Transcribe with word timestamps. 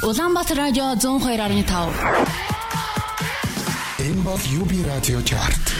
Улаанбаатар 0.00 0.56
радио 0.56 0.94
102.5. 0.94 1.92
Энэ 4.00 4.22
бол 4.22 4.36
UB 4.36 4.86
радио 4.88 5.20
чарт. 5.22 5.74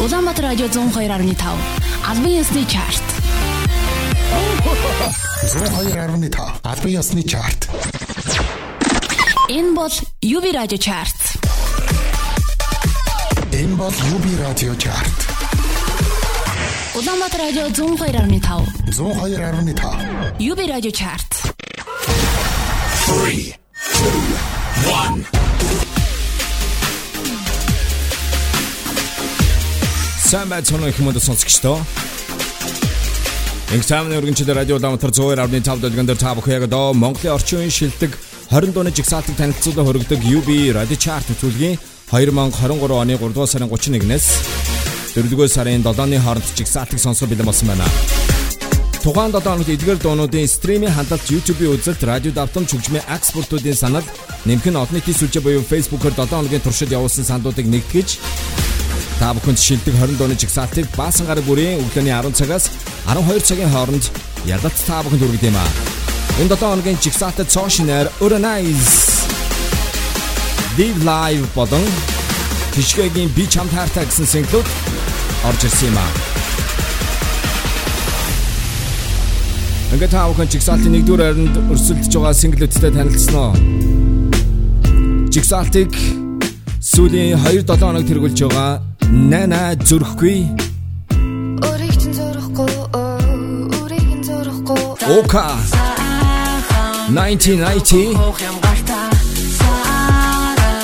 Улаанбаатар 0.00 0.44
радио 0.44 0.66
102.5. 0.66 1.58
Албан 2.08 2.26
ёсны 2.26 2.64
чарт. 2.64 3.02
102.5 5.42 6.60
албан 6.62 6.90
ёсны 6.90 7.22
чарт. 7.22 7.68
Энэ 9.48 9.74
бол 9.74 9.92
UB 10.22 10.52
радио 10.52 10.78
чарт. 10.78 11.16
Энэ 13.52 13.74
бол 13.76 13.90
UB 13.90 14.40
радио 14.40 14.74
чарт. 14.76 15.28
Улаанбаатар 16.94 17.40
радио 17.40 17.66
102.5. 17.66 18.64
102.5 18.88 20.38
UB 20.38 20.66
радио 20.66 20.90
чарт. 20.90 21.43
3 23.04 23.12
2 23.12 23.54
1 24.88 25.26
Сайн 30.24 30.48
байцгаана 30.48 30.88
их 30.88 30.98
мод 31.00 31.20
сонсогчдоо. 31.22 31.84
Экзамены 33.76 34.16
өргөнчлөлт 34.16 34.56
радио 34.56 34.78
даамтар 34.78 35.10
102.5 35.12 35.80
дэлгэн 35.84 36.06
дээр 36.06 36.16
та 36.16 36.32
бүхэн 36.32 36.54
яг 36.56 36.64
одоо 36.64 36.94
Монголын 36.94 37.36
орчин 37.36 37.58
үеийн 37.60 37.76
шилдэг 37.76 38.16
20 38.48 38.72
дууны 38.72 38.90
жигсаалтыг 38.90 39.36
танилцуулан 39.36 39.84
хөргөдөг 39.84 40.24
UB 40.24 40.48
Radio 40.72 40.96
Chart 40.96 41.28
төлөвлөгийн 41.28 41.76
2023 42.08 42.88
оны 42.88 43.20
3 43.20 43.36
дугаар 43.36 43.52
сарын 43.52 43.68
31-ээс 43.68 44.26
4 45.12 45.28
дугаар 45.28 45.52
сарын 45.52 45.84
7-ны 45.84 46.16
хооронд 46.24 46.56
жигсаалтыг 46.56 46.96
сонсох 46.96 47.28
бэлэн 47.28 47.44
болсон 47.44 47.68
байна. 47.68 48.33
Тухайн 49.04 49.32
7 49.32 49.44
хоногт 49.44 49.68
эдгээр 49.68 50.00
дуунуудын 50.00 50.48
стримийн 50.48 50.94
хандлт 50.96 51.28
YouTube-ийн 51.28 51.76
үзэлт, 51.76 52.00
радио 52.08 52.32
давтамж 52.32 52.72
хөгжмийн 52.72 53.04
экспортуудын 53.12 53.76
санал, 53.76 54.06
нэмэх 54.48 54.64
нь 54.64 54.80
олон 54.80 54.96
нийтийн 54.96 55.18
сүлжээ 55.20 55.44
буюу 55.44 55.60
Facebook-оор 55.60 56.16
7 56.16 56.32
хоногийн 56.32 56.64
туршид 56.64 56.88
явуулсан 56.88 57.28
саналуудыг 57.28 57.68
нэгтгэж 57.68 58.08
та 59.20 59.36
бүхэнд 59.36 59.60
шилдэг 59.60 59.92
20 59.92 60.16
дууны 60.16 60.40
жигсаалтыг 60.40 60.88
баасан 60.96 61.28
гараг 61.28 61.44
бүрийн 61.44 61.84
өглөөний 61.84 62.16
10 62.16 62.32
цагаас 62.32 62.72
12 63.04 63.44
цагийн 63.44 63.68
хооронд 63.76 64.08
ялалт 64.48 64.78
та 64.88 65.04
бүхэнд 65.04 65.20
хүргэж 65.20 65.42
юм 65.52 65.60
аа. 65.60 65.68
Энэ 66.40 66.56
7 66.56 66.64
хоногийн 66.64 67.02
жигсаалтад 67.04 67.52
цоо 67.52 67.68
шинээр 67.68 68.08
Uranize 68.24 69.28
Live 70.80 71.00
Live 71.04 71.44
болон 71.52 71.84
Тишгэгийн 72.72 73.28
би 73.36 73.44
чам 73.52 73.68
таартай 73.68 74.08
гэсэн 74.08 74.24
синглүүд 74.32 74.68
орж 75.44 75.60
ирсэн 75.60 75.92
юм 75.92 76.00
аа. 76.00 76.33
Ингээд 79.94 80.10
та 80.10 80.26
бүхэн 80.26 80.50
жигсаалтын 80.50 80.90
1-р 80.98 81.20
хайранд 81.22 81.54
өрсөлдөж 81.70 82.10
байгаа 82.18 82.34
синглүүдтэй 82.34 82.90
танилцсан 82.98 83.38
уу? 83.38 83.54
Жигсаалтыг 85.30 85.94
сүүлийн 86.82 87.38
2-7 87.38 87.78
хоног 87.78 88.02
тэргүүлж 88.02 88.42
байгаа 88.42 88.82
Нана 89.14 89.78
зүрхгүй. 89.78 90.50
Өөрийг 91.62 91.94
чинь 91.94 92.10
зурахгүй 92.10 92.74
өөрийг 92.90 94.10
нь 94.18 94.26
зурахгүй 94.26 94.98
Ока. 95.14 95.62
1990 97.14 98.18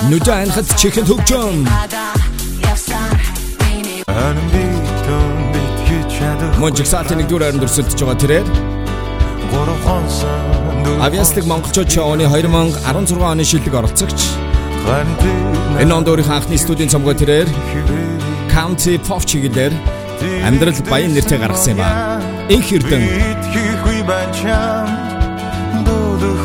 Нүдэн 0.06 0.54
хат 0.54 0.70
чихэн 0.78 1.02
хөгжөн 1.10 1.66
Мөн 6.62 6.72
жигсаалтын 6.78 7.26
1-р 7.26 7.42
хайранд 7.42 7.66
өрсөлдөж 7.66 7.98
байгаа 7.98 8.22
тэрээр 8.22 8.69
Авиастик 11.00 11.44
монголчууд 11.46 11.90
шоуны 11.90 12.26
2016 12.28 13.18
оны 13.22 13.44
шилдэг 13.44 13.74
оролцогч. 13.74 14.20
Энэ 15.80 15.94
онд 15.94 16.08
өөрийнхөө 16.08 16.36
анхны 16.36 16.56
студийн 16.58 16.90
цомгоо 16.92 17.14
тэрээр 17.14 17.48
County 18.52 18.98
Pop 18.98 19.24
чиглэлээр 19.24 19.72
амьдрал 20.44 20.76
баян 20.90 21.12
нэртэй 21.14 21.38
гаргасан 21.38 21.74
юм 21.74 21.82
ба. 21.82 22.20
Инх 22.48 22.68
эрдэн 22.72 23.02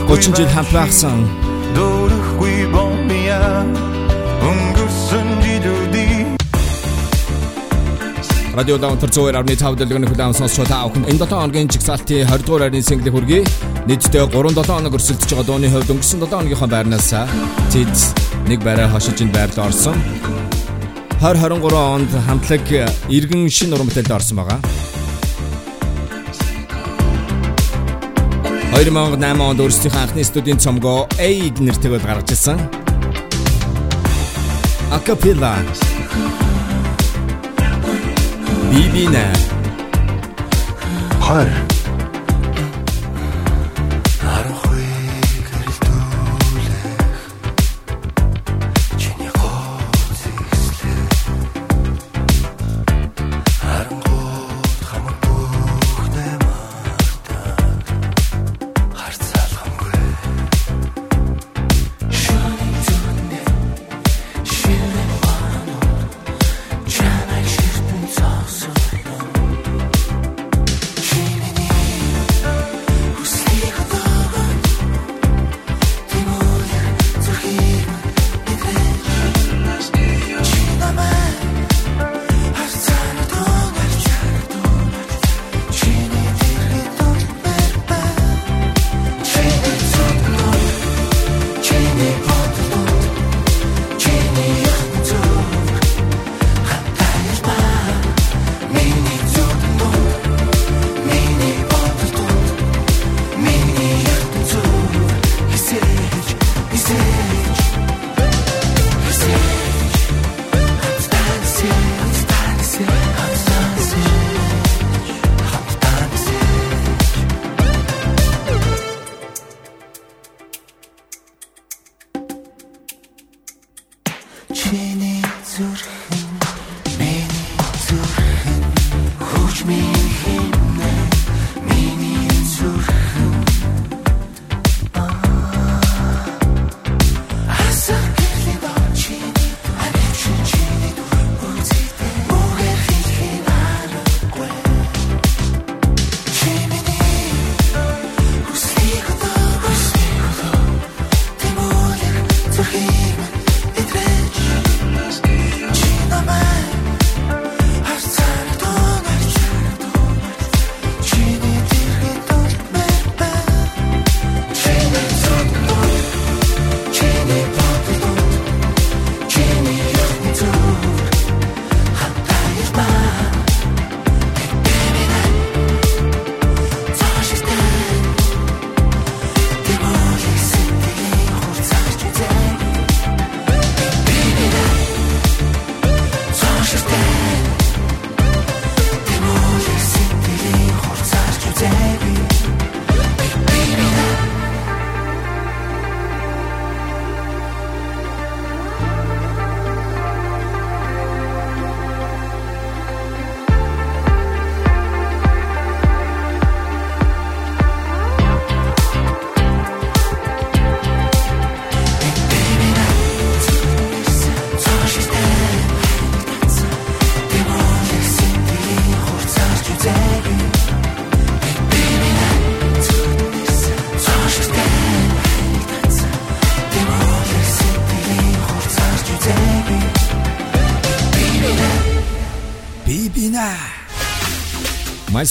30 0.07 0.37
жил 0.37 0.49
хамтраагсан 0.55 1.19
дөрөхгүй 1.75 2.71
бомбия. 2.71 3.65
Өнгөрсөн 4.39 4.84
радио 8.55 8.77
даунтер 8.79 9.11
зөөр 9.11 9.35
авны 9.35 9.55
тав 9.59 9.75
дэлгэн 9.75 10.07
хүлээн 10.07 10.31
сонсч 10.31 10.63
та 10.63 10.87
бүхэн 10.87 11.03
энэ 11.11 11.19
7 11.19 11.27
хоногийн 11.27 11.67
жигсаалтын 11.67 12.23
20 12.23 12.45
дугаар 12.47 12.63
хайрын 12.63 12.87
single 12.87 13.11
хүргэе. 13.11 13.43
Нийтдээ 13.83 14.31
3 14.31 14.55
7 14.55 14.63
хоног 14.63 14.95
өрсөлдөж 14.95 15.29
байгаа 15.35 15.47
дууны 15.49 15.67
хувьд 15.67 15.91
өнгөрсөн 15.91 16.19
7 16.23 16.31
хоногийнхоо 16.31 16.69
байрнаас 16.71 17.11
тэд 17.75 17.95
нэг 18.47 18.63
байраа 18.63 18.87
хошиж 18.95 19.19
ин 19.27 19.31
байрд 19.35 19.59
орсон. 19.59 19.99
2023 21.19 21.75
онд 21.75 22.11
хамтлаг 22.27 22.63
иргэн 23.11 23.43
шин 23.51 23.75
уран 23.75 23.91
бүтээлд 23.91 24.15
орсон 24.15 24.39
байгаа. 24.39 24.59
2008 28.71 29.19
онд 29.51 29.59
өөрсдийнхөө 29.59 29.99
анхны 29.99 30.23
студийн 30.23 30.63
цомгоо 30.63 31.11
Aid 31.19 31.59
нэртэйгээр 31.59 32.07
гаргаж 32.07 32.31
ирсэн. 32.31 32.59
Acapella 34.95 35.59
Бибина 38.71 39.33
20 41.19 41.47
чиний 41.55 41.74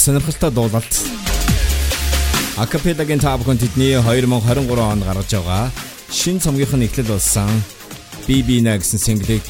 сонирхолтой 0.04 0.50
дуулалт. 0.50 0.92
Акапелагийн 2.60 3.20
тав 3.24 3.40
хүн 3.40 3.56
тэдний 3.56 3.96
2023 3.96 4.76
онд 4.92 5.02
гаргаж 5.08 5.32
байгаа 5.32 5.72
шин 6.12 6.36
цомгийнх 6.44 6.76
нь 6.76 6.84
эхлэл 6.84 7.08
болсон 7.08 7.48
BB 8.28 8.60
на 8.60 8.76
гэсэн 8.76 9.00
single-ийг 9.00 9.40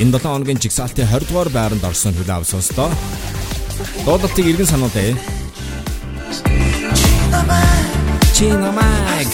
энэ 0.00 0.16
7 0.16 0.24
хоногийн 0.24 0.62
жигсаалтын 0.64 1.04
20 1.12 1.28
дугаар 1.28 1.50
байранд 1.52 1.84
орсон 1.84 2.16
хүлээ 2.16 2.36
авч 2.40 2.48
сонслоо. 2.56 2.88
Дуулалтыг 4.08 4.48
иргэн 4.48 4.72
сануулъя. 4.72 5.12
Чинамаг. 8.32 9.28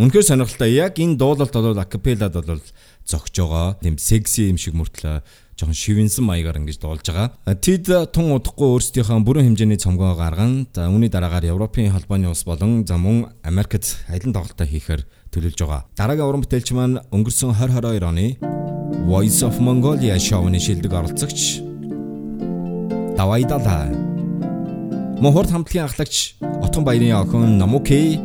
Үнэхээр 0.00 0.26
сонирхолтой. 0.26 0.72
Яг 0.80 0.96
энэ 0.96 1.20
дуулалт 1.20 1.52
бол 1.52 1.78
акапелад 1.78 2.32
бол 2.32 2.64
зогж 3.06 3.32
байгаа. 3.36 3.76
Тэм 3.80 3.96
секси 3.98 4.50
юм 4.50 4.58
шиг 4.58 4.74
мөртлөө 4.74 5.22
жоохон 5.54 5.76
шивэнсэн 5.76 6.24
маягаар 6.26 6.58
ингэж 6.58 6.78
дуулж 6.82 7.06
байгаа. 7.06 7.30
Тэд 7.46 7.86
тун 8.10 8.34
удахгүй 8.34 8.74
өөрсдийнхөө 8.74 9.22
бүрэн 9.22 9.54
хэмжээний 9.54 9.78
цомгоо 9.78 10.18
гарган 10.18 10.66
за 10.74 10.90
үүний 10.90 11.08
дараагаар 11.12 11.46
Европын 11.54 11.94
холбооны 11.94 12.28
улс 12.28 12.42
болон 12.42 12.82
за 12.86 12.98
мөн 12.98 13.30
Америкт 13.46 14.02
аялан 14.10 14.34
тоглолтоо 14.34 14.66
хийхээр 14.66 15.06
төлөвлөж 15.30 15.60
байгаа. 15.62 15.86
Дараагийн 15.94 16.26
уран 16.26 16.42
бүтээлч 16.42 16.68
маань 16.74 17.00
өнгөрсөн 17.14 17.54
2022 17.54 18.02
оны 18.02 18.26
Voice 19.06 19.46
of 19.46 19.60
Mongolia 19.62 20.18
шоуны 20.18 20.58
шилдэг 20.58 20.90
оролцогч 20.90 21.62
Давайдала. 23.14 23.94
Мохорт 25.22 25.50
хамтлагийн 25.54 25.86
ахлагч 25.86 26.34
Отгон 26.40 26.84
баярын 26.84 27.14
охин 27.22 27.58
Намуки 27.58 28.18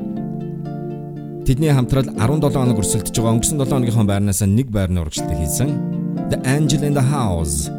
Тэдний 1.49 1.73
хамтрал 1.73 2.05
17 2.05 2.53
хоног 2.53 2.77
өрсөлдөж 2.77 3.09
байгаа 3.17 3.33
өнгөрсөн 3.33 3.57
7 3.57 3.73
хоногийн 3.73 4.05
байрнаас 4.05 4.45
нэг 4.45 4.69
байрны 4.69 5.01
урагшлалт 5.01 5.33
хийсэн. 5.33 5.73
The 6.29 6.37
Angel 6.45 6.85
in 6.85 6.93
the 6.93 7.01
House. 7.01 7.73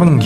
Арван 0.00 0.18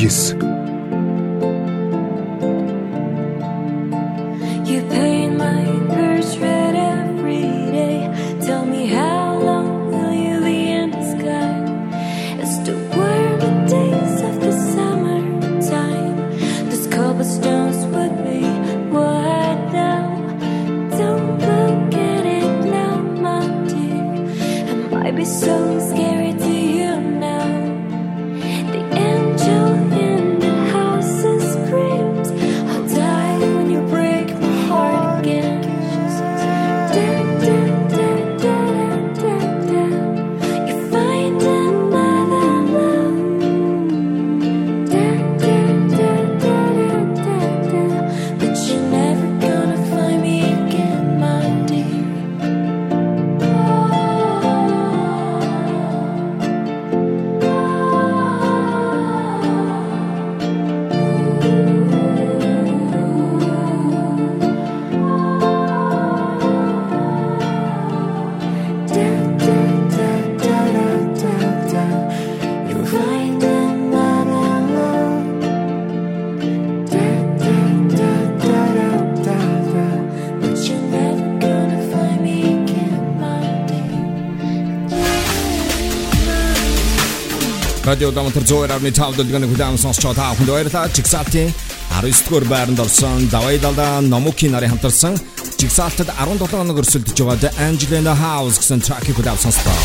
Радио 87.94 88.10
Дамтар 88.10 88.43
102.5 88.43 89.15
дэлгэний 89.15 89.48
хүлээм 89.55 89.79
сонсч 89.79 90.03
байгаа 90.03 90.34
бүхэнд 90.34 90.51
баярлалаа. 90.51 90.91
Жигсаалтын 90.91 91.55
19 91.94 92.27
дугаар 92.27 92.44
байранд 92.51 92.81
орсон 92.82 93.29
Давай 93.31 93.58
Далда 93.63 94.01
Номуки 94.01 94.51
нарын 94.51 94.74
хамтарсан 94.74 95.15
Жигсаалтад 95.63 96.10
17 96.19 96.43
хоног 96.51 96.82
өрсөлдөж 96.82 97.15
байгаа 97.22 97.39
The 97.39 97.51
Angelina 97.55 98.15
House 98.19 98.58
гэсэн 98.58 98.82
тракийг 98.82 99.15
хүлээм 99.15 99.39
сонслоо. 99.39 99.79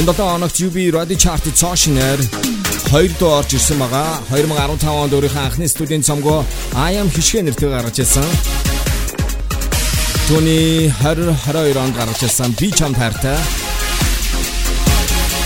Энэ 0.00 0.08
7 0.08 0.24
хоногт 0.24 0.56
UB 0.64 0.76
Radio 0.96 1.18
Chart 1.20 1.44
цоошнэр 1.52 2.18
2 2.96 3.20
дуу 3.20 3.44
орж 3.44 3.52
ирсэн 3.52 3.76
байгаа. 3.84 4.24
2015 4.32 4.88
онд 4.88 5.12
өөрийнхөө 5.12 5.44
анхны 5.44 5.68
студийн 5.68 6.00
цомгоо 6.00 6.48
I 6.72 6.96
am 6.96 7.12
хишгэ 7.12 7.44
нэртэй 7.44 7.68
гаргаж 7.68 8.00
ирсэн. 8.00 8.24
Түүний 10.32 10.88
2022 11.04 11.76
онд 11.76 11.92
гаргаж 11.92 12.24
ирсэн 12.24 12.56
Би 12.56 12.72
чам 12.72 12.96
таартай 12.96 13.36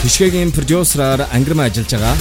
Хишгэгийн 0.02 0.52
продюсераар 0.55 1.26
ангирм 1.35 1.61
ажиллаж 1.61 1.90
байгаа. 1.90 2.17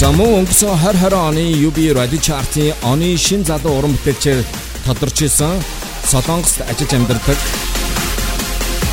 За 0.00 0.08
мөн 0.16 0.30
өнгөрсөн 0.40 0.78
2020 0.80 1.12
оны 1.28 1.44
UB 1.68 1.78
Radio 1.92 2.20
Chart-ийн 2.26 2.72
оны 2.90 3.16
шин 3.20 3.44
залуу 3.44 3.76
уран 3.76 3.92
бүтээлчээр 3.92 4.40
тодорч 4.86 5.26
исэн 5.28 5.60
Солонгост 6.08 6.62
ажиллаж 6.64 6.92
амьдардаг 6.96 7.38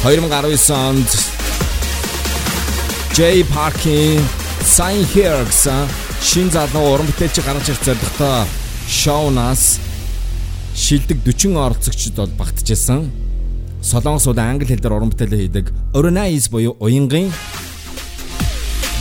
2019 0.04 0.74
онд 0.76 1.12
J 3.16 3.46
Park-ийн 3.56 4.20
Sign 4.66 5.08
Here 5.14 5.46
гэсэн 5.48 5.88
шин 6.20 6.52
залуу 6.52 7.00
уран 7.00 7.08
бүтээлч 7.08 7.40
гаргаж 7.40 7.72
ирэх 7.72 7.86
зорилготой 7.88 8.50
шоунаас 8.90 9.80
шилдэг 10.76 11.24
40 11.24 11.56
оролцогчд 11.56 12.16
бол 12.20 12.34
багтжсэн. 12.36 13.08
Солонгос 13.80 14.28
улс 14.28 14.42
англи 14.44 14.68
хэлээр 14.68 14.96
уран 14.98 15.14
бүтээлээ 15.14 15.42
хийдэг 15.46 15.68
Oronais 15.96 16.50
буюу 16.52 16.76
уянгийн 16.80 17.32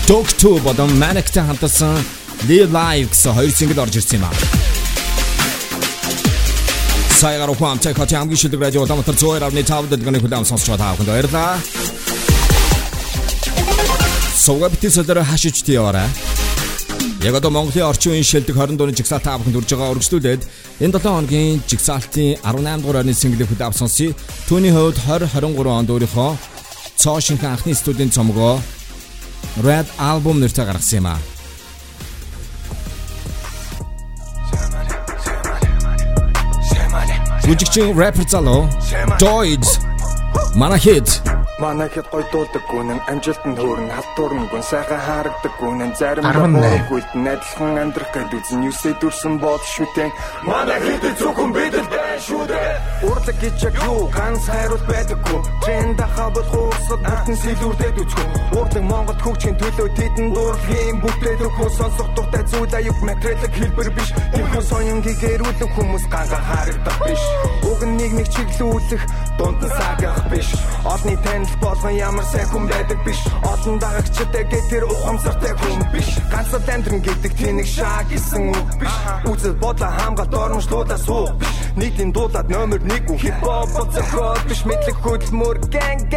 Dog 0.06 0.26
2 0.38 0.60
болон 0.62 0.90
Manic-тэй 1.02 1.42
хамтарсан 1.42 1.98
Live 2.46 2.70
Live 2.70 3.10
гэсэн 3.10 3.34
хоёр 3.34 3.50
single 3.50 3.82
орж 3.82 3.96
ирсэн 3.98 4.22
юм 4.22 4.26
аа. 4.30 4.34
Саягаар 7.18 7.50
ухаан 7.50 7.82
цай 7.82 7.94
хати 7.94 8.14
хамгийн 8.14 8.38
шилдэг 8.38 8.60
радио 8.62 8.86
Улаанбаатар 8.86 9.18
102.5 9.18 9.90
дэлгэний 9.90 10.22
хүлээн 10.22 10.46
сонсч 10.46 10.70
байгаа 10.70 10.94
бүхэнд 10.94 11.10
баярлалаа. 11.10 11.58
Сувга 14.38 14.70
битээ 14.70 14.94
солиороо 14.94 15.26
хашиж 15.26 15.66
тийваарай. 15.66 16.06
Яг 17.26 17.34
одоо 17.34 17.50
Монголын 17.50 17.90
орчин 17.90 18.14
үеийн 18.14 18.22
шилдэг 18.22 18.54
20 18.54 18.78
дууны 18.78 18.94
жигсаалт 18.94 19.26
та 19.26 19.34
бүхэнд 19.42 19.56
хүрж 19.58 19.70
байгаа 19.74 19.92
өргөжлүүлээд 19.98 20.42
энэ 20.78 20.94
7 20.94 21.10
хоногийн 21.10 21.58
жигсаалтын 21.66 22.38
18 22.38 22.86
дугаар 22.86 23.02
орны 23.02 23.18
single 23.18 23.50
хөд 23.50 23.66
авсан 23.66 23.90
си 23.90 24.14
түүний 24.46 24.70
хувьд 24.70 25.02
2023 25.02 25.74
онд 25.74 25.90
өөрийнхөө 25.90 26.53
цоо 26.96 27.20
шинхэн 27.20 27.52
анхны 27.54 27.74
студийн 27.74 28.10
цомгоо 28.10 28.60
Red 29.62 29.86
album 29.98 30.36
нэртэй 30.42 30.66
гаргасан 30.66 30.98
юм 30.98 31.06
аа. 31.12 31.18
Жүжигчин 37.44 37.92
rapper 38.00 38.26
залуу 38.26 38.64
Doid 39.20 39.64
Манахит 40.56 41.20
Манай 41.60 41.88
хэд 41.88 42.06
гой 42.10 42.24
дуулдаг 42.32 42.64
гүнэн 42.70 43.00
амжилтанд 43.06 43.58
хөөрн 43.62 43.88
халтуурн 43.94 44.48
гүн 44.50 44.64
сайхан 44.70 45.00
харагдаг 45.06 45.54
гүнэн 45.60 45.92
зарим 46.00 46.24
18. 46.26 46.88
гүйлт 46.90 47.12
найдлахын 47.14 47.78
амьдрах 47.78 48.10
гэд 48.10 48.34
үзэн 48.34 48.66
юусээ 48.68 48.94
дүрсэн 48.98 49.38
бод 49.38 49.62
шүтэн 49.62 50.10
Манай 50.42 50.80
хэд 50.82 51.04
зөвхөн 51.20 51.52
бидэл 51.54 51.86
бай 52.14 52.20
шүү 52.22 52.46
дээ 52.46 52.94
Урлаг 53.04 53.36
гэж 53.42 53.64
яг 53.66 53.76
юу? 53.84 54.08
Ганц 54.14 54.46
хайруул 54.46 54.84
байдаггүй. 54.88 55.40
Тренд 55.64 56.00
хабал 56.14 56.46
хуурсад 56.52 57.00
бүтэн 57.04 57.36
сэлүүрдэд 57.42 57.98
үзгүй. 58.00 58.28
Урлаг 58.56 58.84
Монгол 58.88 59.18
хөгжийн 59.24 59.56
төлөө 59.60 59.88
тэдэн 59.98 60.28
дуурлагын 60.32 61.00
бүгдээ 61.02 61.34
өгөө 61.44 61.70
сонсох 61.74 62.08
дуртай 62.16 62.44
зүйл 62.48 62.76
аюуг 62.78 62.98
материалыг 63.04 63.52
хэлбэр 63.58 63.90
биш. 63.98 64.08
Тэрхүү 64.32 64.62
соён 64.62 65.00
гэгэрүүлэн 65.04 65.70
хүмүүс 65.74 66.04
ганга 66.08 66.40
харагдах 66.48 66.98
биш. 67.04 67.22
Уг 67.68 67.80
нэг 67.82 68.12
нэг 68.16 68.28
чиглүүлэх 68.32 69.02
дунд 69.36 69.60
нь 69.60 69.74
сагах 69.74 70.20
биш. 70.32 70.48
Олны 70.86 71.14
танил 71.20 71.56
болгон 71.60 71.94
ямар 71.98 72.26
сайн 72.32 72.48
хүн 72.48 72.64
байдаг 72.72 72.98
биш. 73.04 73.20
Олон 73.42 73.76
дагагчтай 73.82 74.44
гэ 74.48 74.60
тэр 74.72 74.84
ухамсартай 74.88 75.52
хүн 75.60 75.82
биш. 75.92 76.08
Ганцад 76.32 76.68
амьдран 76.72 77.00
гэдэг 77.04 77.32
тэнэг 77.36 77.68
шаа 77.68 78.00
гэсэн 78.08 78.48
үг 78.48 78.68
биш. 78.80 78.96
Үзэл 79.28 79.60
бодлоо 79.60 79.92
хамгаалт 79.92 80.32
оромжлуулаа 80.32 81.00
суух 81.04 81.36
биш 81.36 81.54
Нийтийн 82.04 82.12
дуулаад 82.12 82.48
номер 82.50 82.80
1 82.84 83.06
хүн 83.06 83.18
хипхоп 83.18 83.68
зохиол 83.94 84.40
биш 84.48 84.60
мэдлэг 84.68 84.96
хөдөлмөр. 85.00 85.56
Гэнг 85.72 86.12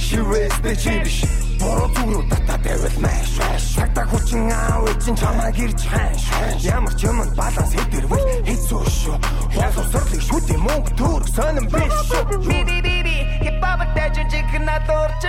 шивэстэй 0.00 0.76
чи 0.76 0.92
биш 1.04 1.18
Бороо 1.60 1.88
зүрүү 1.92 2.22
тата 2.32 2.56
байвал 2.64 2.96
маш 3.04 3.36
Цагта 3.76 4.02
хүчин 4.08 4.48
аав 4.48 4.88
эчин 4.88 5.16
чамаа 5.20 5.52
гэрж 5.52 5.80
хайш 5.84 6.24
Ямар 6.64 6.94
ч 6.96 7.04
юмд 7.04 7.32
баланс 7.36 7.72
хэдэрвэл 7.76 8.24
хэцүү 8.48 8.82
шүү. 8.88 9.16
Хоол 9.52 9.76
усрлыг 9.84 10.22
шүт 10.28 10.46
юм 10.48 10.62
мөнгө 10.64 10.90
төрөх 10.96 11.28
сонирн 11.36 11.68
биш 11.76 11.96
шүү. 12.08 12.24
Би 12.48 12.58
би 12.64 12.76
би 12.80 12.96
би. 13.04 13.16
Хипхоп 13.44 13.80
дэжиг 13.92 14.48
надурч 14.64 15.22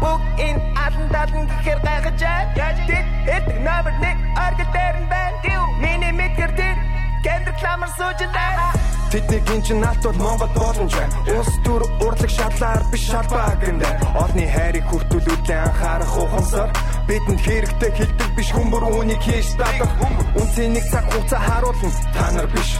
бүх 0.00 0.22
энэ 0.40 0.60
алан 0.80 1.06
талан 1.12 1.44
гэхэр 1.50 1.80
гайхаж 1.84 2.20
Тэд 2.56 3.06
эдэг 3.36 3.58
номер 3.60 3.94
1 4.00 4.16
оргил 4.32 4.70
дээр 4.72 4.96
нь 4.96 5.08
байна. 5.12 5.60
Миний 5.82 6.12
мэдгэр 6.16 6.52
тэр 6.56 6.76
Кендер 7.20 7.54
кламар 7.60 7.90
суужлаа 7.98 8.91
Тэдний 9.12 9.42
гинчин 9.44 9.80
наалт 9.80 10.02
бол 10.02 10.16
Монгол 10.24 10.48
боломж 10.56 10.94
байна. 10.96 11.12
Улс 11.36 11.52
төр 11.64 11.82
урлаг 12.00 12.30
шатлаар 12.32 12.82
биш 12.90 13.04
шалбаа 13.12 13.52
гэнэ. 13.60 13.90
Орны 14.16 14.46
хайрыг 14.48 14.86
хүртүүлүүлээ 14.88 15.60
анхаарах 15.68 16.16
ухамсар. 16.16 16.72
Бидэнд 17.04 17.40
хэрэгтэй 17.44 17.90
хилдэг 17.92 18.30
биш 18.32 18.48
хүмүүр 18.56 18.84
үүнийг 18.88 19.20
хийж 19.20 19.52
татах. 19.60 19.92
Үнцний 20.32 20.68
нэг 20.72 20.84
цаг 20.88 21.04
хугацаа 21.12 21.40
харуулна. 21.44 21.90
Та 22.16 22.24
нар 22.32 22.48
биш. 22.56 22.70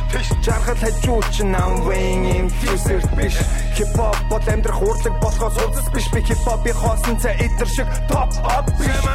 Жаргал 0.41 0.81
хажууч 0.81 1.35
нам 1.45 1.73
wing 1.85 2.25
influencer 2.33 3.05
биш. 3.12 3.37
Хипхоп 3.77 4.17
бол 4.33 4.49
амьдрах 4.49 4.81
урлаг 4.81 5.15
болохоос 5.21 5.57
урдас 5.61 5.89
биш. 5.93 6.07
Би 6.17 6.21
хипхопын 6.25 6.77
хоосон 6.81 7.17
цай 7.21 7.37
эдэр 7.45 7.69
шиг 7.69 7.89
топ 8.09 8.33
ап. 8.49 8.65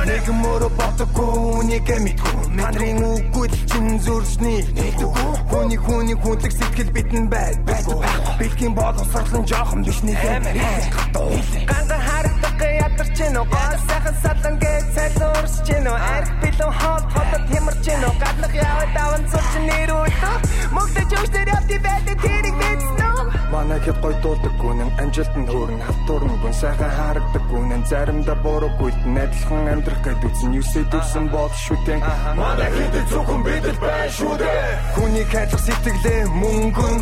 Нэг 0.06 0.26
мөрө 0.30 0.70
ботгүй 0.78 1.34
үүнийг 1.34 1.90
мэдгүй. 1.98 2.36
Манрын 2.62 3.02
үгүй 3.10 3.48
л 3.50 3.58
чин 3.66 3.98
зүрсний. 4.06 4.62
Хүний 5.50 5.80
хүний 5.82 6.18
хүндлэг 6.22 6.54
сэтгэл 6.54 6.92
бидэн 7.08 7.30
байд. 7.30 7.58
Бэлгийн 8.40 8.74
боловсрлон 8.76 9.46
жоохон 9.48 9.84
биш 9.84 10.00
нэг 10.04 10.20
амар 10.36 10.58
хатуу. 10.92 11.32
Ганга 11.68 11.98
харагдах 12.08 12.62
ядарч 12.62 13.18
гинөө 13.18 13.46
гол 13.54 13.78
сайхан 13.88 14.16
салан 14.24 14.56
гэж 14.60 14.84
цайлуурч 14.96 15.56
гинөө 15.68 15.98
арх 16.16 16.32
билэн 16.42 16.72
хоол 16.80 17.04
хотод 17.16 17.44
хямарч 17.52 17.80
гинөө 17.88 18.14
гаднах 18.22 18.54
яваад 18.54 18.92
даван 18.98 19.24
цурч 19.32 19.52
нэрүүлдэ 19.68 20.32
мөгдөж 20.76 21.10
өчтөр 21.18 21.48
явд 21.56 21.72
байдаг 21.88 22.18
тэрийг 22.22 22.56
мэдснэ 22.62 23.08
Манай 23.52 23.80
хэд 23.80 23.98
гой 24.04 24.16
дуулдаг 24.22 24.54
гүнэн 24.62 24.92
амжилтанд 25.02 25.50
хөөрн 25.50 25.82
халтуурн 25.88 26.37
сайхан 26.62 26.92
харагдаг 26.98 27.44
гүнэн 27.52 27.84
заримдаа 27.90 28.38
буруу 28.46 28.72
гүйлт 28.80 29.02
найдлахын 29.16 29.68
амьдрах 29.74 30.02
гэд 30.06 30.22
үзэн 30.28 30.58
юусээ 30.60 30.86
дүрсэн 30.92 31.26
бол 31.30 31.54
шүтэн 31.66 32.02
Манай 32.40 32.72
хэд 32.78 32.96
зөвхөн 33.12 33.42
бидэл 33.46 33.80
бай 33.84 34.08
шүү 34.18 34.34
дээ. 34.42 34.66
Хүний 34.96 35.26
хайрлах 35.32 35.64
сэтгэлээ 35.68 36.22
мөнгөн 36.42 36.98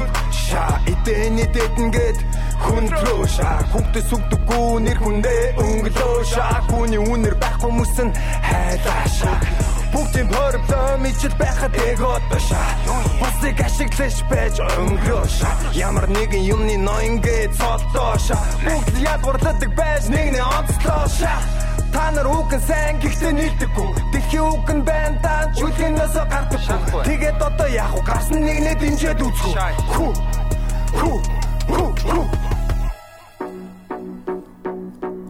шаа 0.46 0.76
идэний 0.92 1.48
дэдэнгээд 1.56 2.20
хүн 2.66 2.86
рүү 3.04 3.24
шаа. 3.36 3.60
Хүүхдээ 3.72 4.04
сүгдэггүй 4.10 4.68
нэр 4.86 5.00
хүндээ 5.04 5.42
өнгөлөө 5.64 6.20
шаа. 6.34 6.58
Хүний 6.68 7.02
үнэр 7.12 7.36
байхгүй 7.40 7.72
мөсөн 7.80 8.10
хайлаашаа 8.48 9.75
Бүгдийн 9.96 10.28
хорвлоо 10.28 10.98
мичил 11.00 11.32
байхад 11.40 11.76
эгот 11.88 12.24
баша 12.32 12.64
Бусыг 13.20 13.60
ашиглаж 13.64 14.16
байж 14.30 14.56
өнгөрөөша 14.60 15.52
Ямар 15.72 16.08
нэгэн 16.12 16.44
юмны 16.54 16.76
ноёнгээ 16.84 17.56
цолтооша 17.56 18.36
Бүгд 18.66 18.96
ядварладаг 19.00 19.72
байж 19.80 20.04
нэгний 20.12 20.44
онцлооша 20.44 21.36
Та 21.96 22.12
нар 22.12 22.28
үгэн 22.28 22.62
сайн 22.68 23.00
гэхдээ 23.00 23.34
нийлдэггүй 23.40 23.90
Дэлхийн 24.12 24.44
үгэн 24.52 24.80
байна 24.84 25.18
та 25.24 25.34
чүлгэнээс 25.56 26.16
гардаггүй 26.28 27.02
Тэгээд 27.08 27.40
одоо 27.40 27.70
яах 27.72 27.96
вэ? 27.96 28.04
Гарсан 28.04 28.40
нэгнээ 28.44 28.76
дэмжээд 28.76 29.22
үзгүй 29.24 29.54
Хүү 29.96 30.12
хүү 31.00 31.18
хүү 31.72 31.88
хүү 32.04 32.45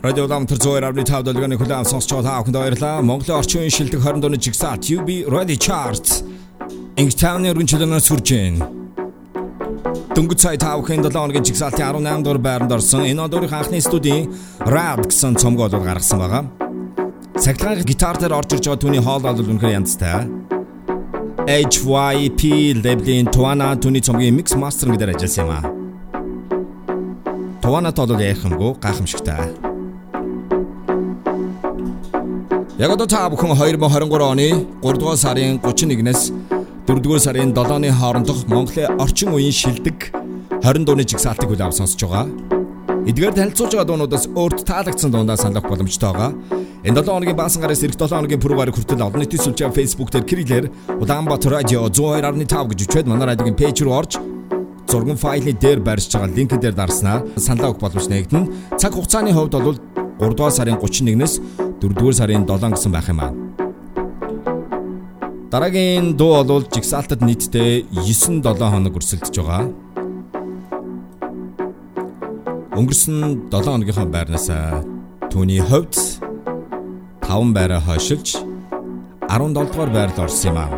Радио 0.06 0.28
Ламтар 0.30 0.60
зөөр 0.62 0.86
авны 0.86 1.02
тав 1.02 1.24
долгоны 1.26 1.58
хүлээн 1.58 1.88
сонсч 1.90 2.12
байгаа 2.14 2.30
та 2.30 2.42
бүхэнд 2.46 2.58
баярлалаа. 2.62 3.02
Монголын 3.02 3.40
орчин 3.42 3.66
үеийн 3.66 3.74
шилдэг 3.74 4.04
20 4.06 4.22
дууны 4.22 4.38
жигсаалт 4.38 4.86
UB 4.86 5.26
Ready 5.34 5.58
Charts 5.58 6.22
Ингтауны 7.02 7.50
өргөнчлөнөөс 7.50 8.10
хүрж 8.14 8.30
байна. 8.38 8.70
Дөнгөж 10.14 10.38
сая 10.46 10.62
та 10.62 10.78
бүхэн 10.78 11.02
7 11.02 11.10
хоногийн 11.10 11.48
жигсаалтын 11.50 12.06
18 12.06 12.22
дугаар 12.22 12.38
байранд 12.38 12.78
орсон. 12.78 13.02
Энэ 13.02 13.18
он 13.26 13.34
өөрийн 13.34 13.58
анхны 13.58 13.82
студийн 13.82 14.30
Rad 14.62 15.10
гэсэн 15.10 15.42
цомгоо 15.42 15.74
бол 15.74 15.82
гаргасан 15.82 16.22
байгаа. 16.22 16.46
Цахилгаан 17.42 17.82
гитар 17.82 18.22
дээр 18.22 18.38
орж 18.38 18.54
ирж 18.54 18.70
байгаа 18.70 18.82
түүний 18.86 19.02
хоол 19.02 19.26
бол 19.26 19.42
үнэхээр 19.42 19.74
янзтай. 19.74 20.30
HYP 21.50 22.78
лейблийн 22.78 23.34
Tuana 23.34 23.74
түүний 23.74 24.06
цомгийн 24.06 24.38
mix 24.38 24.54
mastering 24.54 25.02
дээр 25.02 25.18
ажилласан 25.18 25.50
юм 25.50 25.58
аа. 25.58 25.66
Бол 27.66 27.82
яах 27.82 28.46
юмгүй 28.46 28.78
гайхамшигтай. 28.78 29.74
Яг 32.76 32.92
одоо 32.92 33.08
та 33.08 33.30
бүхэн 33.32 33.56
2023 33.56 34.20
оны 34.20 34.48
3 34.84 35.00
дугаар 35.00 35.16
сарын 35.16 35.62
31-ээс 35.64 36.34
4 36.84 37.00
дугаар 37.00 37.22
сарын 37.24 37.54
7-ны 37.56 37.88
хоорондох 37.96 38.44
Монголын 38.52 39.00
орчин 39.00 39.32
үеийн 39.32 39.56
шилдэг 39.56 40.12
20 40.60 40.84
дууны 40.84 41.08
жигсаалтыг 41.08 41.48
хүлээв 41.48 41.72
сонсож 41.72 42.04
байгаа. 42.04 42.28
Эдгээр 43.08 43.32
танилцуулж 43.32 43.72
байгаа 43.80 43.88
дуунуудаас 43.88 44.28
өөрт 44.28 44.68
таалагдсан 44.68 45.08
дундаа 45.08 45.40
саналах 45.40 45.64
боломжтой 45.72 46.12
байгаа. 46.12 46.36
Энэ 46.84 47.00
7 47.00 47.16
хоногийн 47.16 47.40
баасан 47.40 47.64
гараас 47.64 47.80
эх 47.80 47.96
7 47.96 48.12
хоногийн 48.12 48.44
пүрэв 48.44 48.60
гараг 48.60 48.76
хүртэл 48.76 49.08
олон 49.08 49.24
нийтийн 49.24 49.44
сүлжээ 49.48 49.72
Facebook 49.72 50.12
дээр 50.12 50.28
кириллэр 50.28 50.66
Улаанбаатар 51.00 51.64
радио 51.64 51.88
102.5 51.88 52.76
гэж 52.76 52.80
үчээд 52.92 53.08
манай 53.08 53.32
радиогийн 53.32 53.56
пэйж 53.56 53.88
рүү 53.88 53.96
орж 53.96 54.20
зурган 54.92 55.16
файлын 55.16 55.56
дээр 55.64 55.80
барьж 55.80 56.12
байгаа 56.12 56.28
линкэн 56.28 56.60
дээр 56.60 56.76
дарснаар 56.76 57.24
саналаа 57.40 57.72
өгөх 57.72 57.80
боломж 57.88 58.12
нэгдэнэ. 58.12 58.76
Цаг 58.76 59.00
хугацааны 59.00 59.32
хувьд 59.32 59.56
бол 59.64 59.80
3 60.20 60.36
дугаар 60.36 60.52
сарын 60.52 60.76
31-ээс 60.76 61.65
4 61.86 61.94
дугаар 61.94 62.16
сарын 62.18 62.46
7 62.50 62.74
гэсэн 62.74 62.92
байх 62.92 63.10
юм 63.14 63.20
аа. 63.22 63.32
Дараагийн 65.54 66.18
дуу 66.18 66.42
бол 66.44 66.66
жигсаалтад 66.66 67.22
нийтдээ 67.22 67.86
9-7 67.94 68.42
хоног 68.74 68.98
өрсөлдөж 68.98 69.36
байгаа. 69.38 69.70
Өнгөрсөн 72.74 73.50
7 73.54 73.70
хоногийнхаа 73.70 74.10
байрнаас 74.10 74.50
түүний 75.30 75.62
хувьд 75.62 75.94
5 77.22 77.54
байраа 77.54 77.82
хойшилж 77.86 78.42
17 79.30 79.54
дугаар 79.54 79.92
байранд 79.94 80.20
орсон 80.26 80.50
юм 80.50 80.58
аа. 80.58 80.70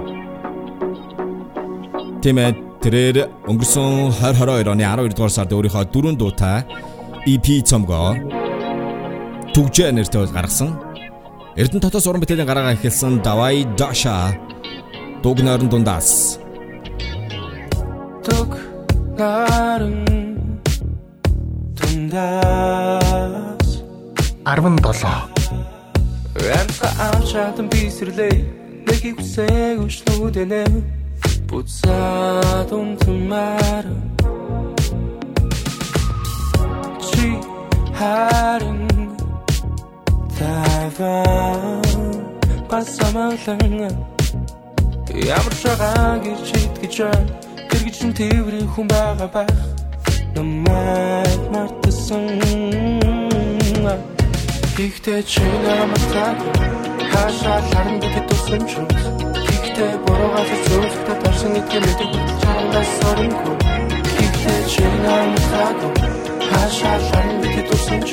Тиймээ 2.20 2.52
тэрээр 2.84 3.18
өнгөрсөн 3.48 4.12
2022 4.12 4.76
оны 4.76 4.84
12 4.84 5.16
дугаар 5.16 5.32
сард 5.32 5.56
өөрийнхөө 5.56 5.88
дөрөв 5.88 6.16
дуутай 6.20 6.68
EP 7.32 7.48
цомгоо 7.64 8.12
түгжээ 9.56 9.90
нэртэй 9.96 10.22
бол 10.22 10.36
гаргасан. 10.36 10.87
Эрдэнэ 11.58 11.82
дотоос 11.82 12.06
уран 12.06 12.22
бүтээлийн 12.22 12.46
гараагаа 12.46 12.78
эхэлсэн 12.78 13.26
Давай 13.26 13.66
Даша. 13.80 14.38
Дуг 15.26 15.42
нойрон 15.42 15.70
дундаас. 15.74 16.38
Туг 18.22 18.54
наран 19.18 20.06
тундаас 21.74 23.70
17 24.46 25.38
Амта 26.60 26.88
амшаатан 27.10 27.68
бисрлээ 27.74 28.36
нэг 28.86 29.00
хивсэг 29.02 29.82
ушлуудэнэ 29.82 30.64
Буцаад 31.50 32.70
унтмаар 32.70 33.86
Чи 37.02 37.26
харин 37.98 38.77
Пасамалан 43.18 43.96
Ямар 45.10 45.56
шагаан 45.62 46.22
гэж 46.22 46.50
итгэж 46.54 46.96
байна 47.02 47.34
Тэр 47.70 47.82
гэж 47.90 47.98
нь 48.06 48.14
тэрийн 48.14 48.70
хүн 48.70 48.86
байгаа 48.94 49.30
байх 49.34 49.58
Намайг 50.38 51.42
мартсан. 51.50 52.30
Ихтэй 54.78 55.24
чи 55.32 55.42
намайг 55.66 56.06
таг 56.14 56.38
Хашаа 57.10 57.60
харан 57.70 57.98
дэхэд 58.02 58.26
тусан 58.30 58.62
ч 58.70 58.72
Ихтэй 59.50 59.94
бороогаар 60.06 60.50
зөөсгөд 60.70 61.18
тарсан 61.24 61.52
гэдгийг 61.58 61.84
мэдэх 61.90 62.12
чамдас 62.42 62.90
сорингүй 63.02 63.56
Ихтэй 64.26 64.62
чи 64.70 64.86
намайг 65.06 65.46
таг 65.54 65.78
Хашаа 66.50 66.98
харан 67.10 67.42
дэхэд 67.42 67.66
тусан 67.70 68.02
ч 68.06 68.12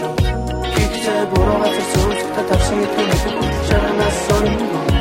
Ихтэй 0.80 1.22
бороогаар 1.28 1.76
зөөсгөд 1.92 2.46
тарсан 2.48 2.76
гэдгийг 2.80 3.08
мэдэх 3.12 3.34
чамдас 3.68 4.16
сорингүй 4.26 4.93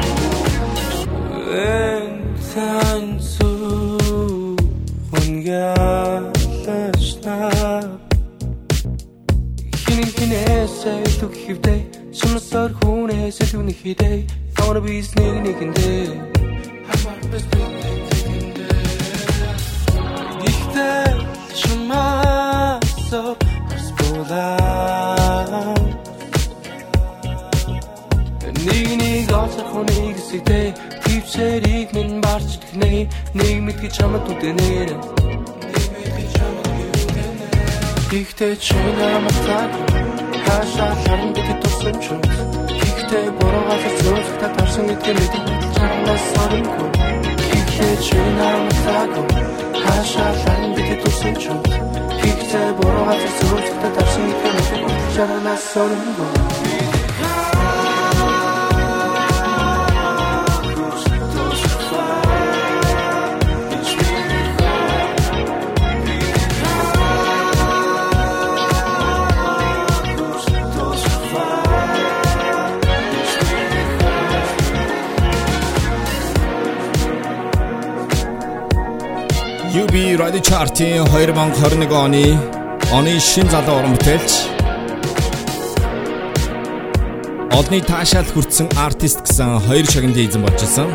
Нэг 28.65 28.89
нэг 29.01 29.29
олох 29.31 29.67
хүнийг 29.71 30.17
сэтэ 30.27 30.61
Тивчэрийг 31.33 31.89
минь 31.97 32.21
барч 32.21 32.61
тгнэ 32.61 33.09
Нэг 33.33 33.57
мэдгий 33.65 33.89
чамд 33.89 34.21
үдэнэр 34.29 34.89
Ихтэй 38.13 38.53
чи 38.61 38.77
намайг 38.77 39.37
таг 39.41 39.71
Хашаа 40.45 40.93
харин 41.01 41.33
бидэд 41.33 41.57
тусан 41.65 41.95
ч 42.03 42.05
Ихтэй 42.85 43.33
бороогаар 43.33 43.95
зөөсгөд 44.03 44.53
тарсан 44.57 44.85
гэдгийг 44.93 45.17
мэдэх 45.17 45.65
чамаас 45.73 46.23
сорингүй 46.33 46.89
Ихтэй 47.57 47.95
чи 48.05 48.19
намайг 48.37 48.77
таг 48.85 49.11
Хашаа 49.81 50.31
харин 50.45 50.71
бидэд 50.77 51.01
тусан 51.01 51.33
ч 51.41 51.43
Ихтэй 52.29 52.69
бороогаар 52.77 53.21
зөөсгөд 53.41 53.93
тарсан 53.97 54.23
гэдгийг 54.29 54.53
мэдэх 54.85 55.09
чамаас 55.17 55.63
сорингүй 55.73 57.02
Radio 80.23 80.39
Chart-ийн 80.39 81.03
2021 81.03 81.91
оны 81.91 82.39
оны 82.95 83.19
шин 83.19 83.43
залуу 83.51 83.75
уран 83.75 83.91
бүтээлч 83.91 84.31
Олны 87.51 87.81
таашаал 87.83 88.31
хүртсэн 88.31 88.71
артист 88.79 89.19
гэсэн 89.27 89.59
хоёр 89.67 89.83
шагналын 89.83 90.23
эзэн 90.23 90.45
болж 90.47 90.63
исэн. 90.63 90.87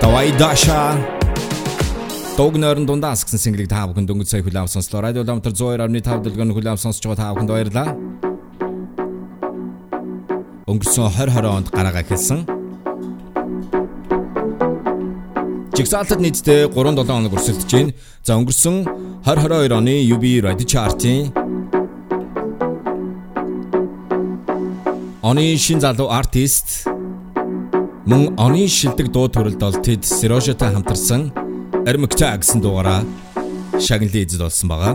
Давай 0.00 0.32
Даша 0.40 0.96
Дог 2.38 2.56
нойрон 2.56 2.88
дундаас 2.88 3.28
гэсэн 3.28 3.36
single-ийг 3.44 3.68
та 3.68 3.84
бүхэн 3.92 4.08
дөнгөж 4.08 4.28
сая 4.32 4.40
хүлээв 4.40 4.72
сонслоо. 4.72 5.04
Радио 5.04 5.20
Ламтар 5.28 5.52
102.5 5.52 6.24
дэлгэн 6.24 6.56
хүлээв 6.56 6.80
сонсож 6.80 7.04
байгаа 7.04 7.28
та 7.28 7.32
бүхэнд 7.36 7.52
баярлалаа. 7.52 7.88
Өнгөрсөн 10.64 11.12
2020 11.12 11.44
онд 11.44 11.68
гараагаа 11.76 12.08
хэлсэн. 12.08 12.53
Жигсаалтад 15.74 16.22
нийтдээ 16.22 16.70
3-7 16.70 17.02
хоног 17.02 17.34
өрсөлдөж 17.34 17.72
байна. 17.74 17.90
За 18.22 18.38
өнгөрсөн 18.38 18.76
2022 19.26 19.74
оны 19.74 19.94
UB 20.06 20.24
Radio 20.46 20.62
Chart-ийн 20.70 21.34
оны 25.18 25.42
шин 25.58 25.82
залуу 25.82 26.14
артист 26.14 26.86
мөн 28.06 28.38
оны 28.38 28.68
шилдэг 28.70 29.10
дуу 29.10 29.26
төрөлд 29.26 29.58
бол 29.58 29.74
тэд 29.74 30.06
Сирожотой 30.06 30.70
хамтарсан 30.70 31.34
Эрмэгтэй 31.82 32.38
гэсэн 32.38 32.62
дуугаараа 32.62 33.02
шагналын 33.82 34.30
эзэд 34.30 34.46
болсон 34.46 34.70
байгаа. 34.70 34.94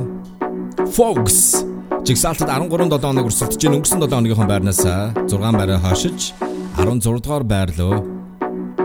Fox 0.95 1.59
Жигсаалтад 2.07 2.47
13-7 2.47 3.03
хоног 3.03 3.27
өрсөлдөж 3.27 3.59
байна. 3.67 3.75
Өнгөрсөн 3.83 3.99
7 3.99 4.15
хоногийн 4.15 4.47
байрнаас 4.47 4.79
6 5.27 5.59
байраа 5.59 5.83
хашиж 5.83 6.31
16 6.79 7.19
дугаар 7.19 7.43
байр 7.43 7.75
руу 7.75 7.99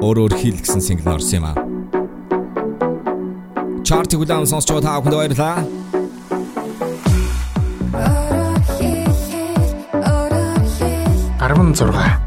өөр 0.03 0.27
өөр 0.27 0.35
хил 0.43 0.59
гэсэн 0.59 0.83
сингл 0.83 1.15
орсон 1.15 1.39
юм 1.39 1.47
аа. 1.47 1.74
Чарт 3.85 4.17
хүлээн 4.17 4.49
сонсч 4.49 4.73
байгаа 4.73 4.85
та 4.85 5.01
бүхэнд 5.05 5.17
баярлалаа. 5.21 5.57
Арван 11.45 11.75
зурга. 11.77 12.24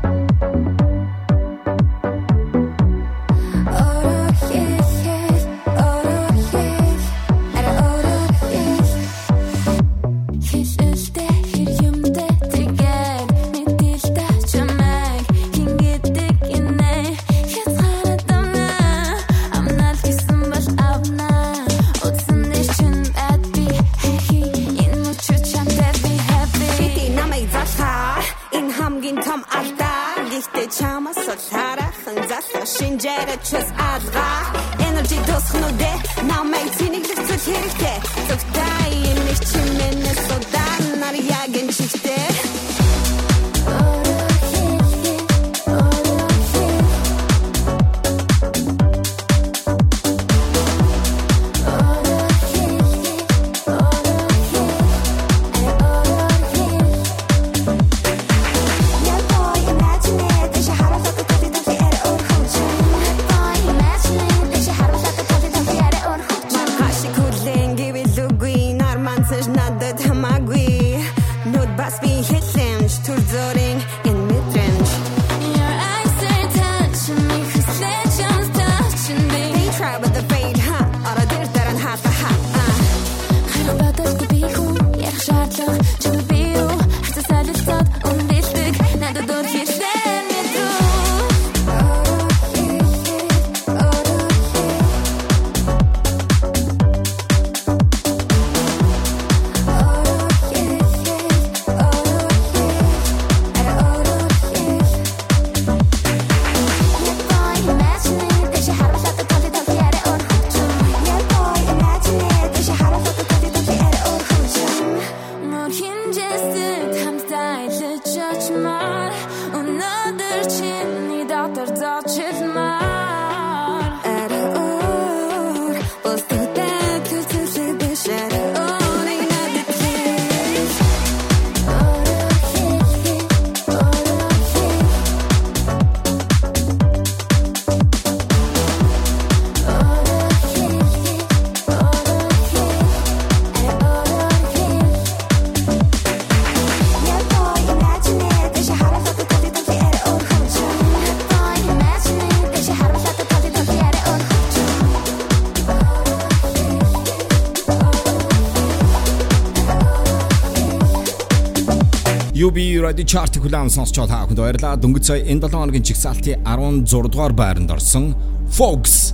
Radio 162.83 163.05
Chart 163.05 163.33
хүлээн 163.37 163.69
сонсч 163.69 163.97
байгаа 163.97 164.27
хүнд 164.27 164.39
баярлалаа. 164.41 164.77
Дөнгөж 164.77 165.03
сая 165.07 165.21
энэ 165.25 165.47
7 165.47 165.57
хоногийн 165.57 165.85
жигсаалтын 165.85 166.43
16 166.43 167.11
дугаар 167.11 167.33
байранд 167.33 167.71
орсон 167.71 168.15
Fox 168.51 169.13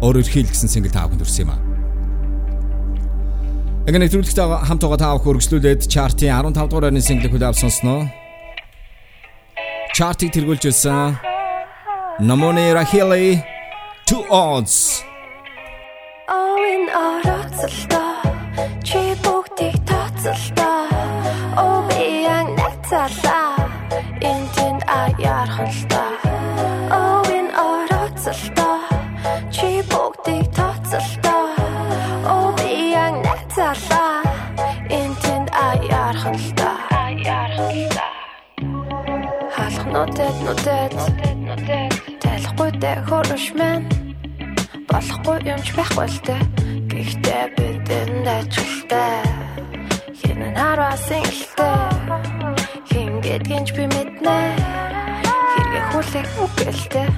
өөрөөр 0.00 0.28
хэлсэн 0.28 0.70
single 0.70 0.92
та 0.92 1.06
бүхэнд 1.06 1.22
хүрсэн 1.22 1.42
юм 1.44 1.52
аа. 1.52 1.60
Ингээд 3.88 4.02
нэвтрүүлэгт 4.04 4.38
хамт 4.38 4.82
байгаа 4.84 5.00
та 5.00 5.14
бүхэн 5.16 5.32
өргөжлүүлээд 5.32 5.82
чартын 5.88 6.32
15 6.32 6.68
дугаар 6.68 6.84
байрны 6.88 7.02
single 7.02 7.30
хүлээн 7.32 7.56
сонсноо. 7.56 8.00
Чартыг 9.96 10.30
тэргүүлж 10.32 10.68
байсан 10.70 11.18
Namone 12.20 12.74
Rahili 12.74 13.42
Two 14.06 14.22
Odds 14.30 15.02
Овин 16.28 16.86
орооцолдоо 16.90 17.98
чи 17.98 18.07
Халахнуудад 40.28 40.92
нүдэд 41.46 41.92
Тайлахгүй 42.20 42.70
дэ 42.82 42.92
хөрөшмэн 43.08 43.80
болохгүй 44.90 45.38
юмч 45.52 45.66
байхгүй 45.76 46.04
л 46.12 46.18
дээ 46.26 46.42
Гэхдээ 46.92 47.44
бидэнд 47.56 48.26
ажилтай 48.36 49.24
Хин 50.20 50.40
нь 50.52 50.56
хараасан 50.60 51.24
илтэй 51.32 51.80
Хин 52.90 53.12
гэдгийнч 53.24 53.68
би 53.76 53.84
мэднэ. 53.94 54.36
Хэрэгэ 55.52 55.80
хүлээх 55.96 56.30
үгэлтэй 56.44 57.08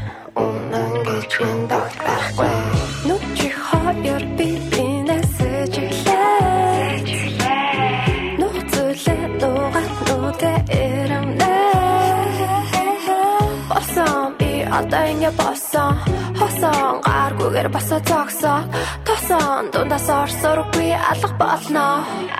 ингэ 15.30 15.42
босон 15.42 15.94
Хосон 16.38 17.00
гаргүйгээр 17.06 17.68
босоо 17.74 18.00
цогсоо. 18.08 18.60
Тосон 19.06 19.70
дундаас 19.72 20.08
орсоргүй 20.08 20.90
алга 21.10 21.30
болно. 21.38 21.86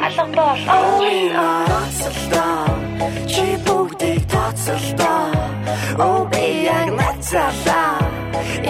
Алга 0.05 0.25
болно. 0.37 0.73
Оросолдоо 1.47 2.67
Чи 3.31 3.47
бүгдийг 3.65 4.23
тооцолдоо. 4.33 5.25
Оо 5.99 6.25
би 6.31 6.45
яг 6.65 6.89
нацаалаа 6.99 7.99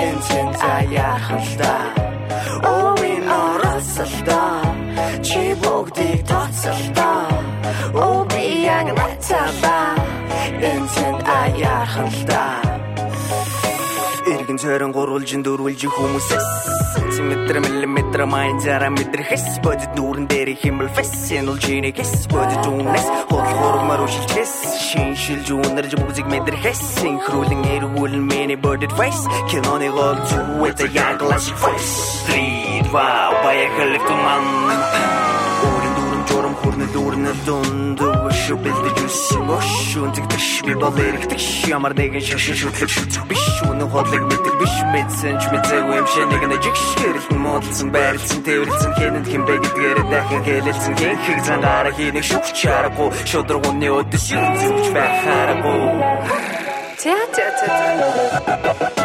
Энэ 0.03 0.21
чинь 0.27 0.55
аяархалдаа 0.75 1.85
Оо 2.73 2.95
энэ 3.13 3.31
оросолдоо. 3.45 4.55
Чи 5.27 5.43
бүгдийг 5.63 6.21
тооцолдоо. 6.31 7.23
Оо 7.95 8.25
би 8.31 8.43
яг 8.77 8.87
нацаалаа 8.99 9.95
Энэ 10.71 10.89
чинь 10.95 11.21
аяархалдаа 11.41 12.80
Иргэн 14.31 14.59
цорон 14.63 14.93
гурвалжин 14.95 15.43
дөрвөлж 15.43 15.91
хүмүүсээс 15.91 16.49
сантиметр 16.95 17.59
миллиметр 17.59 18.27
майн 18.27 18.61
зара 18.61 18.89
метр 18.89 19.23
хэс. 19.27 19.59
Бодит 19.65 19.91
дүүрэн 19.99 20.27
дээр 20.31 20.55
химэл 20.55 20.89
фэс. 20.89 21.35
Энэ 21.35 21.47
бол 21.51 21.59
чиний 21.59 21.93
хэс. 21.93 22.31
Бодит 22.31 22.63
үнэс. 22.63 23.07
Хол 23.29 23.43
хормор 23.43 24.01
ушилчэс 24.07 24.55
шин 24.87 25.17
шилж 25.19 25.51
үнэрж 25.51 25.93
бүгзиг 25.99 26.27
мэдэр 26.31 26.57
хэс. 26.63 26.81
Синхруулэн 27.03 27.63
эргүүлэн 27.75 28.23
миний 28.23 28.57
бодит 28.57 28.93
фэс. 28.95 29.27
Киноны 29.51 29.91
гол 29.91 30.19
зүвэт 30.31 30.79
яг 30.95 31.19
классик 31.19 31.57
фэс. 31.59 31.89
Три, 32.31 32.83
два, 32.87 33.35
поехали 33.43 33.99
в 33.99 34.05
туман 34.07 35.20
хүрнэл 36.81 36.97
үүрнэл 36.97 37.41
дунд 37.45 38.01
Өшөө 38.01 38.57
бэлдэж 38.65 38.99
үсэн 39.05 39.45
Өшөө 39.53 40.07
зэгдэж 40.17 40.47
би 40.65 40.73
бол 40.81 40.97
эргэдэг 40.97 41.41
Ямар 41.69 41.93
нэгэн 41.93 42.25
шашин 42.25 42.57
шүтлэг 42.57 42.89
шүтлэг 42.89 43.25
биш. 43.29 43.45
Үнэн 43.69 43.89
хотлыг 43.91 44.25
мэддэг 44.25 44.55
биш. 44.57 44.75
Мэдсэн 44.89 45.37
ч 45.37 45.45
мэдээгүй 45.53 45.97
юм 46.01 46.07
шиг 46.09 46.27
нэг 46.33 46.43
нэг 46.49 46.61
жигш. 46.65 46.85
Гэрэлтэн 46.97 47.41
модалсан 47.41 47.89
байрлсан 47.93 48.41
Тэвэрлсэн 48.49 48.93
хэнэнд 48.97 49.29
хэмбэ 49.29 49.55
гэдгээр 49.61 49.99
дахин 50.09 50.43
хэлэлсэн 50.45 50.95
Гэнхэг 50.97 51.39
зангараа 51.45 51.93
хийнийг 51.93 52.25
шүвч 52.25 52.49
чарахгүй. 52.57 53.09
Шудрагуны 53.29 53.89
өдөс 54.01 54.27
юм 54.33 54.49
зүвч 54.57 54.87
байх 54.97 55.15
харахгүй. 55.21 55.85
Тя 57.01 57.17
тя 57.35 57.49
тя 57.61 59.00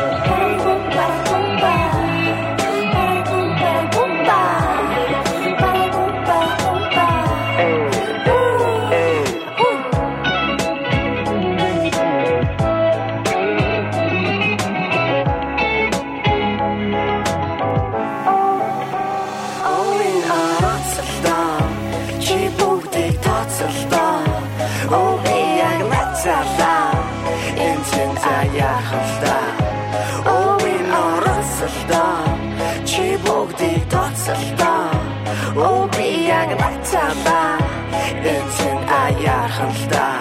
энэ 38.33 38.51
чинь 38.57 38.83
аяахалдаа 39.03 40.17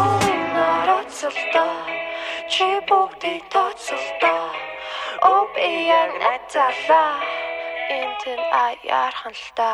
Овин 0.00 0.56
орооцолдоо 0.76 1.76
чи 2.52 2.68
бүгдийг 2.88 3.44
тооцолдоо. 3.52 4.44
Оо 5.28 5.44
би 5.54 5.68
яг 6.00 6.12
нацаалаа 6.24 7.12
энэ 7.98 8.16
тэн 8.22 8.40
аяархан 8.66 9.34
л 9.36 9.46
та 9.58 9.72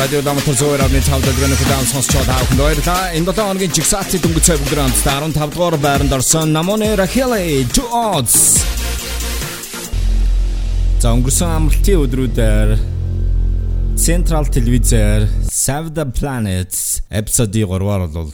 Радио 0.00 0.22
Дамтар 0.22 0.56
зөөр 0.60 0.80
авны 0.84 1.00
тав 1.04 1.20
дэлгэн 1.20 1.58
хүлээн 1.58 1.88
сонсч 1.92 2.10
байгаа 2.16 2.40
хүнд 2.48 2.60
баярлалаа. 2.62 3.12
Энэ 3.18 3.28
7 3.28 3.44
хоногийн 3.44 3.74
жигсаалтын 3.76 4.22
дөнгөж 4.22 4.44
цай 4.46 4.56
бүгд 4.62 4.78
15 5.04 5.52
дугаар 5.52 5.76
байранд 5.76 6.16
орсон 6.16 6.54
Raheli 7.02 7.66
Two 7.74 7.88
Odds. 7.90 8.62
За 11.02 11.12
өнгөрсөн 11.12 11.50
амралтын 11.50 11.98
өдрүүдээр 11.98 12.97
Central 13.98 14.46
телевизээр 14.46 15.26
Save 15.50 15.90
the 15.94 16.06
Planet 16.06 16.70
эпизодын 17.10 17.66
3-аар 17.66 18.06
бол 18.06 18.30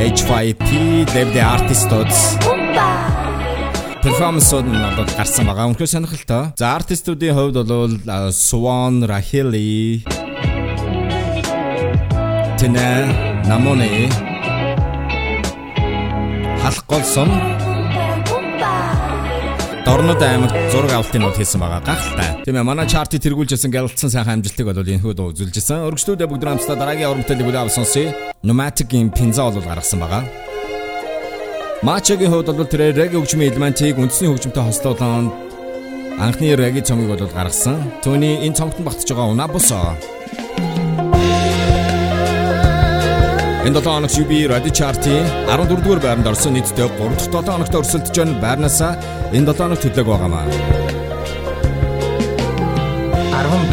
H5P 0.00 0.70
Level 1.12 1.38
Artists 1.44 1.92
перформансууд 4.02 4.66
нь 4.66 4.74
одоо 4.74 5.04
гарсан 5.14 5.46
байгаа. 5.46 5.70
Үнэхээр 5.70 5.92
сонирхолтой. 5.92 6.56
За 6.58 6.74
артистуудын 6.74 7.36
хувьд 7.36 7.56
бол 7.68 7.94
Swan, 8.32 9.06
Raheli, 9.06 10.02
Тэнэ, 12.58 13.46
Намоне 13.46 14.10
халах 16.62 16.82
голсон 16.88 17.28
Дорнод 19.84 20.22
аймагт 20.22 20.54
зураг 20.70 20.92
авалтын 20.94 21.22
нот 21.22 21.34
хийсэн 21.34 21.58
байгаа 21.58 21.82
гахалтай. 21.82 22.44
Тийм 22.46 22.54
ээ 22.54 22.62
манай 22.62 22.86
чартыг 22.86 23.18
тэргүүлжсэн 23.18 23.74
гэлэлцсэн 23.74 24.14
сайхан 24.14 24.38
амжилтыг 24.38 24.66
бол 24.70 24.78
энэ 24.78 25.02
хүү 25.02 25.14
дуу 25.18 25.34
үзүүлжсэн. 25.34 25.90
Өргөжлүүдээ 25.90 26.30
бүгд 26.30 26.46
хамтдаа 26.46 26.78
дараагийн 26.78 27.10
уран 27.10 27.26
бүтээлийг 27.26 27.46
бүлээн 27.50 27.74
сонсъё. 27.74 28.14
Pneumatic-ийн 28.46 29.10
пинза 29.10 29.50
бол 29.50 29.58
гаргасан 29.66 29.98
байгаа. 29.98 30.22
Мачагийн 31.82 32.30
хувьд 32.30 32.54
бол 32.54 32.70
тэр 32.70 32.94
реги 32.94 33.18
хөгжмийн 33.18 33.50
элементийг 33.50 33.98
үндэсний 33.98 34.30
хөгжмөнтэй 34.30 34.62
хослуулан 34.70 35.34
анхны 36.14 36.54
реги 36.54 36.86
цомыг 36.86 37.10
бол 37.10 37.26
гаргасан. 37.26 37.82
Түүний 38.06 38.46
энэ 38.46 38.54
цомгт 38.54 38.78
багтж 38.86 39.10
байгаа 39.10 39.34
Унабусо 39.34 39.98
Энэ 43.72 43.80
7 43.80 43.88
хоногт 43.88 44.18
UB 44.20 44.32
Radio 44.52 44.72
Chart-ийн 44.78 45.24
14 45.48 45.80
дугаар 45.80 46.00
байранд 46.04 46.26
орсон 46.28 46.52
нийтдээ 46.52 46.88
3 47.00 47.16
дахь 47.16 47.32
7 47.32 47.52
хоногт 47.52 47.74
өрсөлдөж 47.80 48.16
байгаа 48.20 48.36
байрнаасаа 48.44 48.92
энэ 49.32 49.48
7 49.48 49.56
хоногт 49.64 49.84
хөдлөг 49.84 50.06
байгаамаа. 50.12 50.44
14 53.32 53.72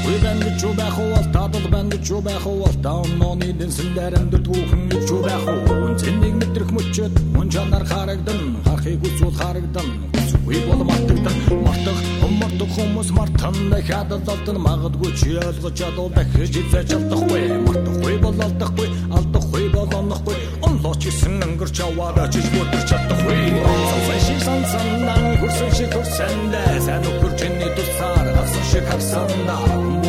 Үгүй 0.00 0.16
бэн 0.24 0.38
гэж 0.44 0.58
юу 0.64 0.72
байх 0.80 0.96
уу 0.96 1.12
бол 1.12 1.28
тадал 1.36 1.66
бэн 1.68 1.86
чанар 7.84 8.16
харагдан 8.16 8.40
харахыг 8.64 9.04
үзүүл 9.04 9.36
харагдан 9.36 9.88
Үгүй 10.44 10.60
бол 10.68 10.84
мартагдан 10.84 11.36
мартах 11.64 12.00
мартах 12.40 12.70
хүмүүс 12.76 13.10
мартан. 13.16 13.54
Дахиад 13.70 14.12
алдсан 14.12 14.58
магадгүй 14.60 15.12
чи 15.16 15.36
ойлгож 15.40 15.74
чадвал 15.78 16.10
дахиж 16.12 16.56
хизээж 16.58 16.94
алдахгүй 16.96 17.44
мартахгүй 17.64 18.16
бол 18.24 18.40
алдахгүй 18.46 18.88
алдахгүй 19.16 19.68
бол 19.72 19.96
онохгүй 20.00 20.36
онлооч 20.68 21.08
исэн 21.08 21.40
өнгөрч 21.48 21.80
аваад 21.86 22.20
чиж 22.32 22.46
бүтэрч 22.52 22.88
чадахгүй. 22.92 23.42
Сонсон 23.64 24.20
шиг 24.26 24.40
сонсондан 24.48 25.24
хөрсөн 25.40 25.70
шиг 25.76 25.92
хөрсөндөө 25.96 26.80
сайн 26.86 27.04
нөхөр 27.04 27.32
чиний 27.40 27.70
тусаар 27.76 28.26
авсан 28.36 28.64
шиг 28.70 28.84
харсанда 28.90 30.03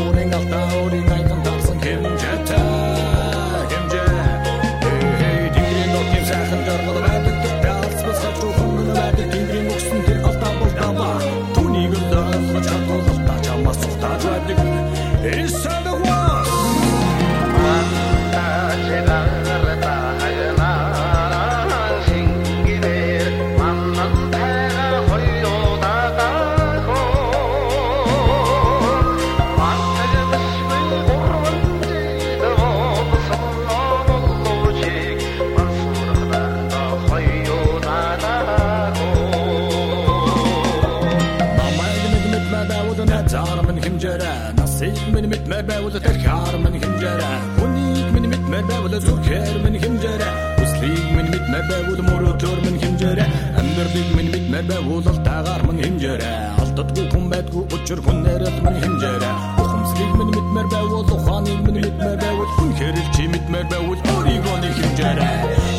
байвал 49.26 49.46
зүрхээр 49.46 49.64
минь 49.64 49.80
хэмжээрэ 49.80 50.30
Хүслийг 50.58 51.06
минь 51.16 51.30
мэдмэ 51.34 51.60
байвал 51.70 52.02
мөрөдөр 52.10 52.58
минь 52.66 52.80
хэмжээрэ 52.82 53.26
Амьдралыг 53.58 54.10
минь 54.16 54.32
мэдмэ 54.34 54.60
байвал 54.70 55.08
алтаагаар 55.08 55.62
минь 55.68 55.82
хэмжээрэ 55.84 56.30
Алддаггүй 56.62 57.06
хүн 57.12 57.26
байдгүй 57.30 57.64
өчр 57.76 58.00
хүнээрэл 58.06 58.60
минь 58.66 58.80
хэмжээрэ 58.84 59.32
Ухамсарыг 59.62 60.12
минь 60.20 60.32
мэдмэр 60.36 60.68
байвал 60.74 61.10
ухааныг 61.16 61.60
минь 61.66 61.82
мэдмэр 61.86 62.18
байвал 62.22 62.52
Хүн 62.58 62.72
хэрэг 62.78 63.08
чи 63.16 63.24
мэдмэр 63.34 63.66
байвал 63.72 64.02
өөрийгөө 64.14 64.58
нэг 64.62 64.74
хэмжээрэ 64.80 65.28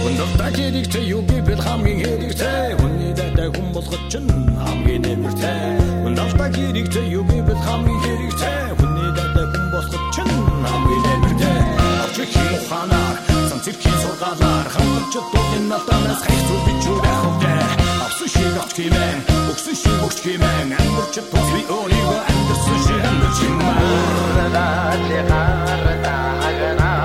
Хүндэлтэй 0.02 0.50
хэрэгтэй 0.56 1.04
юу 1.14 1.22
гэвэл 1.30 1.62
хамгийн 1.66 1.98
хэрэгтэй 2.02 2.66
Хүний 2.80 3.12
дэдэ 3.14 3.44
хүн 3.54 3.68
болгож 3.74 4.02
чинь 4.10 4.30
хамгийн 4.58 5.02
нэмэртэй 5.02 5.60
Хүндэлтэй 6.02 6.50
хэрэгтэй 6.54 7.06
юу 7.14 7.24
гэвэл 7.30 7.62
хамгийн 7.66 8.00
хэрэгтэй 8.02 8.58
Хүний 8.78 9.10
дэдэ 9.16 9.42
хүн 9.50 9.66
болгож 9.74 10.02
чинь 10.14 10.34
хамгийн 10.66 10.96
цэрхийн 13.66 13.98
сургаалаар 14.02 14.66
Хамтарч 14.74 15.14
дууны 15.32 15.58
натанаас 15.70 16.20
хайцуул 16.26 16.62
бич 16.66 16.82
юу 16.90 16.98
байх 17.04 17.22
вэ 17.42 17.54
Авсан 18.06 18.28
шиг 18.34 18.54
авч 18.62 18.76
химэн 18.78 19.18
Өгсөн 19.50 19.76
шиг 19.82 19.98
өгч 20.06 20.18
химэн 20.24 20.68
Амьдарч 20.78 21.14
тус 21.30 21.48
би 21.54 21.60
өөрийгөө 21.76 22.20
амьдарсан 22.30 22.78
шиг 22.86 23.02
амьдарч 23.10 23.36
химэн 23.42 23.66
Аваагаар 25.66 26.95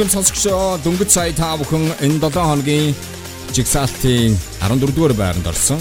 Эрхэм 0.00 0.16
сонсогчдоо 0.16 0.80
дөнгөж 0.80 1.10
сая 1.12 1.32
та 1.36 1.60
бүхэн 1.60 1.84
энэ 2.00 2.24
7 2.24 2.32
хоногийн 2.32 2.96
жигсаалтын 3.52 4.32
14 4.64 4.96
дугаар 4.96 5.12
байранд 5.12 5.44
орсон. 5.52 5.76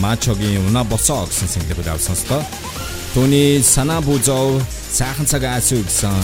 Мачогийн 0.00 0.64
уна 0.64 0.88
босоо 0.88 1.28
гэсэн 1.28 1.52
single-ийг 1.52 1.84
авсан 1.92 2.16
сонслоо. 2.16 2.40
Түүний 3.12 3.60
санаа 3.60 4.00
бүзөө 4.08 4.56
сайхан 4.88 5.28
цаг 5.28 5.44
аасуу 5.44 5.84
гэсэн 5.84 6.16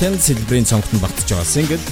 Тэн 0.00 0.16
сэлбэрийн 0.16 0.64
цонхтод 0.64 0.96
багтж 1.04 1.28
байгаа 1.28 1.44
single. 1.44 1.84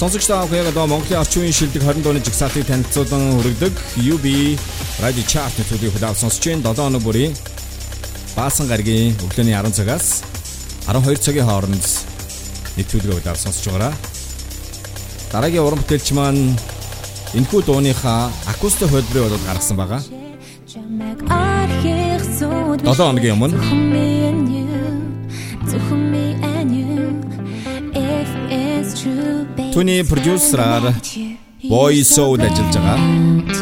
Сонсогчдоо 0.00 0.48
яг 0.48 0.72
одоо 0.72 0.88
Монголын 0.88 1.20
орчин 1.20 1.44
үеийн 1.44 1.58
шилдэг 1.60 1.84
20 1.84 2.08
дууны 2.08 2.24
жигсаалтыг 2.24 2.64
танилцуулан 2.72 3.36
хүргэдэг 3.36 3.74
UB 4.08 4.26
Radio 5.04 5.24
Chart 5.28 5.52
нэвтрүүлгийг 5.60 5.92
хүлээв 5.92 6.16
сонсож 6.16 6.40
байна. 6.40 6.72
7 6.72 6.88
хоног 6.88 7.04
бүрийн 7.04 7.36
Баасан 8.42 8.66
гаргийн 8.66 9.14
өглөөний 9.22 9.54
10 9.54 9.70
цагаас 9.70 10.26
12 10.90 11.22
цагийн 11.22 11.46
хооронд 11.46 11.86
нэвтрүүлгээ 12.74 13.14
хүлээв 13.22 13.38
сонсож 13.38 13.70
байгаараа. 13.70 13.94
Дараагийн 15.30 15.62
уран 15.62 15.78
бүтээлч 15.78 16.10
маань 16.18 16.58
энэхүү 17.38 17.60
дууныхаа 17.62 18.34
акустик 18.50 18.90
хөлбөрийг 18.90 19.30
болоод 19.30 19.46
гаргасан 19.46 19.78
байгаа. 19.78 20.02
7 22.82 22.98
хоногийн 22.98 23.38
өмнө 23.38 23.54
Түүний 29.70 30.02
продюсераар 30.02 30.98
Boy 31.70 32.02
Soul 32.02 32.42
ажиллаж 32.42 32.74
байгаа. 32.74 33.61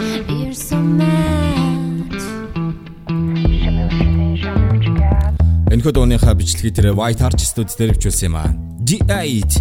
Энэхүү 5.90 6.06
дууныхаа 6.06 6.38
бичлэгийг 6.38 6.74
тэр 6.78 6.94
White 6.94 7.18
Arch 7.26 7.42
Studio 7.42 7.74
дээр 7.74 7.98
хвчүүлсэн 7.98 8.30
юм 8.30 8.38
аа. 8.38 8.54
D8 8.86 9.58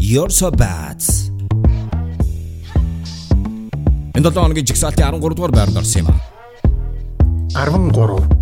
You're 0.00 0.32
so 0.32 0.48
bad. 0.48 1.04
Энэ 4.16 4.24
7 4.24 4.40
хоногийн 4.40 4.64
жигсаалтын 4.64 5.20
13 5.20 5.36
дугаар 5.36 5.52
байранд 5.52 5.76
орсон 5.76 6.08
юм 6.08 6.16
аа. 6.16 6.20
13 7.60 8.35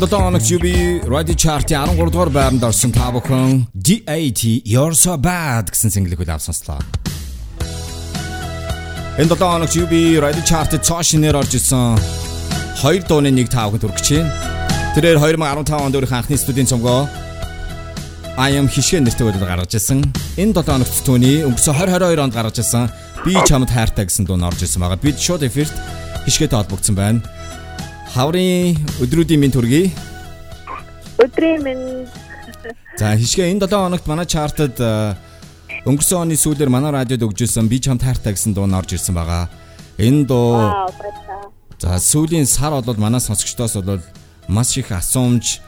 Энэ 0.00 0.08
7 0.08 0.16
хоног 0.16 0.42
UB 0.48 0.66
Radio 1.12 1.34
Chart-ийн 1.36 1.84
13 1.84 2.08
дугаар 2.08 2.32
байранд 2.32 2.64
орсон 2.64 2.88
та 2.88 3.12
бүхэн 3.12 3.68
D8 3.76 4.64
You're 4.64 4.96
so 4.96 5.20
bad 5.20 5.68
гэсэн 5.68 5.92
single-ийг 5.92 6.16
хүлээв 6.16 6.40
сонслоо. 6.40 6.80
Энэ 9.20 9.28
7 9.28 9.44
хоног 9.44 9.68
UB 9.68 9.92
Radio 10.24 10.40
Chart-д 10.40 10.80
шинээр 10.80 11.36
орж 11.36 11.52
исэн 11.52 12.00
хоёр 12.80 13.04
дууны 13.04 13.28
нэг 13.28 13.52
та 13.52 13.68
бүхэнд 13.68 13.84
хүргэж 13.84 14.08
байна. 14.24 14.32
Тэрээр 14.96 15.20
2015 15.20 15.68
онд 15.68 15.92
өөрийнхөө 15.92 16.16
анхны 16.16 16.40
студийн 16.40 16.70
цомгоо 16.72 17.04
I 18.40 18.56
am 18.56 18.72
хишгэ 18.72 19.04
нэртэй 19.04 19.28
бодол 19.28 19.44
гаргаж 19.44 19.76
ирсэн. 19.76 20.00
Энэ 20.40 20.56
7 20.56 20.80
хоногт 20.80 20.96
түүний 21.04 21.44
өнгөрсөн 21.44 21.76
2022 21.76 22.24
онд 22.24 22.32
гаргаж 22.32 22.56
ирсэн 22.56 22.88
Би 23.20 23.36
чамд 23.44 23.68
хайртай 23.68 24.08
гэсэн 24.08 24.24
дуу 24.24 24.40
орж 24.40 24.64
ирсэн 24.64 24.80
байгаа. 24.80 24.96
Бид 24.96 25.20
шууд 25.20 25.44
эфирт 25.44 25.76
хишгэтэй 26.24 26.56
холбогдсон 26.56 26.96
байна. 26.96 27.20
Хаврын 28.10 28.74
өдрүүдийн 28.98 29.38
минь 29.38 29.54
төргий. 29.54 29.92
Өдрийн 31.22 31.62
минь 31.62 32.08
За 32.98 33.14
хишгэ 33.14 33.50
энэ 33.54 33.66
7 33.66 33.70
хоногт 33.70 34.06
манай 34.10 34.26
чартад 34.26 34.74
өнгөрсөн 35.86 36.26
оны 36.26 36.34
сүүлээр 36.34 36.68
манай 36.68 36.90
радиод 36.90 37.22
өгжсэн 37.22 37.70
би 37.70 37.78
чамд 37.78 38.02
хайртай 38.02 38.34
гэсэн 38.34 38.52
дуу 38.52 38.66
орж 38.66 38.98
ирсэн 38.98 39.14
байгаа. 39.14 39.46
Энэ 39.96 40.26
дуу 40.26 40.58
за 41.78 41.96
сүүлийн 41.96 42.50
сар 42.50 42.74
бол 42.82 42.98
манай 42.98 43.20
сонсогчдоос 43.22 43.78
бол 43.80 44.02
маш 44.48 44.76
их 44.76 44.90
асуумж 44.90 45.62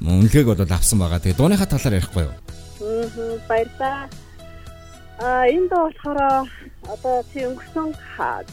үнэлгээг 0.00 0.54
бол 0.54 0.62
авсан 0.70 1.02
байгаа. 1.02 1.18
Тэгээ 1.18 1.36
дууныхаа 1.36 1.66
талаар 1.66 1.98
ярихгүй 1.98 2.24
юу? 2.30 2.34
Мм 2.80 3.42
баярлалаа. 3.50 4.06
А 5.18 5.50
энэ 5.50 5.66
доо 5.68 5.90
болохоор 5.90 6.46
одоо 6.86 7.16
чи 7.34 7.42
өнгөрсөн 7.42 7.90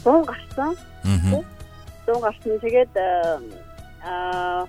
100 0.02 0.26
гарсан. 0.26 0.74
Аа. 1.06 1.55
100 2.06 2.20
гарсан. 2.24 2.60
Тэгээд 2.64 2.92
аа 4.06 4.66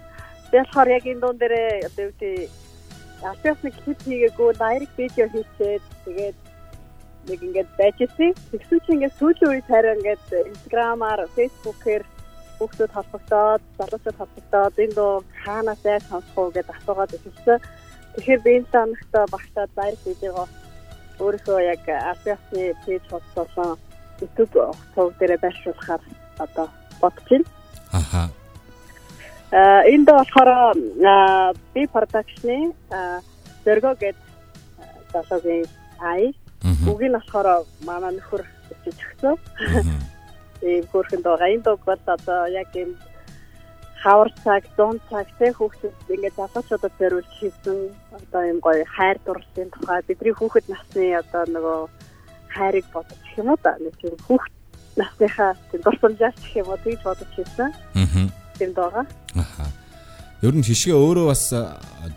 би 0.52 0.58
болохоор 0.58 0.90
яг 0.98 1.06
энэ 1.06 1.22
дуун 1.22 1.38
дээр 1.38 1.56
одоо 1.88 2.04
юу 2.06 2.14
гэдэг 2.18 2.50
Альбиас 3.18 3.60
нэг 3.64 3.74
клип 3.82 4.00
хийгээгүй 4.06 4.50
дайрект 4.62 4.96
видео 4.98 5.26
хийчээд 5.34 5.84
тэгээд 6.06 6.38
нэг 7.28 7.40
ингээд 7.44 7.70
байжсэн. 7.78 8.32
Тэгсэн 8.52 8.80
чинь 8.86 8.96
ингээд 8.96 9.18
сүүлийн 9.20 9.52
үед 9.52 9.68
хараа 9.68 9.98
ингээд 9.98 10.26
инстаграмаар, 10.54 11.22
фэйсбүүкээр 11.36 12.04
хүүхдүүд 12.58 12.92
холбогдоод, 12.94 13.62
залуучууд 13.78 14.20
холбогдоод 14.22 14.76
энэ 14.84 14.96
дуу 14.98 15.14
хаанаас 15.44 15.82
яаж 15.84 16.04
сонсох 16.10 16.38
уу 16.38 16.54
гэдээ 16.54 16.78
асуугаад 16.78 17.12
ирсэн. 17.18 17.60
Тэгэхээр 18.16 18.42
би 18.46 18.52
энэ 18.58 18.72
санагтаа 18.72 19.26
багтаад 19.34 19.72
дайрект 19.76 20.06
видеого 20.06 20.46
өөрийнхөө 21.20 21.60
яг 21.74 21.84
Альбиасны 21.86 22.64
пэйж 22.86 23.04
холбоосон 23.10 23.78
YouTube 24.22 24.74
хуудас 24.94 25.18
дээр 25.20 25.38
байршуулахаар 25.42 26.02
одоо 26.46 26.68
бодож 27.02 27.28
байна. 27.30 27.46
Аха. 27.92 28.30
А 29.52 29.82
энэ 29.88 30.06
доо 30.06 30.18
болохоор 30.20 30.76
би 31.74 31.82
продакшны 31.88 32.74
зөргөө 33.66 33.96
гэд 34.02 34.18
залуугийн 35.14 35.66
ай 36.00 36.34
үгийг 36.64 37.12
нь 37.12 37.18
болохоор 37.18 37.66
манай 37.88 38.12
нөхөр 38.16 38.44
бичиж 38.70 38.98
өгсөн. 39.08 39.36
Тийм 40.60 40.84
хөөрхөн 40.92 41.22
дуугаа 41.24 41.54
энэ 41.54 41.66
дууг 41.66 41.82
бол 41.86 42.04
одоо 42.06 42.42
яг 42.52 42.70
юм 42.76 42.92
хавар 44.04 44.30
цаг, 44.44 44.64
зун 44.78 45.00
цаг 45.10 45.28
тэг 45.40 45.58
хүүхдүүд 45.58 45.96
ингээд 46.14 46.38
залуучуудад 46.38 46.94
зориулж 47.00 47.32
хийсэн 47.40 47.78
одоо 48.18 48.44
юм 48.52 48.60
гоё 48.62 48.86
хайр 48.96 49.18
дурлалын 49.26 49.70
тухай 49.74 50.02
бидний 50.08 50.36
хүүхэд 50.38 50.66
насны 50.70 51.06
одоо 51.22 51.44
нөгөө 51.56 51.80
хайрыг 52.56 52.86
бодож 52.94 53.22
юм 53.38 53.50
уу 53.52 53.60
да 53.64 53.74
нэг 53.82 53.94
тийм 54.02 54.16
хүүхд 54.28 54.54
насныхаа 54.98 55.54
тийм 55.72 55.82
дурсамжаас 55.86 56.36
гэх 56.42 56.56
юм 56.66 56.68
уу 56.74 56.78
тэгж 56.84 57.02
бодож 57.06 57.30
хийсэн. 57.38 57.70
Аа. 57.96 58.28
Тийм 58.58 58.74
доо. 58.74 59.06
Аха. 59.38 59.66
Ер 60.42 60.54
нь 60.58 60.66
хишгээ 60.66 60.94
өөрөө 60.98 61.26
бас 61.30 61.54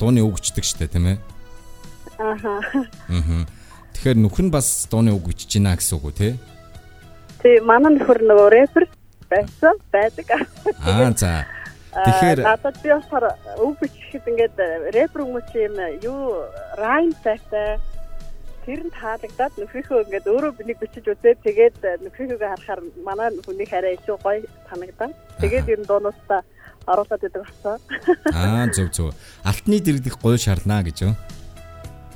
дууны 0.00 0.20
үг 0.24 0.40
бичдэг 0.40 0.64
штэ 0.64 0.88
тийм 0.88 1.06
ээ. 1.14 1.18
Ааха. 2.18 2.60
Аа. 3.08 3.44
Тэгэхээр 3.96 4.18
нөхөр 4.24 4.44
нь 4.48 4.52
бас 4.54 4.88
дууны 4.90 5.12
үг 5.12 5.28
бичиж 5.28 5.60
байна 5.60 5.76
гэсэн 5.76 5.96
үг 6.00 6.04
үү 6.08 6.16
те? 6.16 6.28
Тийм 7.44 7.64
манай 7.68 7.96
нөхөр 7.96 8.20
нөгөө 8.24 8.48
рэпер 8.56 8.84
байсан 9.28 9.76
байдаг. 9.92 10.26
Аа 10.84 11.12
за. 11.16 11.44
Тэгэхээр- 11.90 12.46
Аа, 12.46 12.54
надад 12.54 12.76
би 12.82 12.88
болохоор 12.94 13.24
үг 13.66 13.74
бичихэд 13.82 14.24
ингээд 14.30 14.56
рэпер 14.94 15.20
хүмүүс 15.26 15.50
юм 15.58 15.74
юу 16.06 16.46
райм 16.78 17.10
сайтай 17.24 17.82
тэр 18.66 18.80
нь 18.84 18.92
таалагдаад 18.92 19.52
нөхрийнхөө 19.56 20.04
ингээд 20.04 20.26
өөрөө 20.30 20.52
бинийг 20.58 20.78
бичиж 20.80 21.04
үзээд 21.08 21.38
тэгээд 21.46 21.76
нөхрийнхөө 22.04 22.38
харахаар 22.52 22.80
манай 23.04 23.28
хүнийг 23.46 23.72
арай 23.72 23.96
илүү 23.96 24.18
гоё 24.20 24.44
санагдаад 24.68 25.14
тэгээд 25.40 25.72
ер 25.72 25.80
нь 25.80 25.88
дуунуудаа 25.88 26.40
оруулаад 26.86 27.24
идэг 27.24 27.42
болсон. 27.44 27.78
Аа 28.36 28.66
зөв 28.72 28.88
зөв. 28.92 29.12
Алтны 29.44 29.80
дэрдэх 29.80 30.16
гоё 30.20 30.36
шарнаа 30.36 30.82
гэж 30.84 31.08
юу? 31.08 31.14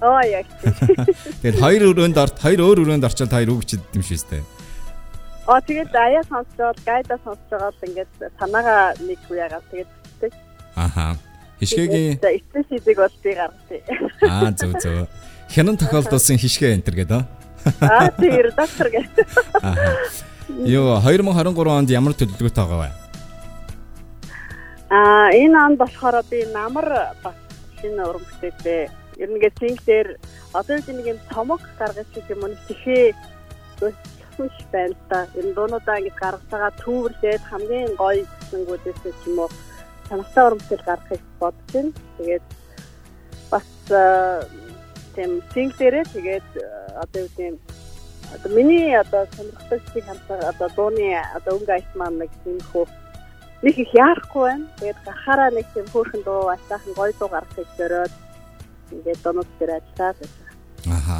Оо 0.01 0.21
яг. 0.27 0.47
Тэгээд 1.41 1.61
хоёр 1.61 1.83
өрөөнд 1.93 2.17
орт 2.19 2.37
хоёр 2.41 2.61
өөр 2.61 2.79
өрөөнд 2.85 3.07
орчоод 3.09 3.33
хоёр 3.33 3.51
үг 3.55 3.65
бичиж 3.65 3.81
юм 3.95 4.03
дээ. 4.05 4.43
Аа 5.49 5.61
тэгээд 5.61 5.93
аяа 5.93 6.25
сонсоод 6.29 6.79
гайда 6.85 7.17
сонсож 7.25 7.49
байгаа 7.53 7.73
л 7.73 7.87
ингээд 7.89 8.13
санаагаа 8.41 8.97
нэг 9.05 9.21
үеагаа 9.31 9.63
тэгээд 9.71 9.91
бичдэг. 9.93 10.33
Аха. 10.77 11.17
Хишгээгийн 11.61 12.19
эцэс 12.21 12.67
хийдэг 12.69 12.97
бол 12.99 13.17
би 13.23 13.31
гаргатыг. 13.33 13.83
аа 14.25 14.51
зөв 14.53 14.73
зөв. 14.83 15.09
Хянан 15.51 15.77
тохиолдсон 15.77 16.39
хишгээ 16.43 16.75
энтер 16.75 16.95
гэдэг 16.95 17.21
аа. 17.21 18.11
Тийм 18.21 18.33
редактор. 18.33 18.89
Аха. 19.63 19.89
Йоо 20.49 21.01
2023 21.01 21.79
онд 21.79 21.91
ямар 21.91 22.13
төлөвлөгөөтэй 22.13 22.65
байгаа 22.65 22.81
вэ? 22.85 22.91
Аа 24.93 25.29
энэ 25.33 25.57
ан 25.57 25.75
болохоор 25.81 26.21
би 26.29 26.45
намар 26.53 27.17
бас 27.25 27.37
шинэ 27.81 28.05
уран 28.05 28.23
бүтээлээ 28.29 28.85
ер 29.23 29.29
нь 29.31 29.37
ингээд 29.41 29.59
синглээр 29.61 30.09
одоо 30.53 30.77
үед 30.77 30.89
нэг 30.89 31.07
юм 31.17 31.21
цомог 31.33 31.63
гаргаж 31.81 32.09
гэх 32.13 32.29
юм 32.29 32.45
уу 32.45 32.53
өссөн 34.35 34.49
ш 34.51 34.59
байна. 34.73 35.27
Ер 35.39 35.45
нь 35.49 35.55
дуунуудаа 35.57 35.99
ингээд 35.99 36.21
гаргацгаа 36.21 36.71
түүрлээд 36.83 37.43
хамгийн 37.51 37.95
гоё 37.97 38.23
гэсэнгүүдээс 38.27 39.01
ч 39.03 39.23
юм 39.31 39.39
уу 39.47 39.51
санахтай 40.09 40.45
уран 40.45 40.59
бүтээл 40.61 40.89
гаргахыг 40.89 41.23
бодож 41.41 41.69
байна. 41.73 41.93
Тэгээд 42.19 42.47
бас 43.51 43.69
тийм 45.17 45.43
синглээрээ 45.55 46.05
тэгээд 46.15 46.49
аа, 46.61 47.03
одоо 47.03 47.21
юу 47.23 47.31
гэм 47.37 47.57
одоо 48.35 48.51
миний 48.57 48.95
одоо 48.99 49.23
сонирхдаг 49.37 49.81
шиг 49.93 50.05
хамтар 50.05 50.41
одоо 50.51 50.69
дууны 50.77 51.07
одоо 51.37 51.59
өнгө 51.59 51.73
айс 51.73 51.91
маань 51.95 52.19
нэг 52.19 52.31
юм 52.47 52.61
хөө 52.73 52.87
нэг 53.65 53.79
их 53.79 53.91
яахгүй 53.95 54.43
байна. 54.45 54.67
Тэгээд 54.79 54.99
гарахаараа 55.05 55.51
нэг 55.57 55.67
тийм 55.73 55.87
хөөрхөн 55.89 56.23
дуу 56.25 56.49
астаахан 56.53 56.93
гоё 56.95 57.13
дуу 57.19 57.29
гаргахыг 57.33 57.69
зориод 57.79 58.13
ингээд 58.93 59.21
дуунууд 59.25 59.51
дээр 59.59 59.73
ажиллаад 59.81 60.17
байна. 60.21 60.99
Аха. 60.99 61.19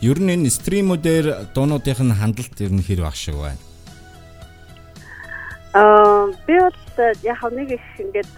Ер 0.00 0.18
нь 0.22 0.32
энэ 0.34 0.50
стримүүдээр 0.50 1.26
дуунуудынх 1.54 2.00
нь 2.06 2.14
хандлт 2.14 2.56
ер 2.62 2.72
нь 2.72 2.86
хэр 2.86 3.02
баг 3.02 3.16
шиг 3.18 3.34
байна. 3.34 3.60
Аа 5.74 6.30
би 6.46 6.54
бол 6.60 6.78
яг 7.22 7.40
нэг 7.50 7.68
их 7.74 7.86
ингээд 7.98 8.32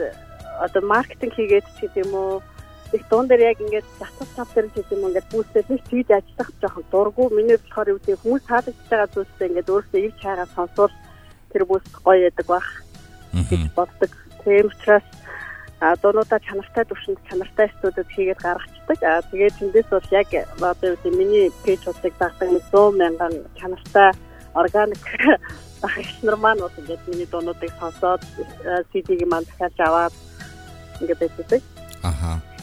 одоо 0.64 0.82
маркетинг 0.86 1.34
хийгээд 1.36 1.66
ч 1.76 1.84
гэдэг 1.84 2.05
юм 2.07 2.12
уу 2.14 2.32
их 2.95 3.03
дуун 3.11 3.26
дээр 3.28 3.51
яг 3.51 3.59
ингээд 3.61 3.86
затас 3.99 4.30
тав 4.36 4.49
дээр 4.55 4.70
ч 4.70 4.86
юм 4.95 5.11
ингээд 5.11 5.30
бүүстэй 5.32 5.62
нэг 5.68 5.82
чийж 5.90 6.09
ажиллах 6.14 6.51
жоохон 6.62 6.84
дургу 6.90 7.22
миний 7.34 7.59
болохоор 7.59 7.90
юу 7.90 7.99
гэдэг 7.99 8.22
хүмүүс 8.22 8.45
таалагдж 8.47 8.86
байгаа 8.90 9.09
зүйлсээ 9.14 9.49
ингээд 9.51 9.72
өөрөөсөө 9.74 10.01
ирж 10.07 10.18
хайгаа 10.22 10.49
сонсвол 10.55 10.95
тэр 11.51 11.62
бүс 11.66 11.84
гоё 12.07 12.20
яадаг 12.30 12.47
бах 12.47 12.68
гэж 13.34 13.62
боддог. 13.74 14.12
Тийм 14.45 14.66
учраас 14.70 15.07
а 15.80 15.97
дуунуудаа 16.03 16.40
чанартай 16.47 16.84
төвшөнд 16.86 17.18
чанартай 17.28 17.68
студид 17.76 18.09
хийгээд 18.14 18.40
гаргацдаг. 18.47 18.99
А 19.03 19.22
тэгээд 19.30 19.59
тэндээс 19.59 19.88
бол 19.90 20.09
яг 20.14 20.28
одоо 20.62 20.88
юу 20.90 20.99
гэдэг 21.03 21.18
миний 21.18 21.47
пэйжуудыг 21.66 22.14
дагдаг 22.18 22.49
нэг 22.55 22.64
100 22.70 23.01
мянган 23.01 23.34
чанартай 23.59 24.11
органик 24.55 25.05
багш 25.82 26.11
нар 26.22 26.36
маань 26.36 26.62
бол 26.62 26.78
ингээд 26.78 27.03
миний 27.11 27.28
дуунуудыг 27.28 27.72
сонсоод 27.80 28.22
CD-г 28.90 29.26
маань 29.26 29.47
дахиад 29.51 29.74
аваад 29.82 30.14
ингээд 31.01 31.20
байдаг. 31.20 31.62
Аха. 32.03 32.53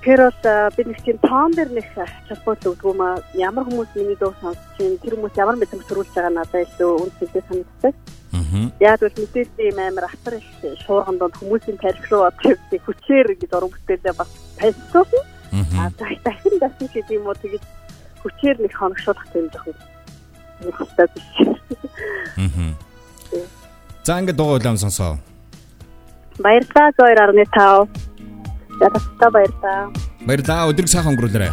Тэр 0.00 0.32
бол 0.32 0.70
би 0.76 0.82
нэг 0.88 0.98
тийм 1.04 1.18
тоон 1.20 1.52
дээр 1.52 1.70
нэг 1.76 1.86
чалбууд 2.28 2.64
өгдгөө 2.72 2.94
маа 2.96 3.20
ямар 3.36 3.68
хүмүүс 3.68 3.92
миний 4.00 4.16
дуу 4.16 4.32
сонсож 4.40 4.64
чинь 4.80 4.96
тэр 5.04 5.20
хүмүүс 5.20 5.36
ямар 5.36 5.60
мэдрэмж 5.60 5.84
төрүүлж 5.84 6.12
байгаа 6.16 6.32
надад 6.32 6.64
илүү 6.64 6.92
үнэтэй 7.04 7.42
санагддаг. 7.44 7.94
Аа. 8.32 8.64
Яг 8.80 9.00
л 9.04 9.12
мэдээлэл 9.12 9.68
юм 9.68 9.78
амар 9.84 10.08
атар 10.08 10.40
их 10.40 10.48
шуурган 10.88 11.20
донд 11.20 11.36
хүмүүсийн 11.36 11.76
тарих 11.76 12.08
руу 12.08 12.24
одоо 12.32 12.56
хүчээр 12.80 13.36
гэж 13.36 13.52
уран 13.52 13.68
бүтээлээ 13.76 14.14
бас 14.16 14.30
танилцуулна. 14.56 15.22
А 15.76 15.92
дахин 15.98 16.56
дахин 16.56 16.88
ч 16.88 17.04
юм 17.12 17.28
уу 17.28 17.36
тэгэж 17.36 17.64
хүчээр 18.24 18.56
нэг 18.64 18.72
хоногшуулах 18.72 19.28
юм 19.36 19.52
жоохон 19.52 19.76
нэг 20.64 20.74
хөстэй 20.80 21.08
биш. 21.12 21.28
Аа. 22.40 22.72
За 24.04 24.16
ингээд 24.16 24.36
дуу 24.40 24.56
улаан 24.56 24.80
сонсоо. 24.80 25.20
Баярлалаа 26.40 26.88
2.5. 26.96 28.09
Ятста 28.80 29.28
баярлалаа. 29.30 29.92
Баярлалаа 30.24 30.68
өдрөг 30.72 30.88
сайхан 30.88 31.12
өнгөрүүлээрэй. 31.12 31.52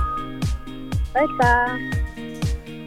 Баярлалаа. 1.13 1.75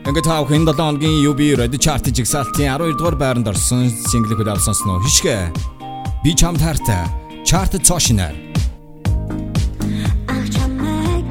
Ингээд 0.09 0.24
тав 0.24 0.49
хэн 0.49 0.64
7 0.64 0.80
хоногийн 0.80 1.20
UB 1.28 1.41
Radio 1.61 1.76
Chart-ийн 1.76 2.16
жигсаалтын 2.16 2.72
12 2.72 2.97
дугаар 2.97 3.16
байранд 3.20 3.53
орсон 3.53 3.93
single-ийг 4.09 4.41
удаал 4.41 4.61
сонсноо. 4.64 4.97
Хишгэ. 5.05 5.53
Би 6.24 6.32
чам 6.32 6.57
таартай. 6.57 7.05
Chart 7.45 7.76
цоошинаар. 7.84 8.34
Ах 10.26 10.47
чамайг 10.49 11.28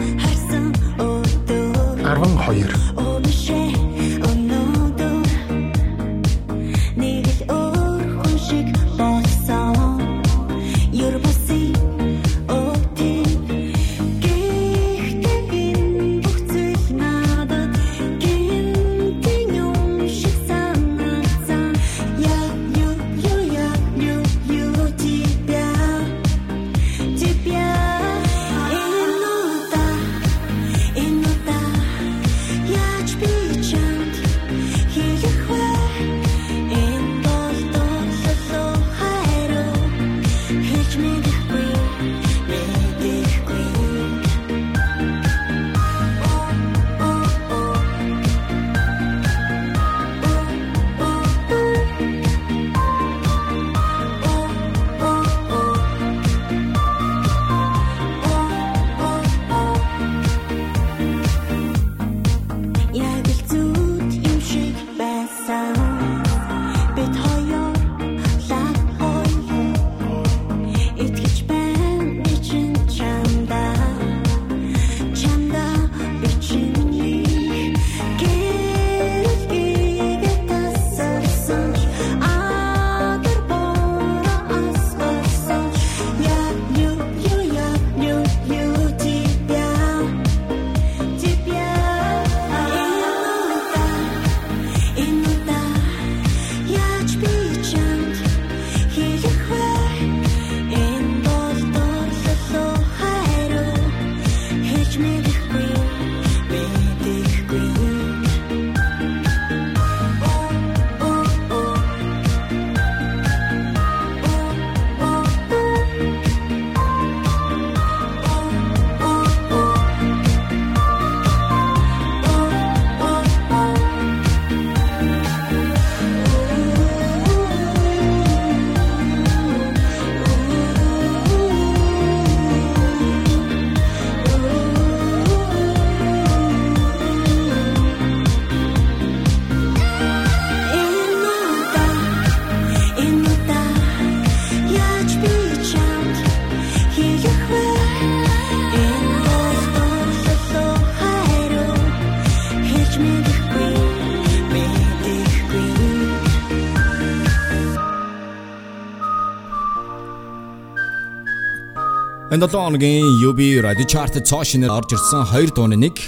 17 162.39 162.55
хоногийн 162.55 163.03
UB 163.27 163.39
Radio 163.59 163.83
Chart 163.83 164.15
цоошинер 164.23 164.71
орж 164.71 164.95
ирсэн 164.95 165.27
2 165.27 165.51
дууны 165.51 165.75
нэг 165.75 165.99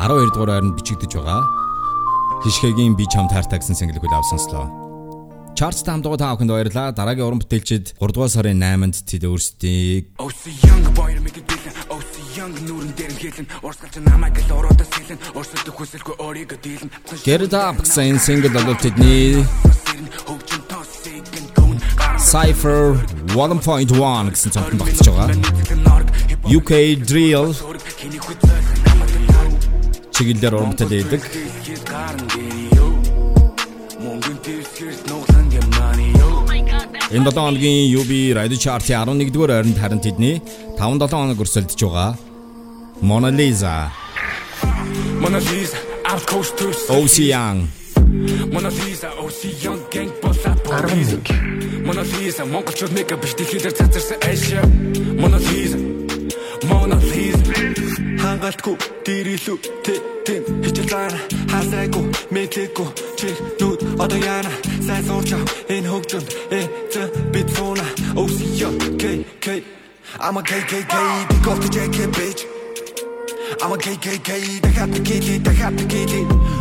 12 0.00 0.32
дугаар 0.32 0.56
хайранд 0.56 0.72
бичигдэж 0.72 1.20
байгаа. 1.20 1.44
Хишгэгийн 2.40 2.96
би 2.96 3.04
чам 3.12 3.28
таартай 3.28 3.60
гэсэн 3.60 3.76
single-г 3.76 4.00
үл 4.00 4.16
авсанслоо. 4.16 4.72
Chart 5.52 5.76
та 5.76 5.92
хамт 5.92 6.08
байгаа 6.08 6.16
та 6.16 6.32
бүхэнд 6.32 6.52
баярлалаа. 6.56 6.96
Дараагийн 6.96 7.28
уран 7.28 7.40
бүтээлчид 7.44 7.92
3 8.00 8.08
дугаар 8.08 8.32
сарын 8.32 8.56
8-нд 8.56 9.04
тэд 9.04 9.28
өөрсдийг 9.28 10.16
Young 12.36 12.52
нүрэн 12.68 12.92
дээрэн 12.92 13.16
хэлэн 13.16 13.48
урсгалч 13.64 13.96
намайг 14.04 14.36
л 14.44 14.52
ороодос 14.60 14.92
хэлэн 14.92 15.16
урсгалт 15.32 15.72
хүсэлгүй 15.72 16.20
өөрийгөө 16.20 16.58
дийлэн 16.60 16.92
Get 17.24 17.40
it 17.40 17.56
up 17.56 17.80
гэсэн 17.80 18.20
single 18.20 18.52
болов 18.52 18.76
тэдний 18.76 19.40
Cypher. 22.20 22.98
1.1 23.36 24.32
гэсэн 24.32 24.50
цомхон 24.56 24.78
багтж 24.80 25.08
байгаа. 25.12 25.36
UK 26.48 27.04
Drill 27.04 27.52
чиглэлээр 30.16 30.54
бүтээл 30.56 30.94
хийдэг. 30.96 31.22
Энэ 37.12 37.30
7 37.30 37.36
хоногийн 37.36 37.92
UB 37.92 38.10
Radio 38.32 38.56
Chart-ийн 38.56 39.04
11-р 39.04 39.50
ойронд 39.52 39.76
харин 39.76 40.00
тэдний 40.00 40.40
5-7 40.80 41.12
хоног 41.12 41.38
өрсөлдөж 41.44 41.80
байгаа. 41.84 42.16
Mona 43.02 43.28
Lisa, 43.28 43.92
Mona 45.20 45.36
Lisa 45.36 45.76
out 46.08 46.24
coast 46.24 46.56
to 46.56 46.72
OC 46.88 47.28
Young, 47.28 47.68
Mona 48.52 48.70
Lisa 48.72 49.12
OC 49.20 49.40
young 49.60 49.82
gang 49.92 50.10
болоод 50.24 50.64
11 50.64 51.55
Lisa 51.86 52.44
монголчууд 52.44 52.92
нэг 52.98 53.14
биш 53.22 53.32
дэлхийдэр 53.38 53.74
цацарсан 53.78 54.18
Lisa 55.46 55.78
Mona 56.66 56.98
Lisa 56.98 57.46
хангалтгүй 58.22 58.76
дэрэлүү 59.06 59.56
тэ 59.86 59.94
тэн 60.26 60.42
хичээл 60.66 60.90
заана 60.90 61.20
хасайгүй 61.46 62.04
мэдлэггүй. 62.34 62.88
Чи 63.18 63.28
нүд 63.60 63.78
одоо 64.02 64.18
яана? 64.18 64.50
Сайн 64.82 65.04
сурч 65.06 65.30
ав 65.38 65.46
энэ 65.70 65.86
хөгжөнд 65.86 66.28
э 66.58 66.60
зэ 66.92 67.02
бит 67.32 67.48
фона 67.54 67.86
OCO 68.18 68.68
K 69.00 69.04
K 69.44 69.46
I'm 70.18 70.36
a 70.38 70.42
KKK 70.42 70.94
because 71.30 71.60
the 71.62 71.68
JK 71.76 71.98
bitch 72.16 72.42
I'm 73.62 73.72
a 73.72 73.76
KKK 73.78 74.30
дахиад 74.64 74.94
кили 75.06 75.38
дахиад 75.38 75.78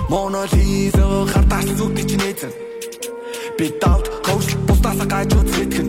Mona 0.09 0.45
Lisa 0.53 1.05
хартаас 1.33 1.65
чи 2.09 2.17
нээсэн 2.21 2.53
Би 3.57 3.71
давт 3.81 4.05
коуч 4.25 4.64
бусдаас 4.95 5.07
гайж 5.07 5.31
үзэтгэн 5.33 5.87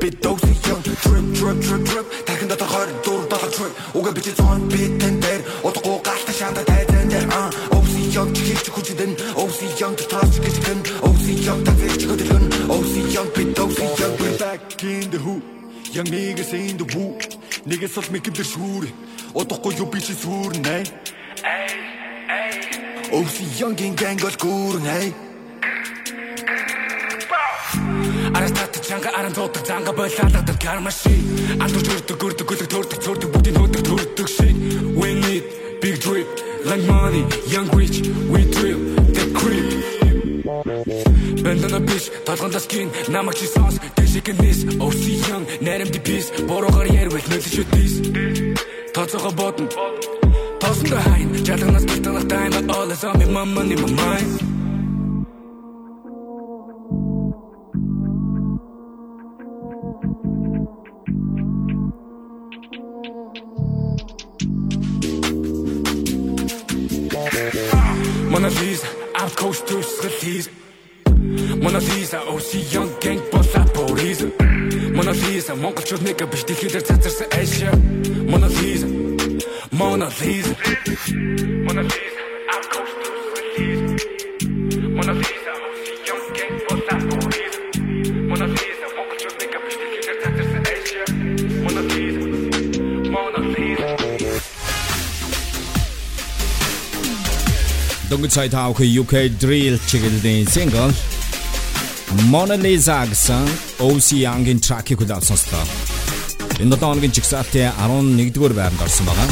Би 0.00 0.10
доси 0.10 0.54
юм. 0.70 0.80
Trip 1.02 1.26
trip 1.34 1.58
trip 1.64 1.82
trip 1.88 2.06
дахин 2.26 2.48
дотор 2.48 2.68
хойр 2.68 2.88
дур 3.04 3.26
дотор 3.28 3.50
trip 3.50 3.72
уга 3.94 4.12
би 4.12 4.20
зон 4.20 4.68
би 4.68 4.98
тендер 4.98 5.40
утгагүй 5.62 5.98
галта 6.04 6.32
шанда 6.32 6.62
тайзан 6.64 7.08
дээр. 7.08 7.28
А 7.32 7.50
оси 7.76 8.02
юм 8.14 8.32
чи 8.34 8.42
хийж 8.46 8.68
хүчдэн 8.70 9.12
оси 9.34 9.66
юм 9.82 9.94
трас 9.96 10.38
гэж 10.38 10.56
гэн. 10.64 10.78
Оси 11.02 11.32
юм 11.50 11.64
тавьж 11.64 12.02
хөдөлгөн 12.06 12.44
оси 12.70 13.00
юм 13.18 13.26
би 13.34 13.44
доси 13.56 13.86
юм. 14.04 14.12
Би 14.18 14.28
back 14.38 14.82
in 14.84 15.10
the 15.10 15.18
hood 15.18 15.42
Young 15.90 16.06
niggas 16.06 16.52
in 16.52 16.76
the 16.76 16.86
wood 16.94 17.34
Niggas 17.66 17.94
бол 17.96 18.08
мэкэмдэр 18.12 18.46
шүүр. 18.46 18.84
Удахгүй 19.34 19.74
юу 19.82 19.90
би 19.90 20.00
чи 20.00 20.14
сүрнэ? 20.14 20.86
Оси 23.10 23.44
young 23.58 23.74
gang 23.74 24.20
гол 24.20 24.36
гүүрнэ 24.38 25.27
Арастат 28.36 28.80
чанга 28.86 29.10
аран 29.18 29.34
зодог 29.34 29.66
занга 29.66 29.92
болаалгадаг 29.92 30.56
кармаши 30.60 31.14
Андууч 31.62 31.88
өрдөг 31.94 32.16
гөрдөг 32.22 32.46
гөлөг 32.50 32.68
төрдөг 32.72 33.00
цөрдөг 33.04 33.30
бүгдийн 33.32 33.56
хөдөг 33.56 33.82
төрдөг 33.88 34.28
шиг. 34.28 34.56
We 35.00 35.14
need 35.14 35.44
big 35.80 35.96
drip 36.00 36.28
like 36.64 36.84
money 36.86 37.24
young 37.48 37.68
rich 37.78 37.98
we 38.32 38.40
drill 38.54 38.80
the 39.16 39.24
creep. 39.38 39.68
Бэндана 41.44 41.80
биш 41.80 42.10
толгондоо 42.26 42.60
скин 42.60 42.90
намайг 43.08 43.36
чи 43.38 43.46
сонс 43.46 43.76
дэшиг 43.96 44.28
нэс 44.40 44.64
young 45.28 45.44
нарийн 45.60 45.90
ди 45.90 45.98
пис 45.98 46.32
борогоор 46.48 46.86
ярил 46.86 47.16
нөлөж 47.30 47.56
үтис 47.62 47.92
Тоцоо 48.94 49.30
бодно. 49.30 49.68
Тосон 50.60 50.90
хайн 51.06 51.28
жалагнаас 51.46 51.84
гитанах 51.84 52.26
time 52.28 52.70
all 52.74 52.90
is 52.90 53.04
on 53.04 53.18
me 53.18 53.26
my 53.26 53.44
money 53.44 53.76
my 53.76 53.90
mind 54.02 54.57
Mona 68.48 68.60
Lisa, 68.60 68.86
out 69.14 69.36
coast 69.36 69.66
to 69.66 69.82
Scotland. 69.82 70.48
Mona 71.62 71.80
Lisa, 71.80 72.18
OC 72.22 72.72
young 72.72 72.90
gang 72.98 73.20
болоод 73.30 73.74
police. 73.74 74.24
Mona 74.96 75.12
Lisa, 75.12 75.52
монголчууд 75.54 76.00
нэг 76.00 76.24
биш 76.32 76.48
дэлхийдэр 76.48 76.80
цацарсан 76.80 77.28
Asia. 77.28 77.68
Mona 78.24 78.48
Lisa, 78.48 78.88
Mona 79.70 80.08
Lisa. 80.20 80.56
Mona 81.60 81.82
Lisa, 81.92 82.22
out 82.48 82.64
coast 82.72 82.96
to 83.04 83.10
Scotland. 83.28 84.00
Mona 84.96 85.12
Lisa, 85.12 85.27
Дөнгөж 98.08 98.32
сая 98.32 98.48
таах 98.48 98.80
UK 98.80 99.36
Drill 99.36 99.76
чиглэлийн 99.84 100.48
single 100.48 100.88
Mona 102.32 102.56
Lisa 102.56 103.04
гэсэн 103.04 103.44
OC 103.84 104.24
Young-ын 104.24 104.64
track-ийг 104.64 105.04
сонслоо. 105.04 105.60
Энэ 106.56 106.72
7 106.72 106.88
хоногийн 106.88 107.12
чигсалтын 107.12 107.68
11-р 107.76 108.52
байранд 108.56 108.80
орсон 108.80 109.04
байгаа. 109.12 109.28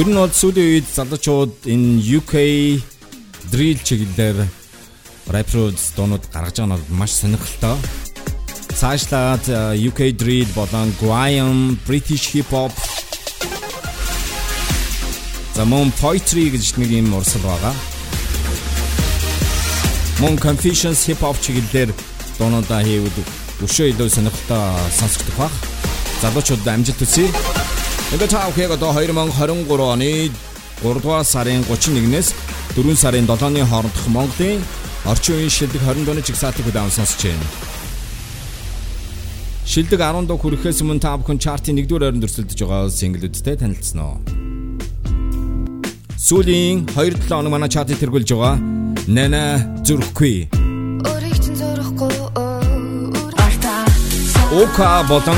Ер 0.00 0.08
нь 0.08 0.16
бол 0.16 0.32
сүүлийн 0.32 0.80
үед 0.80 0.88
залуучууд 0.96 1.68
энэ 1.68 2.00
UK 2.24 2.34
Drill 3.52 3.78
чиглэлээр 3.84 4.38
рэпрууд 5.28 5.76
дуунууд 5.76 6.24
гаргаж 6.32 6.56
байгаа 6.56 6.80
нь 6.80 6.88
маш 6.88 7.12
сонирхолтой. 7.20 7.76
Цаашлаад 8.80 9.44
э, 9.52 9.76
UK 9.92 10.16
Drill 10.16 10.48
болон 10.56 10.88
Grime, 10.96 11.76
British 11.84 12.32
Hip 12.32 12.48
Hop 12.48 12.72
За 15.54 15.62
мөн 15.62 15.92
poetry 16.00 16.48
гэж 16.50 16.74
нэг 16.82 16.90
юм 16.90 17.14
урсгал 17.14 17.46
байгаа. 17.46 17.74
Мөн 20.18 20.34
Confucius 20.42 21.06
hip 21.06 21.22
hop 21.22 21.38
чиглэлээр 21.38 21.94
дуунуудаа 22.38 22.82
хийвэл 22.82 23.22
өшөө 23.62 23.94
илүү 23.94 24.08
сонирхолтой 24.10 24.90
сонсогдох 24.98 25.38
баг. 25.38 25.54
Залуучууд 26.22 26.66
амжилт 26.66 26.98
хүсье. 26.98 27.30
Ингээд 28.10 28.34
та 28.34 28.50
бүхэн 28.50 28.74
одоо 28.74 28.90
2023 28.98 29.94
оны 29.94 30.10
3 30.82 31.02
дугаар 31.06 31.22
сарын 31.22 31.62
31-ээс 31.70 32.34
4 32.74 32.98
сарын 32.98 33.30
7-ны 33.30 33.62
хоорондох 33.62 34.06
Монголын 34.10 34.58
орчин 35.06 35.38
үеийн 35.38 35.54
шилдэг 35.54 35.82
20 35.86 36.02
дууны 36.02 36.22
жигсаалтыг 36.26 36.66
удаан 36.66 36.90
сонсож 36.90 37.30
байна. 37.30 37.46
Шилдэг 39.70 40.02
10 40.02 40.26
дуу 40.26 40.38
хүрэхээс 40.42 40.82
өмнө 40.82 40.98
та 40.98 41.14
бүхэн 41.14 41.38
чартын 41.38 41.78
1-р 41.78 42.02
ойронд 42.10 42.26
өрсөлдөж 42.26 42.58
байгаа 42.58 42.90
single-үүдтэй 42.90 43.54
танилцсан 43.54 44.02
уу? 44.02 44.43
Сүүлийн 46.24 46.86
2-7 46.88 47.28
хоног 47.28 47.52
манай 47.52 47.68
чатыг 47.68 48.00
тэргүүлж 48.00 48.32
байгаа 48.32 48.56
Нана 49.12 49.60
зүрхгүй. 49.84 50.48
Ока 54.56 55.04
болон 55.04 55.36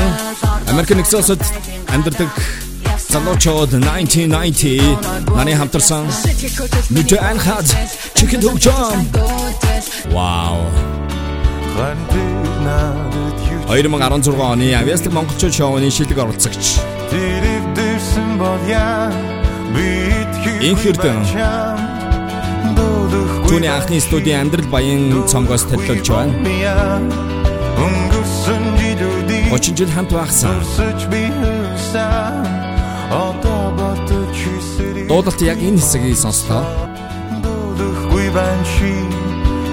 Америк 0.71 0.95
нэгдсэн 0.95 1.19
улсад 1.19 1.43
амьдардаг 1.91 2.31
залуучууд 3.11 3.75
1990 3.83 5.35
наны 5.35 5.59
хамтарсан 5.59 6.07
Нүдэ 6.95 7.19
анхад 7.19 7.67
Chicken 8.15 8.47
Hook 8.47 8.55
Jam. 8.63 9.03
Вау. 10.15 10.63
2016 13.67 14.39
оны 14.39 14.71
Авиаслаг 14.71 15.11
монголчууд 15.11 15.51
шоуны 15.51 15.91
шилдэг 15.91 16.15
оролцогч 16.15 16.79
Дэрвдэрсэн 17.11 18.39
бол 18.39 18.63
яа 18.71 19.36
Инхэрдэн 20.67 21.19
Түүний 23.47 23.71
анхны 23.71 23.99
студийн 24.03 24.47
амьдрал 24.47 24.67
баян 24.71 25.23
цомгоос 25.27 25.63
төлөвлөж 25.71 26.07
байна. 26.11 26.35
Өнгөрсөн 27.79 28.63
жилүүдийг 28.79 29.51
30 29.51 29.77
жил 29.79 29.91
хамт 29.95 30.11
хүсэрий 34.51 35.07
Дуудалт 35.07 35.39
яг 35.41 35.59
энэ 35.63 35.79
хэсгийг 35.79 36.17
сонслоо. 36.19 36.63
Дөрөхгүй 37.43 38.27
байна 38.35 38.65
чи 38.67 38.91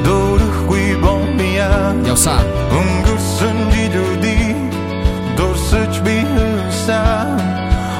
Дөрөхгүй 0.07 0.87
бомбия 1.03 1.71
Явсаа. 2.07 2.43
Өнгөрсөн 2.79 3.59
жилүүдийг 3.75 4.55
Дөрсөж 5.35 5.95
би 6.07 6.23
одоо 6.23 7.34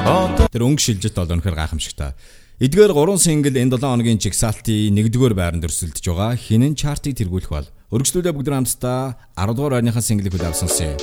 Тэр 0.05 0.61
өнгө 0.61 0.85
шилжилт 0.85 1.17
бол 1.17 1.33
үнэхээр 1.33 1.57
гайхамшигтай. 1.57 2.13
Эдгээр 2.61 2.93
3 2.93 3.17
сингл 3.17 3.57
энэ 3.57 3.73
7 3.73 3.89
хоногийн 3.89 4.21
жигсаалтын 4.21 4.93
1-р 5.01 5.33
байранд 5.33 5.65
өрсөлдөж 5.65 6.05
байгаа. 6.05 6.37
Хинэн 6.37 6.77
чартыг 6.77 7.17
тэргүүлэх 7.17 7.49
бол. 7.49 7.65
Өргөжлүүлээ 7.89 8.37
бүгд 8.37 8.53
хамтдаа 8.53 9.17
10 9.33 9.57
дугаар 9.57 9.81
байрныхаа 9.81 10.05
синглийг 10.05 10.37
хүлээвсэн 10.37 10.69
юм. 10.85 10.95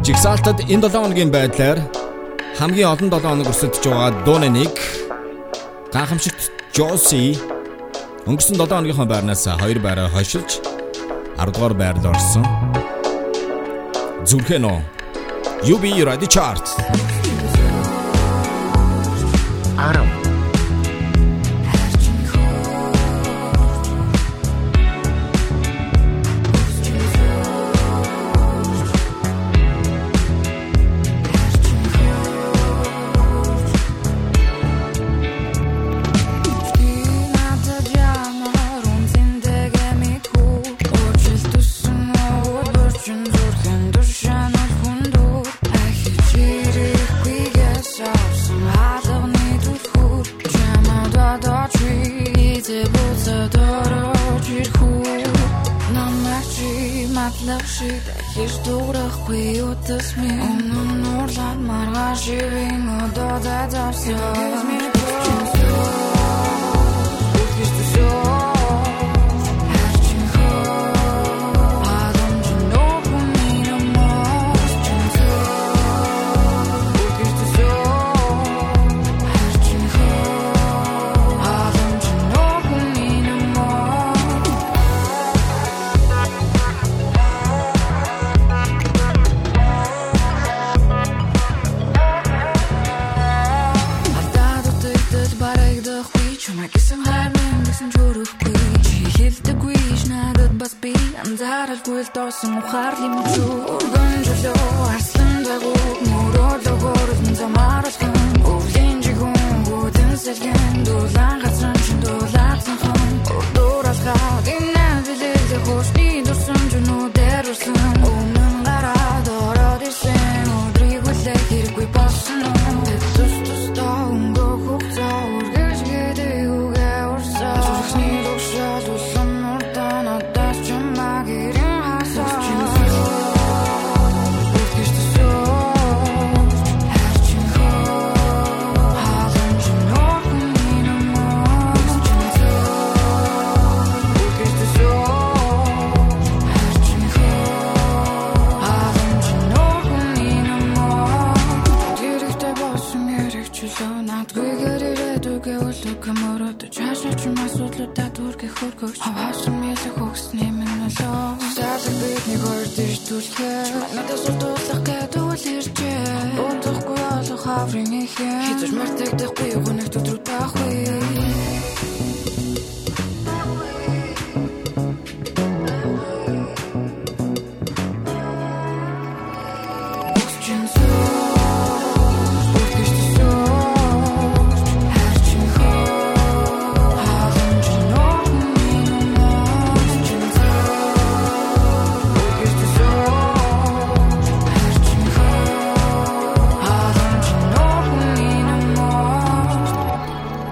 Жигсаалтад 0.00 0.64
энэ 0.64 0.88
7 0.88 0.96
хоногийн 0.96 1.28
байдлаар 1.28 1.78
хамгийн 2.56 2.88
олон 2.88 3.12
7 3.12 3.20
хоног 3.20 3.52
өрсөлдөж 3.52 3.84
байгаа 3.84 4.10
дууны 4.24 4.48
нэг 4.48 4.72
гайхамшигт 5.92 6.72
Josie 6.72 7.36
өнгөрсөн 8.24 8.56
7 8.56 8.64
хоногийнхоо 8.64 9.04
байрнаас 9.04 9.44
2 9.44 9.76
байраар 9.84 10.08
хойшилж 10.08 10.64
10 11.36 11.52
дугаар 11.52 11.74
байранд 11.76 12.08
орсон. 12.08 12.48
Зүрхэнө 14.24 14.99
UB 15.62 16.02
Radio 16.04 16.26
Chart 16.26 16.74
10 19.76 20.19
одоо 63.90 63.98
зазавсан 63.98 64.79
croire 102.70 103.00
les 103.00 103.08
mots. 103.08 103.19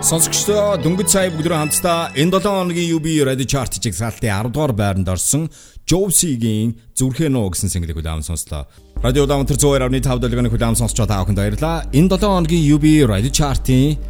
Сонсогчдоо 0.09 0.81
дөнгөж 0.81 1.11
сая 1.13 1.29
бүгд 1.29 1.53
хамтдаа 1.53 2.17
энэ 2.17 2.41
7 2.41 2.49
хоногийн 2.49 2.97
UB 2.97 3.29
Radio 3.29 3.45
Chart 3.45 3.69
жигсаалтын 3.69 4.33
10 4.33 4.57
дугаар 4.57 4.73
байранд 4.73 5.05
орсон 5.05 5.53
Josie-гийн 5.85 6.73
Зүрхээ 6.97 7.29
нөө 7.29 7.53
гэсэн 7.53 7.69
single-ийг 7.69 8.01
хүлээм 8.01 8.25
сонслоо. 8.25 8.65
Радио 9.05 9.29
Даунтер 9.29 9.61
102.5 9.61 10.01
дэлгэн 10.25 10.49
хүлээм 10.49 10.81
сонсч 10.81 10.97
байгаа 10.97 11.29
хүнд 11.29 11.37
баярлалаа. 11.37 11.85
Энэ 11.93 12.09
7 12.09 12.25
хоногийн 12.25 12.65
UB 12.73 12.87
Radio 13.05 13.29
Chart-ийн 13.29 14.01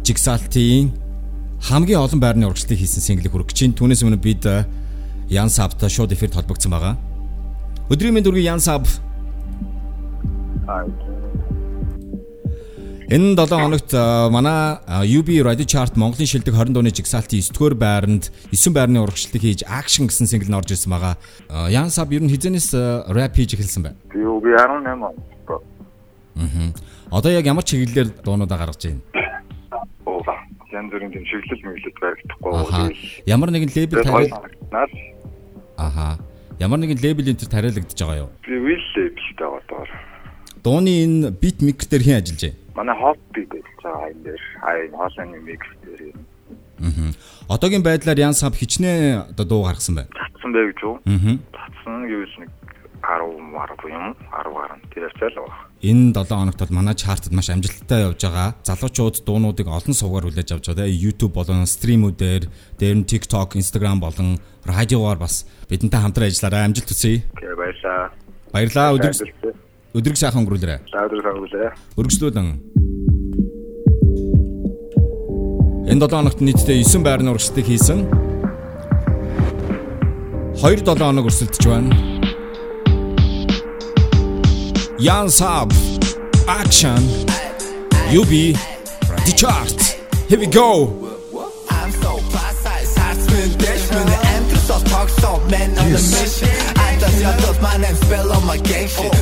жигсаалтын 0.00 0.96
хамгийн 1.60 2.00
олон 2.00 2.20
байрны 2.24 2.48
урагшлыг 2.48 2.80
хийсэн 2.80 3.04
single-ийг 3.04 3.36
хүргэж 3.36 3.52
чинь 3.52 3.76
түүнээс 3.76 4.00
өмнө 4.00 4.24
бид 4.24 4.48
э, 4.48 4.64
Ян 5.28 5.52
Сабтай 5.52 5.92
шууд 5.92 6.16
эфирт 6.16 6.40
холбогдсон 6.40 6.72
байгаа. 6.72 6.96
Өдрийн 7.92 8.16
мэнд 8.16 8.32
үргийн 8.32 8.56
Ян 8.56 8.64
Саб 8.64 8.88
Энэ 13.10 13.36
7 13.36 13.60
хоногт 13.60 13.92
а, 13.94 14.30
манай 14.30 14.78
а, 14.86 15.04
UB 15.04 15.28
Radio 15.44 15.66
Chart 15.68 15.92
Монголын 15.96 16.26
шилдэг 16.26 16.54
20 16.54 16.72
дууны 16.72 16.88
жигсаалтын 16.88 17.44
9-р 17.44 17.74
байранд 17.76 18.32
9 18.48 18.72
байрны 18.72 19.02
урагшлыг 19.04 19.44
хийж 19.44 19.60
Action 19.68 20.08
гэсэн 20.08 20.24
single 20.24 20.48
нь 20.48 20.56
орж 20.56 20.72
ирсэн 20.72 20.88
байгаа. 20.88 21.20
А, 21.52 21.68
Ян 21.68 21.92
Саб 21.92 22.16
ер 22.16 22.24
нь 22.24 22.32
хизэнээс 22.32 22.72
рэп 23.12 23.36
хийж 23.36 23.60
эхэлсэн 23.60 23.84
байна. 23.84 23.96
Би 24.08 24.24
юу 24.24 24.40
би 24.40 24.56
18 24.56 25.04
он. 25.04 25.12
Аа. 26.40 26.72
Одоо 27.12 27.30
яг 27.30 27.44
ямар 27.44 27.62
чиглэлээр 27.68 28.24
дуунуудаа 28.24 28.56
гаргаж 28.56 28.80
байна? 28.80 29.04
Оо. 30.08 30.24
Янз 30.72 30.88
бүрийн 30.88 31.12
тийм 31.12 31.28
шиглэл 31.28 31.60
мэглэл 31.60 32.00
баригдахгүй. 32.00 32.52
Аха. 32.56 32.88
Ямар 33.28 33.52
нэгэн 33.52 33.70
лейбл 33.76 34.00
тариал 34.00 34.48
Наад 34.72 34.90
Аха. 35.76 36.18
Ямар 36.58 36.80
нэгэн 36.80 37.04
лейбл 37.04 37.28
энэ 37.28 37.36
төр 37.36 37.52
тариалагдж 37.52 38.00
байгаа 38.00 38.16
юу? 38.24 38.30
би 38.48 38.56
will 38.56 38.84
labelтэй 38.96 39.44
одоо. 39.44 39.84
Дууны 40.64 41.04
энэ 41.04 41.30
бит 41.36 41.60
микс 41.60 41.86
дээр 41.86 42.02
хэн 42.02 42.18
ажиллаж 42.24 42.40
байна? 42.40 42.63
Манай 42.74 42.96
beat 43.34 43.48
гэж 43.54 43.66
байгаа 43.82 44.10
энэ 44.10 44.22
дээр. 44.26 44.42
Энэ 44.82 44.96
хоолойны 44.98 45.38
mix 45.46 45.62
дээр 45.86 46.02
юм. 46.10 46.18
Аа. 46.82 47.12
Одоогийн 47.54 47.82
байдлаар 47.86 48.18
Ян 48.18 48.34
Саб 48.34 48.54
хичнээн 48.58 49.30
одоо 49.30 49.46
дуу 49.46 49.62
гаргасан 49.62 49.94
байна. 49.94 50.10
Татсан 50.10 50.50
бэ 50.52 50.74
гэж 50.74 50.78
юу? 50.82 50.98
Аа. 51.06 51.38
Татсан 51.54 52.02
гэвэл 52.10 52.34
нэг 52.42 52.50
10 53.04 53.38
марга 53.54 53.86
юм. 53.88 54.16
10 54.32 54.50
гарна. 54.58 54.82
Тэр 54.90 55.06
хавцаал 55.06 55.38
байгаа. 55.38 55.62
Энэ 55.84 56.12
7 56.18 56.34
хоногт 56.34 56.58
бол 56.58 56.74
манай 56.74 56.94
чартад 56.98 57.32
маш 57.32 57.48
амжилттай 57.50 58.00
явж 58.10 58.20
байгаа. 58.26 58.58
Залуучууд 58.66 59.16
дуунуудыг 59.22 59.68
олон 59.70 59.94
сувгаар 59.94 60.26
хүлээж 60.26 60.50
авч 60.50 60.66
байгаа. 60.74 60.90
YouTube 60.90 61.36
болон 61.38 61.68
стримүүдээр, 61.68 62.50
дээр 62.80 62.96
нь 62.98 63.06
TikTok, 63.06 63.54
Instagram 63.54 64.02
болон 64.02 64.40
радиогоор 64.66 65.22
бас 65.22 65.46
бидэнтэй 65.70 66.00
хамтран 66.00 66.26
ажиллаарай. 66.26 66.66
Амжилт 66.66 66.90
хүсье. 66.90 67.22
Баярлаа. 67.38 68.10
Баярлалаа 68.50 68.96
өдөр 68.98 69.14
өдрөг 69.94 70.18
сайхан 70.18 70.42
өнгөрүүлээрэй. 70.42 70.78
За 70.90 71.06
өдөр 71.06 71.22
сайхан 71.22 71.38
өнгөрүүлээ. 71.38 71.70
Өргөжлүүлэн. 72.02 72.48
Энэ 75.86 76.00
7 76.02 76.18
хоногт 76.18 76.40
нийтдээ 76.42 76.82
9 76.82 77.06
байрны 77.06 77.30
урагшлтыг 77.30 77.62
хийсэн. 77.62 78.10
2 80.58 80.82
7 80.82 80.98
хоног 80.98 81.30
өрсөлдөж 81.30 81.62
байна. 81.70 81.94
Ян 84.98 85.28
Саб 85.28 85.70
Action 86.48 87.02
UB 88.10 88.56
The 89.26 89.34
Chart 89.36 89.78
Here 90.30 90.40
we 90.40 90.46
go 90.46 91.12
I'm 91.68 91.90
so 91.92 92.16
size, 92.62 92.96
hard 92.96 93.18
spin 93.20 93.58
dash 93.58 93.84
the 93.88 94.00
entrance 94.32 94.70
of 94.70 94.82
talk 94.88 95.08
so 95.10 95.40
man 95.50 95.76
on 95.76 95.92
the 95.92 96.00
mission 96.00 96.63
Those 97.24 97.60
my 97.60 97.76
name 97.78 97.96
spell 97.96 98.32
on 98.32 98.44
my 98.46 98.58
gang 98.58 98.88
shit. 98.88 99.12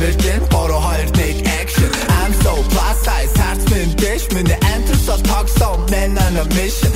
Virgin, 0.00 0.40
photo 0.46 0.78
hard 0.80 1.12
take 1.14 1.46
action. 1.46 1.90
I'm 2.08 2.32
so 2.32 2.52
plus 2.72 3.04
size, 3.04 3.30
spin 3.62 3.94
dash 3.96 4.24
When 4.32 4.46
the 4.46 4.58
entrance 4.74 5.08
of 5.08 5.22
talk 5.22 5.48
so 5.48 5.76
man 5.90 6.16
on 6.16 6.36
a 6.36 6.44
mission. 6.56 6.90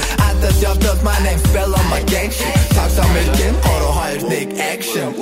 Got 0.63 0.81
those 0.81 1.03
my 1.03 1.19
name 1.23 1.39
spell 1.39 1.75
on 1.75 1.87
my 1.91 2.03
gang 2.05 2.31
shit. 2.31 2.57
Virgin, 2.73 3.55
photo 3.63 3.91
hard 3.93 4.21
take 4.21 4.59
action. 4.59 5.15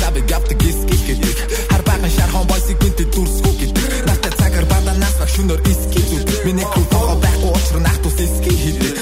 Sabi 0.00 0.20
gap 0.22 0.42
the 0.48 0.54
gis 0.54 0.82
gis 0.90 1.02
гэдэг 1.06 1.34
Хар 1.70 1.82
баган 1.86 2.10
шархон 2.10 2.46
бойсыг 2.50 2.76
бинтэд 2.82 3.08
дүрсгүү 3.14 3.52
гэдэг 3.60 3.86
Настай 4.08 4.32
цагаар 4.34 4.66
баданаас 4.66 5.14
баг 5.20 5.30
шөнөөр 5.30 5.60
иски 5.70 6.00
зүг 6.10 6.26
Миний 6.42 6.66
crew 6.74 6.86
тоо 6.90 7.14
байхгүй 7.22 7.50
учраа 7.54 7.82
нах 7.86 7.98
тус 8.02 8.18
иски 8.18 8.50
хийдэг 8.50 8.92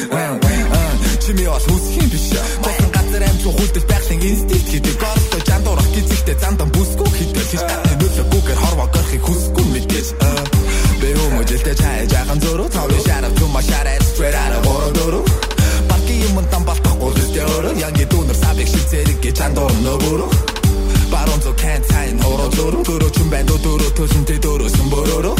Чими 1.25 1.49
бол 1.49 1.57
үсхийн 1.57 2.09
биш 2.13 2.37
чай 12.35 12.41
жаахан 12.41 12.41
зөрөө 12.41 12.69
Тавын 12.71 13.01
шарав 13.07 13.33
тума 13.39 13.63
шараа 13.63 13.99
straight 14.03 14.35
out 14.35 14.57
of 14.57 14.65
Бородоро 14.65 15.25
Парки 15.89 16.15
юм 16.27 16.45
тан 16.51 16.65
балтахгүй 16.65 17.13
лүстэй 17.15 17.45
өрөө 17.45 17.79
Янги 17.79 18.05
дүүнэр 18.05 18.37
сабик 18.37 18.69
шилцэрэг 18.69 19.21
гэж 19.21 19.37
жандуур 19.39 19.73
нөбөрөө. 19.85 20.31
Барон 21.13 21.41
зо 21.43 21.53
кэн 21.55 21.83
сайн 21.91 22.19
хороо 22.23 22.51
зөрөө 22.57 22.83
Дөрөө 22.85 23.11
чүн 23.15 23.29
байн 23.31 23.47
дөрөө 23.47 23.91
төсөнтэй 23.99 24.39
дөрөөсөн 24.43 24.89
боророо 24.91 25.37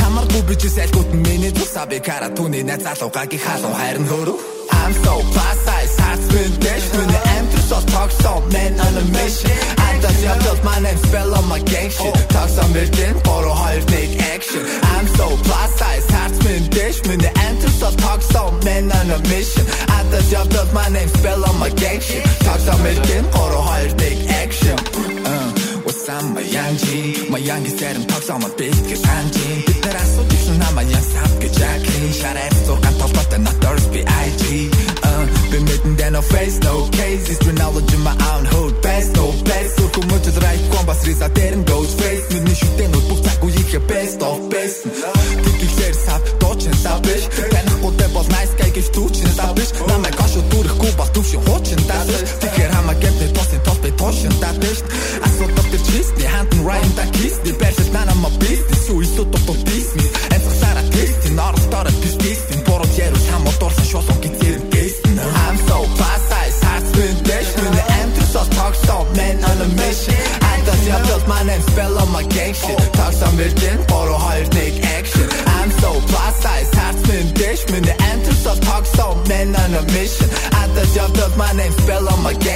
Хамаргүй 0.00 0.42
би 0.48 0.54
чи 0.56 0.68
сэлгүүт 0.68 1.10
миний 1.26 1.52
тус 1.52 1.70
саби 1.74 2.00
кара 2.00 2.28
түүний 2.32 2.64
найз 2.64 2.82
залуу 2.82 3.10
гаги 3.12 3.38
халуу 3.38 3.72
хайрн 3.74 4.06
хөрөө 4.08 4.38
I'm 4.72 4.92
so 5.04 5.14
plus 5.32 5.58
size, 5.66 5.94
hard 6.00 6.18
spin 6.24 6.52
dash 6.64 6.86
When 6.96 7.08
the 7.14 7.22
entrance 7.36 7.72
of 7.76 7.84
talk 7.92 8.10
so 8.10 8.40
man 8.52 8.80
on 8.80 8.94
a 9.02 9.04
mission 9.12 9.72
I 9.78 10.00
just 10.00 10.24
got 10.24 10.40
just 10.40 10.64
my 10.64 10.78
name 10.80 10.96
spell 10.96 11.34
on 11.34 11.48
my 11.48 11.60
gang 11.60 11.90
shit. 11.90 12.14
Talk 12.30 12.48
some 12.48 12.72
virgin, 12.72 13.14
photo 13.20 13.50
hard 13.50 13.86
take 13.88 14.18
action. 14.34 14.62
I'm 14.94 15.06
so 15.06 15.26
plus 15.46 15.70
size, 15.78 16.11
hard 16.52 16.62
spin 16.62 16.70
dash 16.70 17.00
When 17.08 17.18
the 17.18 17.32
entrance 17.40 17.82
of 17.82 17.96
talk 17.96 18.22
so 18.22 18.50
man 18.64 18.90
on 18.92 19.10
a 19.10 19.18
mission. 19.28 19.66
I 19.88 20.04
just 20.10 20.32
got 20.32 20.50
just 20.50 20.74
my 20.74 20.88
name 20.88 21.08
spell 21.08 21.44
on 21.44 21.58
my 21.58 21.70
gang 21.70 22.00
shit. 22.00 22.24
Talk 22.40 22.58
some 22.60 22.80
virgin, 22.80 23.24
photo 23.32 23.60
hard 23.60 23.98
take 23.98 24.28
action. 24.30 24.78
Uh, 25.26 25.52
What's 25.84 26.08
up 26.08 26.24
my 26.34 26.40
young 26.40 26.76
G? 26.76 27.28
My 27.28 27.38
youngest 27.38 27.78
said 27.78 27.96
I'm 27.96 28.06
talk 28.06 28.22
some 28.22 28.42
big 28.56 28.72
гэж 28.72 29.00
санжи 29.02 29.48
Бид 29.66 29.78
нэр 29.84 29.96
асуудагсан 30.02 30.56
намаа 30.62 30.84
ян 30.86 31.02
сав 31.02 31.32
гэж 31.42 31.54
яаkin 31.58 32.12
Шараад 32.20 32.54
зургаан 32.66 32.94
толгойтой 33.00 33.40
not 33.46 33.56
thirst 33.62 33.88
be 33.92 34.00
IG 34.06 34.42
uh, 35.08 35.24
Been 35.50 35.64
written 35.66 35.94
down 35.96 36.12
no 36.14 36.22
face 36.22 36.58
no 36.62 36.86
case 36.98 37.24
It's 37.32 37.42
knowledge 37.58 37.92
in 37.94 38.02
my 38.06 38.14
own 38.30 38.44
hood 38.46 38.74
best 38.82 39.10
no 39.18 39.26
best. 39.48 39.70
Сурх 39.78 39.92
хүмүүжил 39.96 40.38
right 40.42 40.62
ком 40.70 40.86
бас 40.86 41.02
риса 41.06 41.28
дэрэн 41.28 41.62
goes 41.66 41.92
face. 41.98 42.26
Миний 42.34 42.54
шүтэнүүд 42.54 43.04
бүх 43.10 43.20
цаг 43.26 43.38
үеийнхээ 43.42 43.82
best 43.90 44.18
of 44.22 44.38
best 44.52 44.80
sur 51.32 51.40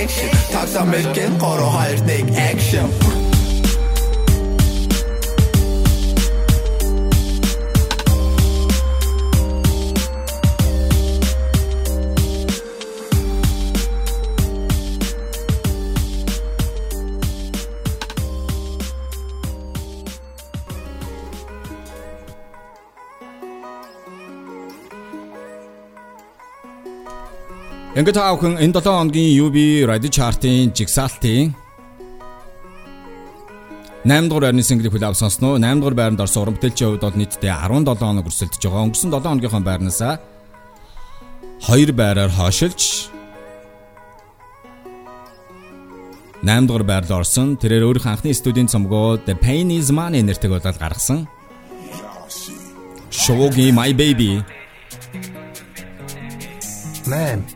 protection 0.06 0.30
Taksa 0.52 0.84
mülken 0.84 1.38
koru 1.38 1.72
halt 1.72 1.98
take 1.98 2.40
action 2.52 2.90
Ингээд 27.96 28.20
таавхан 28.20 28.60
энэ 28.60 28.76
7 28.76 28.92
хоногийн 28.92 29.32
UB 29.40 29.56
Radio 29.88 30.12
Chart-ын 30.12 30.68
жигсаалтын 30.76 31.56
8 34.04 34.28
дугаар 34.28 34.52
байрны 34.52 34.60
single 34.60 34.92
хүлээв 34.92 35.16
сонсноо 35.16 35.56
8 35.56 35.80
дугаар 35.80 35.96
байранд 35.96 36.20
орсон 36.20 36.44
уран 36.44 36.60
бүтээлчийн 36.60 36.92
хувьд 36.92 37.04
бол 37.08 37.16
нийтдээ 37.16 37.56
17 37.56 37.96
хоног 37.96 38.28
өрсөлдөж 38.28 38.60
байгаа. 38.68 38.84
Өнгөрсөн 38.84 39.10
7 39.16 39.24
хоногийнхоо 39.24 39.64
байрнаасаа 39.64 40.14
2 41.64 41.96
байраар 41.96 42.32
хойшилж 42.36 43.08
8 46.44 46.68
дугаар 46.68 46.84
байранд 46.84 47.16
орсон. 47.16 47.56
Тэрээр 47.56 47.88
өөрийнх 47.88 48.12
анхны 48.12 48.36
студийн 48.36 48.68
цомгоо 48.68 49.16
The 49.24 49.40
Pain 49.40 49.72
Is 49.72 49.88
Money 49.88 50.20
нэртэйг 50.20 50.52
болоод 50.52 50.76
гаргасан. 50.76 51.24
Shogi 53.08 53.72
My 53.72 53.96
Baby 53.96 54.44
Man 57.08 57.55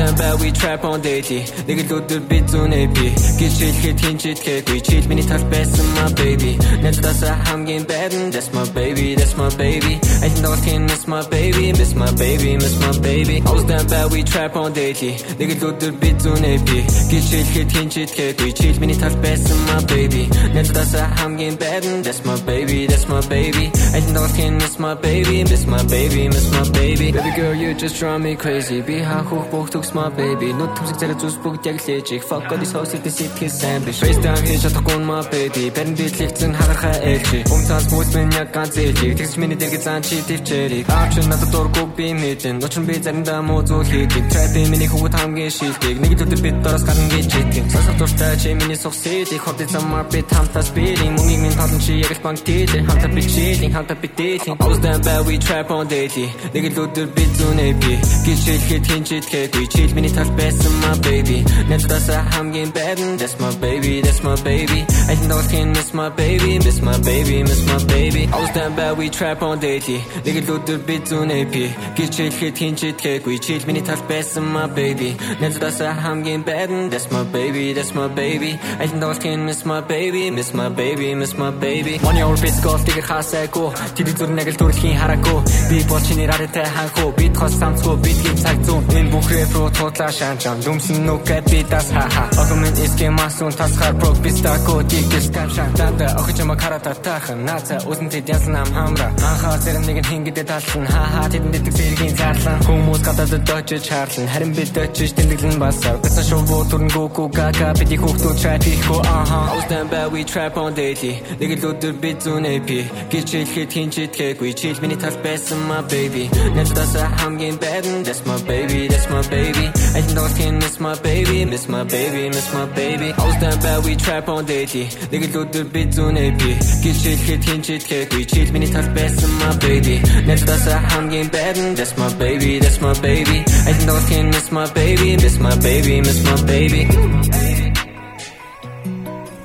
I 0.00 0.02
was 0.02 0.12
down 0.12 0.18
bad 0.18 0.40
we 0.40 0.50
trap 0.52 0.84
on 0.84 1.00
daily 1.02 1.44
Нэг 1.68 1.84
л 1.84 1.92
өдөр 2.00 2.20
би 2.24 2.38
зүүнээ 2.48 2.86
би 2.96 3.06
Гэж 3.36 3.52
хэлэхэд 3.60 3.98
хинч 4.00 4.22
итгэхгүй 4.32 4.80
Чил 4.80 5.04
миний 5.12 5.26
тал 5.28 5.44
байсан 5.52 5.86
my 5.92 6.08
baby. 6.16 6.56
Найздаас 6.80 7.20
хамгийн 7.44 7.84
бэдэн 7.84 8.32
That's 8.32 8.48
my 8.56 8.64
baby, 8.72 9.12
that's 9.14 9.36
my 9.36 9.52
baby. 9.60 10.00
Айлын 10.24 10.40
дагалтын 10.40 10.82
miss 10.88 11.04
my 11.04 11.20
baby. 11.28 11.72
Miss 11.76 11.92
my 11.92 12.08
baby, 12.16 12.56
miss 12.56 12.76
my 12.80 12.96
baby. 13.04 13.36
I 13.44 13.50
was 13.52 13.64
down 13.68 13.84
bad 13.92 14.08
we 14.12 14.24
trap 14.24 14.56
on 14.56 14.72
daily 14.72 15.12
Нэг 15.36 15.60
л 15.60 15.68
өдөр 15.68 15.92
би 16.00 16.10
зүүнээ 16.16 16.56
би 16.64 16.78
Гэж 17.12 17.24
хэлэхэд 17.36 17.68
хинч 17.76 17.94
итгэхгүй 18.00 18.50
Чил 18.56 18.76
миний 18.80 18.96
тал 18.96 19.12
байсан 19.20 19.58
my 19.68 19.84
baby. 19.84 20.24
Найздаас 20.56 20.96
хамгийн 21.20 21.60
бэдэн 21.60 22.00
That's 22.00 22.24
my 22.24 22.40
baby, 22.48 22.88
that's 22.88 23.04
my 23.04 23.20
baby. 23.28 23.68
Айлын 23.92 24.16
дагалтын 24.16 24.54
miss 24.64 24.80
my 24.80 24.94
baby. 24.96 25.44
Miss 25.44 25.64
my 25.68 25.82
baby, 25.84 26.22
miss 26.32 26.48
my 26.56 26.64
baby. 26.72 27.12
Baby 27.12 27.32
girl 27.36 27.52
you 27.52 27.76
just 27.76 28.00
drive 28.00 28.24
me 28.24 28.32
crazy. 28.32 28.80
Би 28.80 29.04
хаахух 29.04 29.44
бүх 29.52 29.68
төгс 29.90 29.94
my 29.94 30.10
baby. 30.16 30.52
Нүд 30.54 30.70
төмсөг 30.76 30.96
зэрэг 31.00 31.18
зүс 31.20 31.36
бүгд 31.42 31.66
яг 31.66 31.78
лээж 31.82 32.08
их 32.14 32.24
Fuck 32.24 32.50
all 32.50 32.58
these 32.58 32.72
hoes 32.74 32.92
ихтэй 32.94 33.10
сэтгэл 33.10 33.50
сайн 33.50 33.82
биш 33.84 33.98
FaceTime 34.02 34.44
хийж 34.46 34.62
чадахгүй 34.64 34.98
my 35.02 35.22
baby. 35.30 35.64
Бэрэн 35.74 35.94
дэтлэгцэн 35.98 36.52
хагархаа 36.54 36.96
ээлжи 37.10 37.38
Хүн 37.50 37.62
цаас 37.66 37.84
бүс 37.90 38.10
минь 38.14 38.34
яг 38.38 38.48
ганц 38.54 38.76
ээлжи 38.76 39.08
Тэгс 39.18 39.36
миний 39.40 39.58
дэрэг 39.58 39.82
зан 39.82 40.02
чи 40.02 40.16
төвчээрийг 40.28 40.86
Авч 40.90 41.14
надад 41.26 41.50
дурггүй 41.50 41.86
би 41.96 42.06
мэдэн 42.14 42.62
Учир 42.62 42.82
нь 42.82 42.86
би 42.86 42.94
заримдаа 43.02 43.40
муу 43.42 43.62
зүйл 43.66 43.90
хийдэг 43.90 44.24
Trap 44.30 44.54
миний 44.70 44.88
хөвгөт 44.90 45.14
хамгийн 45.18 45.50
шилдэг 45.50 45.96
Нэг 46.00 46.12
л 46.14 46.22
өдөр 46.24 46.40
бид 46.44 46.56
дороос 46.62 46.84
гарна 46.86 47.06
гэж 47.10 47.30
итгэн 47.40 47.66
Сонсох 47.70 47.96
дуртай 47.98 48.34
чи 48.38 48.48
миний 48.54 48.78
сох 48.78 48.94
сэлийг 48.94 49.42
Хот 49.42 49.60
замаар 49.70 50.06
би 50.12 50.20
хамтаа 50.22 50.62
спилинг 50.62 51.14
Мөнгийг 51.18 51.40
минь 51.42 51.56
толон 51.58 51.80
чи 51.82 51.92
яг 51.98 52.14
л 52.14 52.22
банк 52.22 52.40
тэлээ 52.46 52.86
Хамтаа 52.86 53.10
би 53.10 53.22
chilling 53.26 53.72
хамтаа 53.74 53.98
би 53.98 54.08
I 54.20 54.66
was 54.70 54.78
down 54.78 55.00
bad 55.02 55.26
we 55.26 55.38
trap 55.38 55.70
on 55.70 55.86
daily 55.88 56.26
Нэг 56.54 56.64
л 56.74 56.78
өдөр 56.84 57.08
би 57.16 57.24
зүүнээ 57.38 57.72
би 57.82 57.92
Гэж 58.26 58.40
хэлэхэд 58.46 58.84
хин 58.86 59.02
ч 59.04 59.10
итгэхгүй 59.18 59.79
Жишээл 59.80 59.96
миний 59.96 60.12
тал 60.12 60.28
байсан 60.36 60.72
my 60.84 60.94
baby. 61.00 61.38
Найздаасаа 61.70 62.20
хамгийн 62.36 62.70
байдэн 62.76 63.16
That's 63.16 63.40
my 63.40 63.48
baby, 63.64 64.02
that's 64.04 64.20
my 64.22 64.36
baby. 64.44 64.84
Айлын 65.08 65.28
тоглохын 65.32 65.68
miss 65.72 65.94
my 65.94 66.08
baby 66.10 66.58
Miss 66.60 66.82
my 66.82 66.98
baby, 67.00 67.42
miss 67.42 67.62
my 67.64 67.80
baby. 67.88 68.28
I 68.28 68.36
was 68.42 68.50
down 68.52 68.76
bad, 68.76 68.98
we 68.98 69.08
trap 69.08 69.40
on 69.40 69.56
daily 69.58 70.04
Нэг 70.26 70.36
л 70.44 70.52
өдөр 70.60 70.84
би 70.84 70.96
зүүн 71.00 71.32
AP 71.32 71.54
Гэж 71.96 72.12
хэлэхэд 72.12 72.56
хин 72.60 72.74
ч 72.76 72.92
итгээгүй 72.92 73.36
Чил 73.40 73.64
миний 73.64 73.80
тал 73.80 74.02
байсан 74.04 74.44
my 74.52 74.68
baby. 74.68 75.16
Найздаасаа 75.40 75.96
хамгийн 75.96 76.44
байдэн 76.44 76.92
That's 76.92 77.08
my 77.08 77.24
baby, 77.24 77.72
that's 77.72 77.96
my 77.96 78.08
baby. 78.12 78.60
Айлын 78.84 79.00
тоглохын 79.00 79.48
miss 79.48 79.64
my 79.64 79.80
baby 79.80 80.28
Miss 80.28 80.52
my 80.52 80.68
baby, 80.68 81.14
miss 81.16 81.32
my 81.40 81.48
baby. 81.56 81.96
Money 82.04 82.20
over 82.20 82.36
physical 82.36 82.76
тийг 82.84 83.00
хасаагүй 83.08 83.72
Тэр 83.96 84.12
зүр 84.12 84.28
нэг 84.28 84.52
л 84.52 84.60
төрөлхийн 84.60 85.00
хараагүй 85.00 85.40
Би 85.72 85.78
бол 85.88 86.04
чиний 86.04 86.28
радиотай 86.28 86.68
ханхуу 86.68 87.16
Бид 87.16 87.32
хос 87.32 87.56
самцгүй 87.56 87.96
бидний 88.04 88.36
цаг 88.36 88.60
зүүн 88.68 88.84
Энэ 88.92 89.08
бүх 89.08 89.28
рэп 89.32 89.59
руу 89.60 89.70
тудлаа 89.70 90.10
шанчан 90.18 90.56
Дүмсэн 90.64 90.98
нүгэ 91.06 91.38
би 91.50 91.60
дас 91.70 91.88
ха 91.92 92.04
ха. 92.14 92.24
Огмэн 92.40 92.74
эске 92.84 93.10
масун 93.10 93.52
тасхар 93.52 93.94
прог 94.00 94.16
бистако 94.24 94.82
Дикэс 94.90 95.26
камшан 95.34 95.68
Данда 95.78 96.06
охиж 96.20 96.40
ама 96.40 96.56
карата 96.56 96.94
тахан 97.04 97.44
Наца 97.44 97.76
үзэнтэй 97.90 98.22
янсан 98.34 98.56
ам 98.56 98.70
хамра 98.76 99.08
Анхаа 99.30 99.56
зэрэг 99.64 99.84
нэг 99.86 99.98
нь 100.00 100.08
хингэдэ 100.08 100.44
талсан 100.50 100.84
Ха 100.94 101.04
ха. 101.12 101.22
Тэдэнд 101.32 101.52
дэдэг 101.54 101.74
зэргийн 101.78 102.14
зарлан 102.16 102.58
Хүмүүс 102.66 103.00
гадаад 103.06 103.44
дочиж 103.48 103.84
хаарлан 103.92 104.28
Харин 104.32 104.52
бид 104.56 104.70
дочиж 104.72 105.10
тэмдэглэн 105.16 105.58
басар. 105.60 105.96
Бэсэн 106.02 106.24
шоу 106.30 106.64
түрн 106.70 106.88
гуку 106.94 107.28
гага 107.28 107.68
Бидний 107.78 107.98
хүүхдүүд 108.00 108.36
trap 108.40 108.62
хийхүү 108.64 109.00
аха. 109.04 109.38
I 109.50 109.56
was 109.56 109.66
down 109.70 109.86
bad 109.92 110.08
we 110.12 110.24
trap 110.24 110.56
on 110.56 110.72
daily 110.74 111.12
Нэг 111.40 111.50
л 111.60 111.68
өдөр 111.70 111.94
бид 112.00 112.18
зүүн 112.24 112.44
AP 112.54 112.68
Гэж 113.12 113.26
хэлэхэд 113.28 113.70
хин 113.74 113.88
ч 113.92 113.96
итгээгүй 114.08 114.52
Чил. 114.56 114.78
Миний 114.80 114.96
тал 114.96 115.16
байсан 115.24 115.58
my 115.68 115.80
baby 115.92 116.24
Найздаасаа 116.56 117.08
хамгийн 117.20 117.56
байдэн 117.60 118.04
That's 118.06 118.24
my 118.24 118.38
baby, 118.48 118.88
that's 118.88 119.08
my 119.12 119.22
baby 119.28 119.49
Айлын 119.50 120.14
тоглохын 120.14 120.54
miss 120.62 120.78
my 120.80 120.94
baby 121.02 121.44
Miss 121.44 121.68
my 121.68 121.82
baby, 121.84 122.28
miss 122.28 122.48
my 122.54 122.66
baby. 122.74 123.12
I 123.12 123.26
was 123.26 123.36
down 123.42 123.58
bad 123.60 123.84
we 123.84 123.96
trap 123.96 124.28
on 124.28 124.44
daily 124.46 124.84
Нэг 125.10 125.22
л 125.30 125.36
өдөр 125.42 125.64
бид 125.74 125.90
зүүн 125.96 126.16
AP 126.20 126.42
Гэж 126.84 126.96
хэлэхэд 127.04 127.42
хин 127.48 127.60
ч 127.64 127.68
итгээгүй 127.78 128.24
Чил 128.30 128.48
миний 128.54 128.70
тал 128.70 128.86
байсан 128.94 129.30
my 129.42 129.52
baby. 129.58 129.96
Найздаасаа 130.28 130.78
хамгийн 130.94 131.28
байдэн 131.34 131.74
That's 131.74 131.94
my 131.98 132.10
baby, 132.22 132.60
that's 132.62 132.78
my 132.80 132.94
baby. 133.02 133.42
Айлын 133.66 133.86
тоглохын 133.90 134.26
miss 134.30 134.48
my 134.54 134.66
baby 134.78 135.08
Miss 135.18 135.36
my 135.42 135.54
baby, 135.58 135.94
miss 136.00 136.20
my 136.22 136.38
baby. 136.46 136.82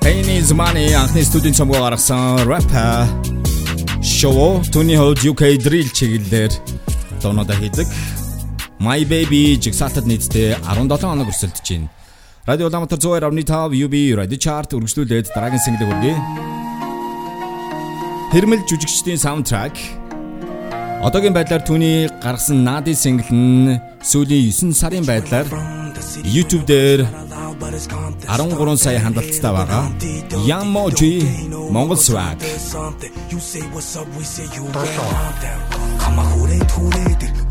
Pain 0.05 0.25
is 0.29 0.53
money 0.53 0.93
анхны 0.93 1.25
студийн 1.25 1.57
цомгоо 1.57 1.81
гаргасан 1.81 2.45
rapper. 2.45 3.09
Шоу 4.05 4.61
түүний 4.69 5.01
хувьд 5.01 5.25
UK 5.25 5.57
drill 5.65 5.89
чиглэлээр 5.89 6.53
дуунуудаа 7.25 7.57
хийдэг. 7.57 7.87
My 8.79 9.07
Baby 9.07 9.55
жигсаалтад 9.55 10.03
нийтдээ 10.03 10.59
17 10.67 11.07
хоног 11.07 11.31
өрсөлдөж 11.31 11.63
байна. 11.63 11.87
Радио 12.45 12.67
Улаанбаатар 12.67 12.99
102.5 12.99 13.71
UB 13.87 13.95
Radio 14.19 14.37
Chart 14.37 14.69
үргэлжлүүлээд 14.75 15.31
дараагийн 15.31 15.63
single 15.63 15.87
хүргэе. 15.87 16.15
Хэрмэл 18.35 18.67
жүжигчдийн 18.67 19.17
саундтрак 19.17 19.79
Одоогийн 21.07 21.33
байдлаар 21.33 21.63
түүний 21.63 22.11
гаргасан 22.19 22.67
Nadi 22.67 22.95
single 22.99 23.31
нь 23.31 23.79
сүүлийн 24.03 24.51
9 24.51 24.75
сарын 24.75 25.07
байдлаар 25.07 25.47
YouTube 26.27 26.67
дээр 26.67 27.07
13 28.27 28.75
сая 28.75 28.99
хандлттай 28.99 29.51
байгаа. 29.55 29.87
Yamoji 30.43 31.23
Монгол 31.71 31.97
swag. 31.97 32.43
Хамаа 36.03 36.25
хүрээ 36.35 36.63
түрээд 36.69 37.21
бүрээ 37.23 37.44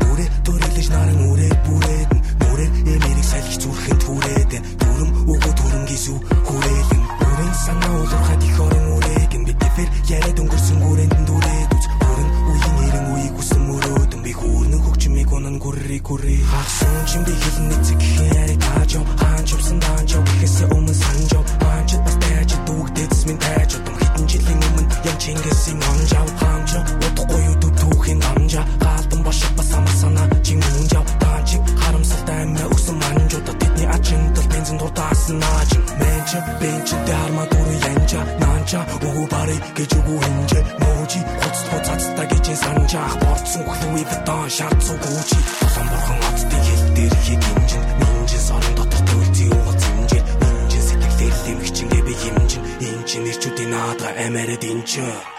төрөлж 0.85 0.93
наран 0.93 1.21
үрээд 1.31 1.59
бүрээд 1.65 2.11
бүрээ 2.41 2.69
эмэрийг 2.93 3.25
салхи 3.25 3.57
зүрхэн 3.57 3.97
түрээд 4.05 4.51
дүрм 4.81 5.09
өгөө 5.33 5.53
дүрм 5.57 5.83
гисүү 5.89 6.17
хүрээлэн 6.45 7.03
бүрэн 7.19 7.53
санаа 7.65 7.93
улуурхад 8.01 8.43
их 8.45 8.57
орон 8.61 8.85
үрэг 8.97 9.31
бид 9.45 9.57
дэфэр 9.61 9.89
яриад 10.13 10.39
өнгөрсөн 10.41 10.79
хүрээнд 10.85 11.15
дүрээд 11.25 11.71
үз. 11.73 11.85
Бүрэн 12.05 12.29
үеийн 12.49 12.75
нэрэн 12.77 13.05
үеийг 13.13 13.35
үсэн 13.41 13.61
мөрөөдөн 13.65 14.21
би 14.25 14.31
хүүрнэн 14.37 14.81
хөгжмийг 14.85 15.29
унан 15.33 15.57
гүрри 15.63 15.99
гүрри 16.05 16.37
хагсан 16.53 16.95
чин 17.09 17.21
би 17.25 17.33
хэлнэ 17.33 17.77
зэг 17.87 17.99
яри 18.37 18.57
таажо. 18.61 19.01
Хаан 19.21 19.43
чувсан 19.49 19.77
даанчо 19.81 20.19
гэхээс 20.21 20.57
өмнө 20.69 20.93
санжо 20.93 21.39
хаанчд 21.61 22.01
бас 22.05 22.17
тайж 22.21 22.49
дүүгдэц 22.67 23.17
минь 23.25 23.41
тайж 23.41 23.71
том 23.85 23.95
хитэн 24.01 24.25
жилийн 24.29 24.61
өмнө 24.67 24.83
ян 25.09 25.17
чингэсийн 25.23 25.79
онжав 25.91 26.29
хаамжо 26.39 26.79
удахгүй 27.05 27.41
юу 27.49 27.55
түүхийн 27.79 28.21
амжа 28.31 28.61
гаалтан 28.81 28.94
бошиг 29.25 29.51
бас 29.57 29.71
амсана 29.77 30.23
чингүнжав 30.45 31.07
таачиг 31.21 31.63
харамсалтай 31.81 32.41
амиа 32.45 32.65
өсөн 32.75 32.97
манжууд 33.01 33.47
тэдний 33.61 33.87
ачин 33.95 34.21
тал 34.35 34.47
бензин 34.51 34.77
дуртаасан 34.81 35.37
нааж 35.43 35.71
мэнч 35.99 36.31
бенч 36.61 36.89
даарма 37.07 37.45
дүр 37.51 37.69
янжа 37.89 38.21
наанча 38.41 38.81
өгөө 38.95 39.25
барыг 39.33 39.63
гэж 39.77 39.91
өгөө 39.99 40.19
хинжэ 40.25 40.59
можи 40.81 41.19
хоцтой 41.41 41.81
цацтай 41.87 42.27
гэж 42.31 42.45
санжаах 42.63 43.15
борцсон 43.21 43.63
хөлөө 43.67 44.03
бетон 44.09 44.49
шарт 44.57 44.79
цугуучи 44.85 45.39
сон 45.73 45.87
борхон 45.91 46.19
атдын 46.29 46.63
хэл 46.67 46.83
дээр 46.95 47.15
хийг 47.25 47.43
инжин 47.53 47.83
минжин 48.01 48.41
сорон 48.47 48.73
дотор 48.77 49.01
төлзий 49.09 49.49
уул 49.57 49.77
зинжэ 49.83 50.19
минжин 50.41 50.83
сэтгэлээр 50.87 51.35
лимгчин 51.45 51.87
дэбэ 51.93 52.13
химжин 52.21 52.63
инжин 52.89 53.23
ирчүүдийн 53.31 53.69
наадга 53.73 54.09
амарад 54.25 54.63
инжин 54.71 55.34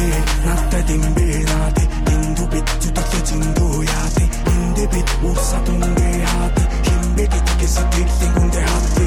Nate, 0.00 0.22
natte 0.44 0.84
timbe 0.86 1.44
nate, 1.44 1.88
bit 2.50 2.68
jutakte 2.80 3.20
chindu 3.22 3.82
yate, 3.82 4.24
hinde 4.46 4.86
bit 4.92 5.10
ursa 5.22 5.60
tunge 5.64 6.24
hate, 6.24 6.62
himbe 6.86 7.28
git 7.32 7.48
ke 7.58 7.66
satir 7.66 8.08
lingunde 8.20 8.60
hate. 8.60 9.00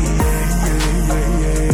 Yeah. 1.44 1.73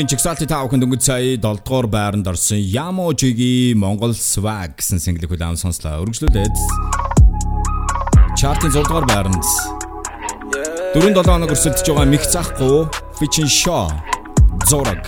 Хоногийн 0.00 0.16
чигсалтын 0.16 0.48
тав 0.48 0.64
хүнд 0.72 0.84
өнгөц 0.86 1.04
сая 1.04 1.36
7 1.36 1.60
дугаар 1.60 1.86
байранд 1.92 2.24
орсон 2.24 2.56
Yamoji-гийн 2.56 3.76
Монгол 3.76 4.16
Swag 4.16 4.80
гэсэн 4.80 4.96
single 4.96 5.28
хүлээн 5.28 5.60
сонслоо. 5.60 6.00
Өргөжлүүлээд 6.08 6.56
Чартын 8.32 8.72
6 8.72 8.80
дугаар 8.88 9.04
байранд 9.04 9.44
4-7 10.96 11.20
хоног 11.20 11.52
өрсөлдөж 11.52 11.84
байгаа 11.84 12.08
Мих 12.08 12.24
захгүй 12.24 12.88
Fitchin 13.20 13.44
Shaw 13.44 13.92
Зорог 14.64 15.04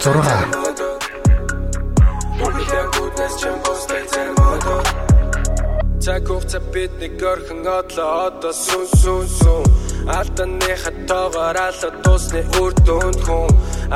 6 0.00 0.72
Цаг 6.02 6.26
хугацаа 6.26 6.60
бидний 6.72 7.12
горхон 7.20 7.62
одлоо 7.62 8.26
одоо 8.26 8.50
сүн 8.50 8.86
сүн 8.98 9.22
сүн. 9.38 9.62
Алданы 10.18 10.74
хатоогоор 10.82 11.56
алга 11.56 11.90
дуусны 12.12 12.44
үр 12.60 12.72
дүнд 12.84 13.20
хүн. 13.24 13.48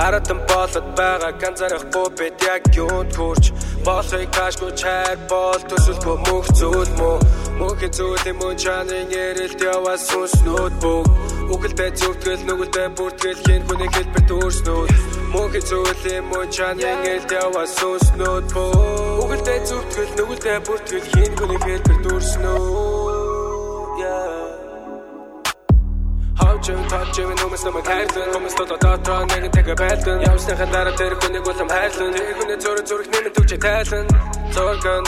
Аратан 0.05 0.41
болоод 0.49 0.87
байгаа 0.97 1.33
ганцаарахгүй 1.41 2.09
бид 2.19 2.41
яг 2.49 2.63
юунд 2.73 3.13
хүрч? 3.13 3.45
Болохыг 3.85 4.31
таашгүй 4.37 4.73
чайр 4.81 5.19
бол 5.29 5.63
төсөлгүй 5.69 6.17
мөнх 6.25 6.49
зүйл 6.59 6.93
мөн. 6.97 7.21
Мөнхийн 7.61 7.93
зүйлийн 7.97 8.37
мөн 8.41 8.57
чанын 8.57 9.13
ярилт 9.13 9.61
яваа 9.61 9.97
сүнснүүд 10.09 10.75
бүг 10.83 11.07
Үгэлдээ 11.53 11.91
зүртгэл 12.01 12.43
нүгэлдээ 12.49 12.89
бүртгэл 12.97 13.41
хийн 13.45 13.63
хүний 13.69 13.91
хэлбэр 13.95 14.25
төрснүүд 14.29 14.91
Мөнхийн 15.33 15.67
зүйлийн 15.69 16.25
мөн 16.29 16.49
чанын 16.57 17.01
ярилт 17.05 17.33
яваа 17.33 17.67
сүнснүүд 17.79 18.45
бүг 18.53 19.25
Үгэлдээ 19.25 19.59
зүртгэл 19.69 20.13
нүгэлдээ 20.19 20.59
бүртгэл 20.67 21.09
хийн 21.13 21.33
хүний 21.39 21.61
хэлбэр 21.65 21.99
төрснүүд 22.05 22.96
Хавчэн 26.67 26.89
тачэн 26.91 27.31
хүмүүс 27.39 27.63
намайг 27.63 27.87
хайрлан 27.87 28.31
хүмүүс 28.35 28.55
дотоо 28.59 28.79
дотоо 28.83 29.23
нэгэн 29.31 29.55
тэгээ 29.55 29.79
байлдан 29.79 30.19
явсныхаа 30.27 30.67
дараа 30.75 30.99
тэр 30.99 31.15
хүнийг 31.15 31.45
болом 31.47 31.69
хайрлан 31.71 32.11
тэр 32.11 32.35
хүний 32.35 32.59
зураг 32.59 32.87
зураг 32.91 33.07
нэмэн 33.15 33.33
төвчэй 33.39 33.61
тайлан 33.63 34.07
зурган 34.51 35.05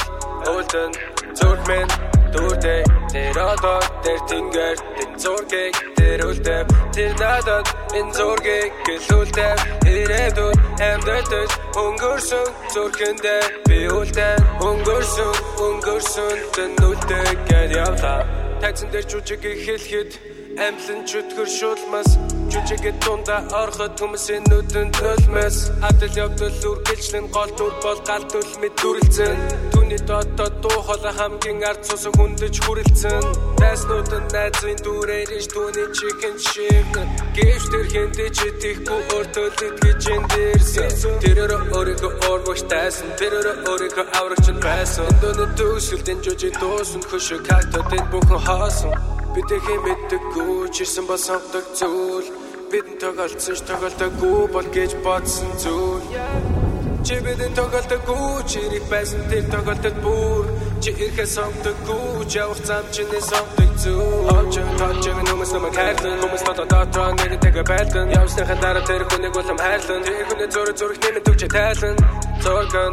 уулдан 0.46 0.90
зургмэн 1.34 1.88
дүүртэй 2.30 2.82
тэр 3.10 3.36
одоо 3.42 3.78
тэр 4.06 4.20
тэнгэр 4.30 4.76
тэр 4.78 5.10
зургийг 5.18 5.74
тэр 5.98 6.20
үлдэв 6.30 6.66
тэр 6.94 7.12
надад 7.18 7.66
энэ 7.98 8.14
зургийг 8.14 8.70
гэлүүлдэв 8.86 9.58
ирээдүйд 9.82 10.58
амьдэрдэж 10.78 11.50
өнгөрсөн 11.74 12.46
зурхэндээ 12.70 13.42
би 13.66 13.78
үлдэн 13.98 14.38
өнгөрсөн 14.62 15.34
өнгөрсөн 15.66 16.36
тэн 16.54 16.70
үлдэг 16.86 17.34
гэж 17.50 17.70
явлаа 17.82 18.22
тайцсан 18.62 18.94
дээр 18.94 19.06
жүжиг 19.10 19.42
хэлэхэд 19.42 20.37
Амлан 20.58 21.04
чөтгөр 21.06 21.46
шулмас. 21.46 22.08
Жүжигэд 22.50 22.96
дунда 23.04 23.36
ороход 23.54 23.94
хүмүүсийн 24.00 24.42
нүдэнд 24.50 24.96
нөлмэс 24.98 25.58
адил 25.86 26.14
явдал 26.24 26.58
үргэлжлэн 26.70 27.26
гол 27.30 27.52
дүр 27.54 27.74
бол 27.84 28.00
гал 28.08 28.24
төлмөд 28.32 28.74
дүрлцэн 28.82 29.38
түүний 29.70 30.02
дотоод 30.08 30.54
дуу 30.58 30.78
хоолой 30.82 31.14
хамгийн 31.14 31.62
ард 31.62 31.86
цус 31.86 32.10
хүндэж 32.10 32.54
хүрэлцэн. 32.64 33.22
Дайснууд 33.62 34.10
нь 34.18 34.30
найзын 34.34 34.78
дүрээр 34.82 35.30
иш 35.38 35.46
түүний 35.54 35.88
чихэн 35.94 36.36
шиг 36.50 36.90
гэвч 37.38 37.64
тэр 37.70 37.86
хинтэй 37.92 38.30
ч 38.34 38.38
итгэхгүй 38.50 39.00
өөртөө 39.14 39.48
гэж 39.78 40.02
эндэрсэн. 40.16 41.22
Тэрээр 41.22 41.52
өөрийгөө 41.70 42.12
орвогч 42.32 42.66
тайсан. 42.66 43.14
Тэрээр 43.14 43.62
өөрийгөө 43.62 44.06
аврагч 44.18 44.46
байсан. 44.58 45.06
Дөөний 45.22 45.50
төгсөлтэн 45.54 46.18
жүжиг 46.24 46.54
дуусан 46.58 47.02
хөшөө 47.06 47.46
картотын 47.46 48.04
бүхэн 48.10 48.42
хоосон 48.42 49.17
Бидэхи 49.34 49.74
мэддэггүй 49.84 50.72
чирсэн 50.72 51.04
ба 51.08 51.16
сонгодог 51.20 51.66
зүйл. 51.78 52.28
Бидэн 52.72 52.96
тоглолцсон 53.00 53.54
ш 53.56 53.60
тоглолтоггүй 53.68 54.40
бол 54.54 54.68
гэж 54.76 54.92
бодсон 55.04 55.52
зүйл. 55.60 56.06
Чи 57.04 57.20
бидэн 57.24 57.52
тоглолтоггүй 57.58 58.44
чирийг 58.48 58.84
байсан 58.88 59.20
тэр 59.28 59.44
тоглолтод 59.52 59.96
бүр. 60.04 60.44
Чи 60.80 60.90
ирэхээ 60.96 61.28
сонгодоггүй 61.36 62.24
ч 62.30 62.32
явах 62.40 62.60
зам 62.68 62.84
чиний 62.94 63.22
сонгодог 63.30 63.72
зүйл. 63.82 64.32
Очон 64.32 64.68
точон 64.80 65.20
хүмүүс 65.28 65.52
намайг 65.52 65.74
хайрлан 65.76 66.18
Хүмүүс 66.24 66.42
дотоо 66.48 66.66
дотроо 66.72 67.10
нэгэн 67.20 67.40
тэгээ 67.44 67.66
байлдан 67.68 68.06
Явсныхаа 68.16 68.58
дараа 68.64 68.84
тэр 68.88 69.04
хүнийг 69.08 69.32
болом 69.36 69.58
хайрлан. 69.60 70.02
Тэр 70.08 70.24
хүний 70.28 70.48
зураг 70.48 70.76
зураг 70.80 70.98
нэмэн 71.04 71.22
төвчэй 71.24 71.50
тайлан. 71.52 71.96
Зурган, 72.42 72.92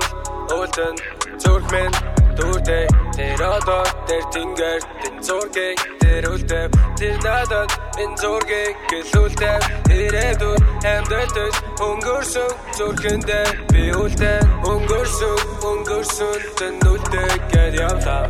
уулдан, 0.51 0.95
зургмэн 1.39 2.24
Дүртэй 2.35 2.85
тэр 3.15 3.39
одоо 3.39 3.83
тэр 4.07 4.23
тэнгэр 4.33 4.81
тэн 5.01 5.15
зургийг 5.23 5.79
тэр 6.03 6.23
үлдэв 6.35 6.69
тэр 6.99 7.15
надад 7.23 7.71
энэ 7.95 8.17
зургийг 8.19 8.75
гэлүүлдэв 8.91 9.61
ирээдүйд 9.87 10.61
амьдэрдэж 10.83 11.55
өнгөрсөн 11.79 12.51
зурхэндээ 12.77 13.47
би 13.71 13.83
үлдэн 13.95 14.43
өнгөрсөн 14.67 15.37
өнгөрсөн 15.63 16.75
үлдэг 16.91 17.39
гэж 17.51 17.73
явлаа 17.79 18.27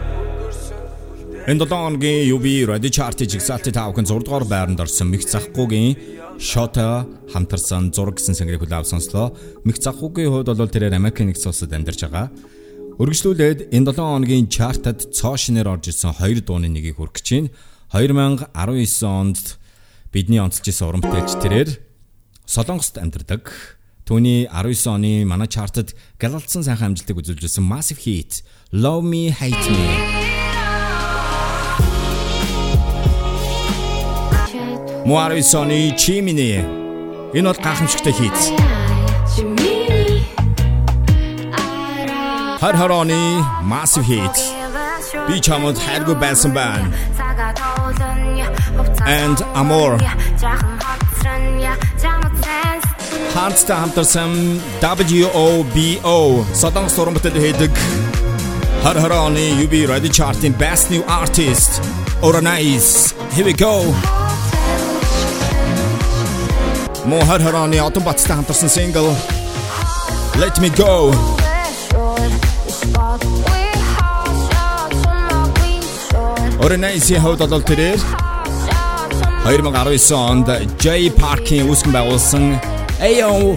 Энэ 1.45 1.61
7 1.61 1.69
хоногийн 1.69 2.25
UB 2.33 2.45
Radio 2.65 2.89
Chart-ийг 2.89 3.29
жигсаалтын 3.29 3.73
5 3.73 3.93
хүн 3.93 4.05
6 4.09 4.25
дугаар 4.25 4.45
байранд 4.49 4.81
орсон 4.81 5.13
Мих 5.13 5.29
Захгүйгийн 5.29 5.93
Shota 6.41 7.05
хамтарсан 7.29 7.93
зураг 7.93 8.17
гэсэн 8.17 8.33
сэнгэрийг 8.33 8.65
хүлээв 8.65 8.89
сонслоо. 8.89 9.29
Мих 9.61 9.77
Захгүйгийн 9.77 10.33
хувьд 10.33 10.49
бол 10.57 10.73
тэрээр 10.73 10.97
Америк 10.97 11.21
нэгдсэн 11.21 11.53
улсад 11.53 11.69
амьдарч 11.69 12.01
байгаа. 12.01 12.33
Үргэлжлүүлээд 12.95 13.75
энэ 13.75 13.91
7 13.91 13.99
хоногийн 13.99 14.47
чартад 14.47 15.11
цоо 15.11 15.35
шинээр 15.35 15.67
орж 15.67 15.91
ирсэн 15.91 16.15
2 16.15 16.47
дууны 16.47 16.71
нэгийг 16.71 16.95
хүргэж 16.95 17.27
чинь 17.27 17.51
2019 17.91 18.55
онд 19.03 19.59
бидний 20.15 20.39
онцлж 20.39 20.71
исэн 20.71 21.03
бүтээлч 21.03 21.43
тэрээр 21.43 21.69
Солонгост 22.47 22.95
амьдардаг. 22.95 23.51
Түүний 24.07 24.47
19 24.47 24.95
оны 24.95 25.27
манай 25.27 25.51
чартад 25.51 25.91
галалтсан 26.23 26.63
сайхан 26.63 26.95
амжилтыг 26.95 27.19
үзүүлжсэн 27.19 27.67
Massive 27.67 27.99
Hit 27.99 28.47
Love 28.71 29.03
Me 29.03 29.27
Hate 29.27 29.67
Me 29.75 29.91
Муари 35.03 35.43
сони 35.43 35.91
чимини 35.99 36.63
энэ 37.35 37.43
бол 37.51 37.59
гахамшигтай 37.59 38.15
хийц. 38.15 38.74
Хар 42.65 42.77
хароны 42.81 43.45
massive 43.61 44.05
hit. 44.09 44.37
Би 45.27 45.35
чамд 45.47 45.77
хайргүй 45.85 46.15
байсан 46.23 46.51
байна. 46.57 46.89
And 49.05 49.37
Amor. 49.53 49.91
Хантста 53.35 53.75
хамтарсан 53.81 54.31
WOBO 54.81 56.17
садан 56.61 56.89
сурамтай 56.89 57.31
хийдэг 57.37 57.71
Хар 58.83 58.97
хароны 59.03 59.45
UB 59.63 59.85
Radio 59.93 60.11
Chart-ийн 60.17 60.57
Best 60.57 60.89
New 60.89 61.03
Artist 61.21 61.71
Oranice. 62.23 63.13
Here 63.35 63.45
we 63.45 63.53
go. 63.53 63.93
Мохар 67.05 67.41
харааны 67.45 67.77
одон 67.87 68.03
бацтай 68.03 68.35
хамтарсан 68.37 68.69
single 68.69 69.13
Let 70.41 70.59
me 70.59 70.69
go 70.83 71.44
Орнайси 76.65 77.19
хавд 77.21 77.45
бол 77.45 77.61
тэрээр 77.61 78.01
2019 79.45 80.17
онд 80.17 80.49
J 80.81 81.13
Park-ийн 81.13 81.69
үүсгэн 81.69 81.93
байгуулсан 81.93 82.57
AO 83.05 83.53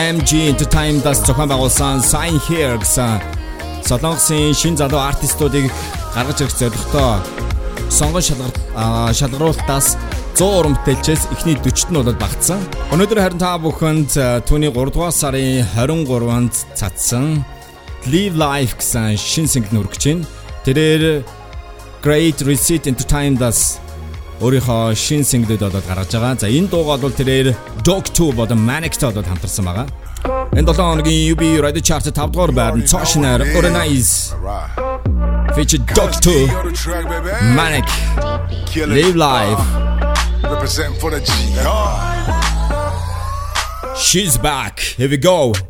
MG 0.00 0.48
Entertainment-аас 0.48 1.20
зохион 1.20 1.52
байгуулсан 1.52 2.00
Sign 2.00 2.40
Here 2.48 2.80
гэсэн 2.80 3.20
Солонгосын 3.84 4.56
шин 4.56 4.72
залуу 4.80 5.04
артистуудыг 5.04 5.68
гаргаж 6.16 6.40
ирэх 6.40 6.56
зорилготой 6.56 7.20
сонгон 7.92 8.24
шалгаруултаас 8.24 10.00
100 10.32 10.40
уран 10.40 10.80
бүтээлчээс 10.80 11.28
эхний 11.36 11.60
40-т 11.60 11.92
нь 11.92 12.00
бол 12.00 12.16
багтсан. 12.16 12.64
Өнөөдөр 12.88 13.20
харин 13.20 13.36
та 13.44 13.60
бүхэнд 13.60 14.16
түүний 14.48 14.72
3 14.72 14.96
дугаар 14.96 15.12
сарын 15.12 15.68
23-нд 15.76 16.56
цацсан 16.72 17.44
Live 18.08 18.32
Life 18.40 18.80
гэсэн 18.80 19.20
шин 19.20 19.44
single 19.44 19.76
нүргэж 19.76 20.02
байна. 20.08 20.24
Тэрээр 20.64 21.20
Great 22.02 22.40
Reset 22.48 22.86
Entertainment-аас 22.88 23.76
өөрийнхөө 24.40 24.96
шин 24.96 25.20
single-д 25.20 25.60
болоод 25.60 25.84
гаргаж 25.84 26.08
байгаа. 26.16 26.40
За 26.40 26.48
энэ 26.48 26.72
дууга 26.72 26.96
бол 26.96 27.12
тэрээр 27.12 27.52
Dog 27.84 28.08
2 28.08 28.32
болон 28.32 28.60
Manic-тэй 28.64 29.12
болоод 29.12 29.28
хамтарсан 29.28 29.64
байгаа. 29.68 29.86
Энэ 30.56 30.64
7 30.72 30.80
хоногийн 30.80 31.20
UB 31.32 31.42
Radio 31.60 31.82
Chart 31.84 32.04
5 32.08 32.32
дугаар 32.32 32.52
байранд 32.56 32.88
цаашнаар 32.88 33.40
Organize 33.52 34.32
featured 35.56 35.84
Dog 35.92 36.12
2 36.24 36.48
Manic 37.60 37.88
Live 38.96 39.16
Live 39.16 39.60
Representing 40.52 40.96
for 41.00 41.10
the 41.12 41.20
G. 41.20 41.30
She's 44.06 44.38
back. 44.38 44.80
Here 44.96 45.10
we 45.10 45.18
go. 45.18 45.69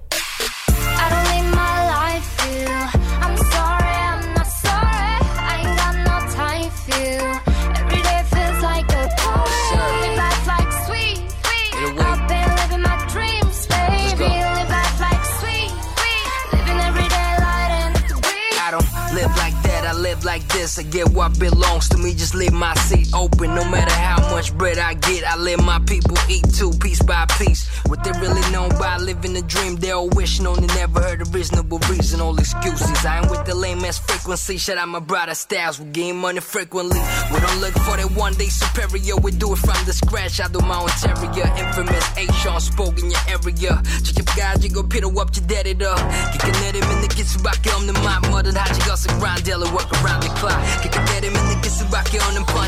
I 20.79 20.83
get 20.83 21.09
what 21.11 21.39
belongs 21.39 21.89
to 21.89 21.97
me. 21.99 22.15
Just 22.15 22.35
leave 22.35 22.53
my 22.53 22.75
seat 22.75 23.09
open. 23.15 23.55
No 23.55 23.65
matter 23.69 23.93
how 23.93 24.21
much 24.31 24.57
bread 24.57 24.79
I 24.79 24.95
get, 24.95 25.25
I 25.25 25.37
let 25.37 25.63
my 25.63 25.79
people 25.81 26.17
eat 26.29 26.45
too, 26.55 26.71
piece 26.81 27.03
by 27.03 27.27
piece. 27.39 27.69
What 27.87 28.05
they 28.05 28.13
really 28.13 28.41
know 28.53 28.69
by 28.79 28.99
living 28.99 29.37
a 29.37 29.43
dream, 29.43 29.77
they 29.77 29.91
all 29.91 30.09
wishing 30.11 30.47
on. 30.47 30.61
They 30.61 30.67
never 30.75 31.01
heard 31.01 31.23
a 31.23 31.25
reasonable 31.25 31.79
reason, 31.91 32.21
all 32.21 32.39
excuses. 32.39 33.05
I 33.05 33.21
ain't 33.21 33.31
with 33.31 33.45
the 33.47 33.55
lame 33.55 33.85
ass 33.85 33.99
frequency. 33.99 34.59
Shut 34.59 34.79
out 34.79 34.89
my 34.89 35.01
brother 35.01 35.35
styles. 35.35 35.81
We 35.81 35.91
gain 35.91 36.17
money 36.17 36.41
frequently. 36.41 37.01
We 37.33 37.41
don't 37.41 37.61
look 37.61 37.75
for 37.75 37.97
that 37.97 38.11
one 38.17 38.35
day 38.35 38.49
superior. 38.49 39.17
We 39.17 39.33
do 39.33 39.53
it 39.53 39.59
from 39.59 39.85
the 39.87 39.93
scratch. 39.93 40.41
I 40.41 40.49
do 40.49 40.61
my 40.61 40.79
own 40.81 40.91
interior. 40.91 41.49
Infamous 41.57 42.19
H 42.19 42.33
Sean 42.43 42.61
spoke 42.61 42.99
in 42.99 43.11
your 43.11 43.21
area. 43.29 43.83
Chicken 44.05 44.25
guys, 44.37 44.63
you 44.65 44.71
go 44.71 44.83
pitter 44.83 45.09
up 45.19 45.35
your 45.35 45.47
daddy 45.47 45.73
up. 45.85 45.99
Kicking 46.33 46.55
at 46.67 46.75
him 46.75 46.91
in 46.91 47.01
the 47.03 47.09
kitchen 47.09 47.43
back 47.43 47.61
on 47.75 47.87
the 47.87 47.93
my 48.05 48.19
mother. 48.31 48.53
How'd 48.57 48.77
you 48.77 48.85
go 48.85 48.95
grind 49.19 49.45
daily 49.45 49.71
work 49.73 49.91
around 50.03 50.23
the 50.23 50.29
clock? 50.39 50.60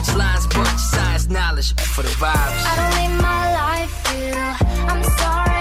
punchlines, 0.03 0.47
size 0.79 1.29
knowledge 1.29 1.75
for 1.95 2.03
the 2.03 2.09
vibes. 2.09 2.65
I 2.67 2.77
don't 2.77 2.95
need 3.01 3.23
my 3.23 3.53
life. 3.55 3.95
I'm 4.89 5.03
sorry. 5.19 5.52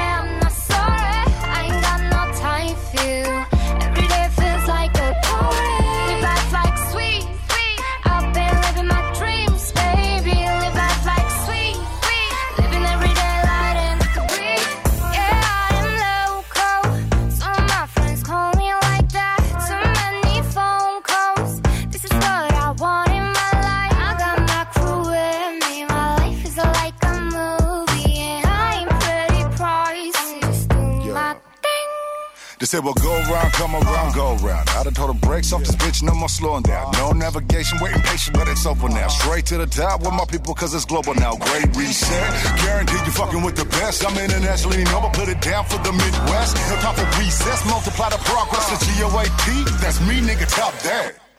They 32.61 32.67
said, 32.67 32.83
well, 32.85 32.93
go 32.93 33.09
round, 33.09 33.51
come 33.53 33.73
around, 33.73 34.13
go 34.13 34.35
round. 34.45 34.69
I 34.69 34.83
done 34.83 34.93
told 34.93 35.09
the 35.09 35.25
brakes 35.25 35.51
off 35.51 35.61
this 35.61 35.75
bitch, 35.77 36.03
no 36.03 36.13
more 36.13 36.29
slowing 36.29 36.61
down. 36.61 36.91
No 36.93 37.09
navigation, 37.11 37.79
waiting 37.81 38.03
patient, 38.03 38.37
but 38.37 38.47
it's 38.47 38.67
over 38.67 38.87
now. 38.87 39.07
Straight 39.07 39.47
to 39.47 39.57
the 39.57 39.65
top 39.65 40.01
with 40.01 40.13
my 40.13 40.25
people, 40.25 40.53
cause 40.53 40.71
it's 40.75 40.85
global 40.85 41.15
now. 41.15 41.33
Great 41.37 41.75
reset, 41.75 42.21
guaranteed 42.61 43.01
you 43.01 43.13
fucking 43.13 43.41
with 43.41 43.55
the 43.55 43.65
best. 43.65 44.05
I'm 44.05 44.15
internationally 44.15 44.83
known, 44.83 45.01
but 45.01 45.13
put 45.13 45.27
it 45.27 45.41
down 45.41 45.65
for 45.65 45.79
the 45.81 45.91
Midwest. 45.91 46.55
No 46.69 46.75
time 46.85 46.93
for 46.93 47.19
recess, 47.19 47.65
multiply 47.65 48.09
the 48.09 48.21
progress. 48.29 48.69
The 48.69 48.77
GOAT, 49.09 49.81
that's 49.81 49.99
me, 50.01 50.21
nigga, 50.21 50.45
top 50.45 50.77
that. 50.85 51.30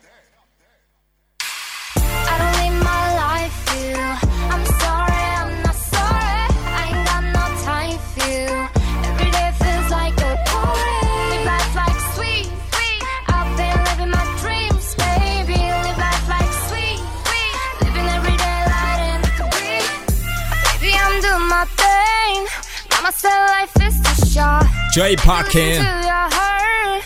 Jay 24.93 25.15
heart. 25.15 25.53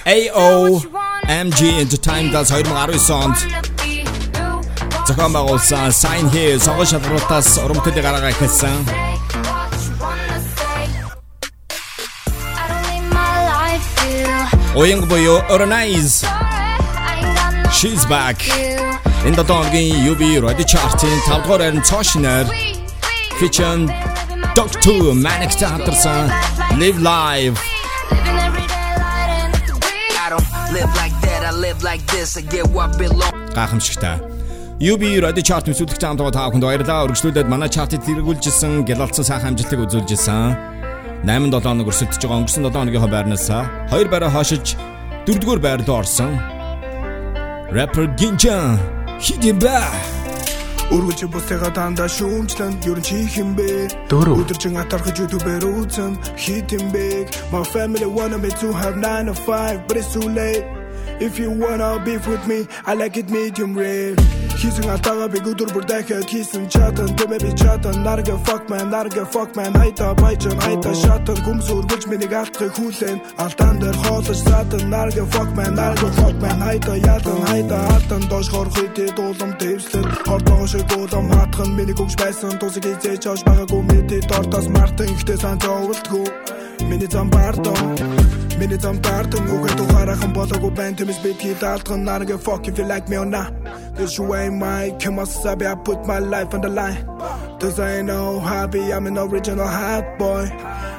AO 0.05 0.81
MG 1.27 1.61
Entertainment-аас 1.83 2.49
2019 2.49 3.09
онд 3.11 3.37
зохион 5.07 5.31
байгуулсан 5.33 5.91
Sign 5.91 6.25
Here 6.33 6.59
сонгон 6.59 6.85
шалгуулалтаас 6.85 7.57
уран 7.63 7.77
бүтээлийг 7.77 8.05
гаргаа 8.05 8.31
эхэлсэн. 8.31 8.77
Уянг 14.75 15.05
буюу 15.11 15.37
Organize. 15.49 16.25
She's 17.77 18.05
back. 18.09 18.39
Энэ 19.25 19.35
дотоогийн 19.35 20.11
UB 20.11 20.21
Radio 20.45 20.65
Chart-ын 20.71 21.19
5 21.29 21.43
дугаар 21.43 21.61
байрны 21.61 21.81
цоошноор 21.89 22.45
featuring 23.39 23.85
Dr. 24.57 25.13
Manic 25.13 25.53
хамтарсан 25.61 26.31
Live 26.81 26.97
Live 26.97 27.57
гайхамшигтай. 33.53 34.17
UB 34.81 35.03
Radio 35.21 35.43
Chart 35.43 35.65
нөхцөлөх 35.69 35.97
цаан 36.01 36.17
тоо 36.17 36.31
та 36.33 36.49
бүхэнд 36.49 36.65
баярлалаа. 36.65 37.05
Өргөжлүүлээд 37.05 37.45
манай 37.49 37.69
чартыг 37.69 38.01
тэргүүлжсэн, 38.01 38.81
гялалцсан 38.89 39.25
сайхан 39.29 39.53
амжилтыг 39.53 39.85
үзүүлжсэн. 39.85 40.57
8 41.21 41.53
7 41.53 41.61
хоног 41.61 41.89
өрсөлдөж 41.93 42.21
байгаа 42.25 42.41
өнгөрсөн 42.41 42.65
7 42.65 42.73
хоногийн 42.73 43.13
байрнаас 43.13 43.45
2 43.93 44.09
байраа 44.09 44.33
хашиж 44.33 44.73
4-р 45.29 45.59
байр 45.61 45.85
руу 45.85 46.01
орсон. 46.01 46.33
Rapper 47.69 48.09
Ginjan 48.17 48.81
хидэн 49.21 49.61
ба. 50.89 50.95
Өргөж 50.95 51.19
бусдыгаа 51.31 51.71
дандаа 51.75 52.07
шүүмжлэн 52.07 52.73
Ер 52.87 52.99
нь 52.99 53.03
чи 53.03 53.27
химбэ. 53.27 54.07
Өдөржин 54.11 54.79
атархаж 54.79 55.19
YouTube-ээр 55.19 55.65
үзэн 55.67 56.13
Хитэн 56.37 56.91
бэг 56.91 57.27
My 57.51 57.63
family 57.63 58.07
wanted 58.07 58.41
me 58.41 58.49
to 58.61 58.71
have 58.71 58.95
9 58.95 59.27
to 59.27 59.33
5 59.33 59.87
But 59.87 59.97
it's 59.97 60.13
too 60.13 60.27
late 60.29 60.65
If 61.19 61.39
you 61.39 61.49
wanna 61.49 61.99
beef 62.05 62.27
with 62.27 62.45
me 62.47 62.67
I 62.85 62.93
like 62.93 63.17
it 63.17 63.29
medium 63.29 63.75
rare. 63.75 64.15
Хийсэн 64.57 64.89
атаага 64.89 65.27
би 65.29 65.39
өдөр 65.45 65.69
бүр 65.69 65.85
дахиад 65.85 66.25
хийсэн 66.29 66.65
чатан. 66.73 67.11
Тэмээ 67.13 67.41
би 67.45 67.51
чатан. 67.53 68.01
Нарга 68.01 68.37
fuck 68.41 68.69
man 68.69 68.89
Нарга 68.89 69.25
fuck 69.25 69.53
man. 69.55 69.73
Хайта 69.73 70.13
байжан 70.17 70.57
Хайта 70.57 70.93
шатан. 70.97 71.37
Гүмс 71.45 71.69
үргэлж 71.69 72.05
минийг 72.09 72.33
алдахыг 72.33 72.73
хүлэн. 72.73 73.21
Алтан 73.37 73.77
дээр 73.77 73.97
хоолож 74.01 74.39
садан 74.41 74.89
Нарга 74.89 75.25
fuck 75.29 75.49
man 75.53 75.73
Нарга 75.77 76.09
fuck 76.17 76.37
man. 76.41 76.57
Хайта 76.65 76.97
ядан 76.97 77.41
Хайта 77.45 77.77
алтан. 77.93 78.21
Доош 78.29 78.49
хорох 78.49 78.77
үедээ 78.81 79.13
дуулам 79.13 79.51
дэвслэн 79.61 80.05
Хордоо 80.25 80.65
шиг 80.65 80.89
уулам 80.97 81.29
хатхан 81.37 81.69
Миний 81.77 81.93
гүгш 81.93 82.17
байсан 82.17 82.57
Тусаг 82.57 82.81
хизээж 82.81 83.29
хоош 83.29 83.41
байгаагүй 83.45 83.81
Мэдэд 83.89 84.31
ортоос 84.37 84.67
мартан. 84.73 85.13
Ихтэй 85.13 85.37
сан 85.37 85.61
зовлтгүй 85.61 86.25
Миний 86.89 87.09
зам 87.09 87.29
Minute 88.57 88.87
I'm 88.87 88.99
tartan 89.01 89.49
Ook 89.49 89.69
uit 89.69 89.77
de 89.77 90.15
gaan 90.15 90.33
botten 90.33 90.61
go 90.61 90.69
you 90.69 90.95
Tim 90.95 91.09
is 91.09 91.21
big 91.21 91.41
hit 91.41 91.63
altran 91.63 92.03
Narga 92.03 92.37
fuck 92.39 92.67
if 92.67 92.77
you 92.77 92.87
like 92.87 93.07
me 93.09 93.17
or 93.17 93.25
not. 93.25 93.51
This 93.95 94.17
you 94.17 94.35
ain't 94.35 94.55
mine 94.55 94.97
Kim 94.97 95.15
wasabi 95.15 95.65
I 95.65 95.75
put 95.75 96.05
my 96.05 96.19
life 96.19 96.53
on 96.53 96.61
the 96.61 96.69
line. 96.69 97.05
I 97.79 97.97
ain't 97.97 98.05
no 98.05 98.39
hobby 98.39 98.93
I'm 98.93 99.07
an 99.07 99.17
original 99.17 99.67
hot 99.67 100.17
boy. 100.17 100.49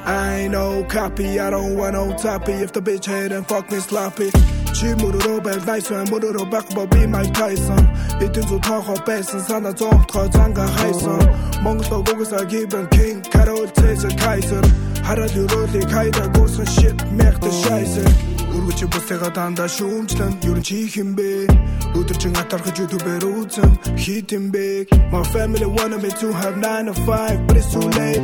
I 0.05 0.39
ain't 0.39 0.51
no 0.51 0.83
copy 0.83 1.39
I 1.39 1.49
don't 1.49 1.77
want 1.77 1.93
no 1.93 2.15
toppy. 2.17 2.53
If 2.53 2.71
the 2.71 2.81
bitch 2.81 3.05
hate 3.05 3.31
and 3.31 3.45
fuck 3.47 3.69
me 3.71 3.79
sloppy. 3.79 4.31
Чи 4.77 4.87
мөрөөрөө 5.01 5.39
байл 5.45 5.63
nice 5.69 5.89
man 5.91 6.05
мөрөөрөө 6.11 6.45
байхгүй 6.53 6.85
би 6.93 7.01
Mike 7.13 7.33
Tyson. 7.37 7.83
Эдэн 8.25 8.45
зү 8.49 8.57
тоохоо 8.67 8.99
байсан 9.07 9.41
санаа 9.47 9.73
зомтгоо 9.79 10.27
занга 10.35 10.65
хайсан. 10.77 11.21
Монгол 11.63 12.03
угсаа 12.11 12.45
given 12.51 12.85
king 12.95 13.21
Carol 13.33 13.67
Caesar 13.77 14.13
Kaiser. 14.21 14.63
Хараад 15.09 15.33
өрөөлийг 15.41 15.89
хайда 15.89 16.23
гуйсан 16.37 16.67
shit 16.69 16.97
мэрхтэ 17.17 17.49
шайсэ 17.63 18.05
Өргөч 18.53 18.79
бусдыгаа 18.93 19.31
дандаа 19.33 19.65
шүүмжлэн 19.65 20.37
Ер 20.45 20.57
нь 20.61 20.65
чи 20.67 20.85
химбэ 20.85 21.49
Өдөржин 21.97 22.37
атархаж 22.37 22.77
YouTube-ээр 22.77 23.25
үзэн 23.25 23.73
Хитэн 23.97 24.53
бэг 24.53 24.93
My 25.09 25.25
family 25.33 25.65
wanted 25.65 26.05
me 26.05 26.11
to 26.21 26.29
have 26.29 26.61
9 26.61 26.93
to 26.93 26.93
5 27.09 27.47
But 27.47 27.57
it's 27.57 27.73
too 27.73 27.89
late. 27.97 28.21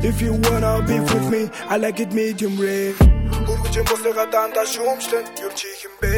If 0.00 0.24
you 0.24 0.32
wanna 0.40 0.80
beef 0.88 1.04
with 1.12 1.28
me 1.28 1.42
I 1.68 1.76
like 1.76 2.00
it 2.00 2.16
medium 2.16 2.56
rare 2.56 2.96
Өргөч 3.51 3.75
бусдыгаа 3.89 4.27
дандаа 4.33 4.65
шүүмжлэн 4.73 5.25
Ер 5.45 5.53
нь 5.53 5.57
чи 5.59 5.69
химбэ 5.81 6.13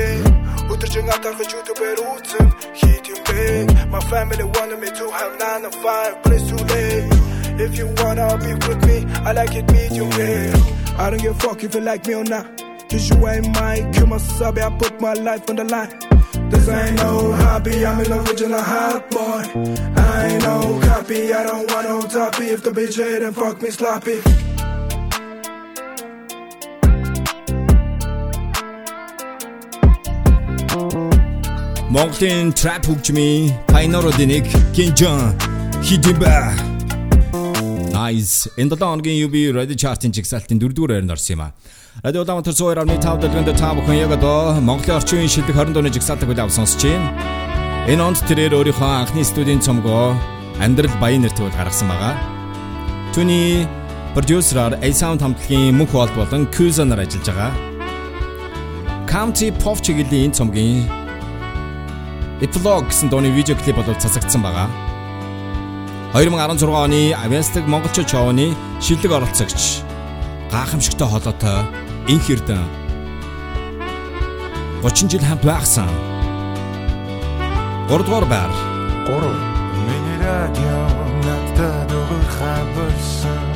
Өдөржин 0.72 1.10
атархаж 1.16 1.50
YouTube-ээр 1.56 2.00
үзэн 2.12 2.48
Хитэн 2.80 3.20
бэг 3.28 3.66
My 3.94 4.02
family 4.12 4.46
wanted 4.56 4.80
me 4.84 4.90
to 5.00 5.06
have 5.18 5.34
9 5.38 5.66
to 5.66 5.72
5 5.72 6.24
But 6.24 6.32
it's 6.38 6.46
too 6.50 6.62
late 6.72 7.08
If 7.66 7.72
you 7.78 7.88
wanna 8.00 8.28
beef 8.42 8.60
with 8.68 8.82
me 8.88 8.98
I 9.28 9.32
like 9.34 9.56
it 9.60 9.68
medium 9.72 10.10
rare 10.18 10.54
I 11.02 11.10
don't 11.10 11.22
give 11.22 11.36
a 11.36 11.40
fuck 11.40 11.64
if 11.64 11.76
you 11.76 11.82
like 11.82 12.06
me 12.08 12.16
or 12.16 12.24
not 12.24 12.46
Cause 12.90 13.08
you 13.08 13.28
ain't 13.28 13.54
mine, 13.54 13.94
kill 13.94 14.08
my 14.08 14.18
subby, 14.18 14.62
I 14.64 14.70
put 14.76 15.00
my 15.00 15.14
life 15.14 15.48
on 15.48 15.58
the 15.58 15.64
line. 15.64 15.94
This 16.50 16.68
ain't 16.68 16.96
no 16.96 17.34
hobby, 17.34 17.86
I'm 17.86 18.00
an 18.00 18.12
original 18.12 18.60
hot 18.60 19.12
boy. 19.12 19.44
I 19.96 20.26
ain't 20.26 20.42
no 20.42 20.80
copy, 20.82 21.32
I 21.32 21.44
don't 21.44 21.72
want 21.72 21.88
no 21.88 22.02
toppy. 22.02 22.46
If 22.46 22.64
the 22.64 22.72
bitch 22.72 22.98
hate 22.98 23.22
and 23.22 23.36
fuck 23.36 23.62
me 23.62 23.70
sloppy. 23.70 24.18
Монголын 31.95 32.51
trap 32.51 32.89
хөгжмийн 32.91 33.55
Ginjan 34.75 35.31
хидэн 35.87 36.19
ба. 36.19 36.51
Nice. 37.95 38.51
Энэ 38.59 38.75
7 38.75 38.83
хоногийн 38.83 39.23
UB 39.23 39.55
Radio 39.55 39.77
Chart-ын 39.79 40.11
жигсаалтын 40.11 40.59
4-р 40.59 40.91
байранд 40.91 41.15
орсон 41.15 41.33
юм 41.37 41.43
а. 41.47 41.53
Радио 42.03 42.23
Улаанбаатар 42.27 42.51
102.5 42.51 43.21
дэлгэнд 43.23 43.55
та 43.55 43.71
бүхэн 43.79 44.03
яг 44.03 44.11
одоо 44.11 44.59
Монголын 44.59 44.99
орчин 44.99 45.23
үеийн 45.23 45.31
шилдэг 45.31 45.55
20 45.55 45.71
дууны 45.71 45.95
жигсаалтыг 45.95 46.35
хүлээв 46.35 46.51
сонсож 46.51 46.83
байна. 46.83 47.15
Энэ 47.87 48.03
онд 48.03 48.19
тэрээр 48.27 48.59
өөрийнхөө 48.59 48.91
анхны 48.99 49.23
студийн 49.23 49.63
цомгоо 49.63 50.19
Амьдрал 50.59 50.99
Баян 50.99 51.23
нэртэйг 51.23 51.55
гаргасан 51.55 51.95
байгаа. 51.95 52.19
Түүний 53.15 53.71
продюсераар 54.19 54.83
A-Sound 54.83 55.23
хамтлагийн 55.23 55.79
мөнх 55.79 55.95
хоолт 55.95 56.11
болон 56.19 56.51
Kuzan-аар 56.51 57.07
ажиллаж 57.07 57.31
байгаа. 57.31 57.51
County 59.07 59.55
Pop 59.63 59.79
чиглэлийн 59.79 60.35
энэ 60.35 60.39
цомгийн 60.43 61.04
Epilogue 62.45 62.93
гэсэн 62.93 63.09
дууны 63.09 63.33
видео 63.33 63.57
клип 63.57 63.77
болов 63.81 63.97
цацагдсан 63.97 64.45
байгаа. 64.45 64.69
2016 66.13 66.69
оны 66.69 67.17
Avestig 67.17 67.65
монголчууд 67.65 68.05
шоуны 68.05 68.53
шилдэг 68.85 69.17
оролцогч 69.17 69.81
гайхамшигтай 70.53 71.09
холоотой 71.09 71.65
Инх 72.07 72.29
Эрдэн. 72.29 72.69
30 74.85 75.11
жил 75.11 75.25
хамт 75.25 75.41
байхсан. 75.41 75.89
3 77.89 78.05
дугаар 78.05 78.27
байр. 78.29 78.53
3 79.09 79.25
Миний 79.89 80.19
радио 80.21 80.81
надад 81.25 81.89
өгөх 81.97 82.29
хабарсан 82.37 83.49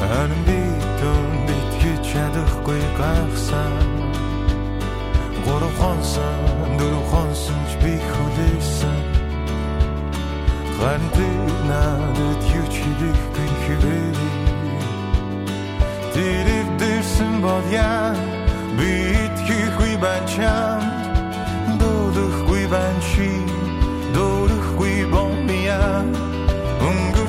Харин 0.00 0.40
би 0.48 0.60
тун 1.00 1.30
битгэж 1.46 2.00
чадахгүй 2.00 2.80
гахсан 2.96 4.05
Гурав 5.46 5.74
хонсон, 5.78 6.40
дөрөв 6.78 7.06
хонсон 7.10 7.60
ч 7.70 7.72
би 7.82 7.92
хүлээсэн. 8.10 8.98
Харин 10.76 11.06
би 11.14 11.28
надад 11.70 12.42
юу 12.58 12.66
ч 12.66 12.74
хийхгүй 12.82 13.50
хэвээр. 13.62 14.18
Тэрэг 16.14 16.68
дэрсэн 16.80 17.34
бол 17.46 17.66
яа 17.70 18.10
би 18.74 18.90
итгэхгүй 19.22 19.94
байна 20.02 20.26
чамд 20.34 21.80
Дуулахгүй 21.80 22.64
байна 22.66 23.02
чи 23.08 23.30
Дуулахгүй 24.14 25.06
бомбия. 25.12 26.02
Өнгөрсөн 26.82 27.25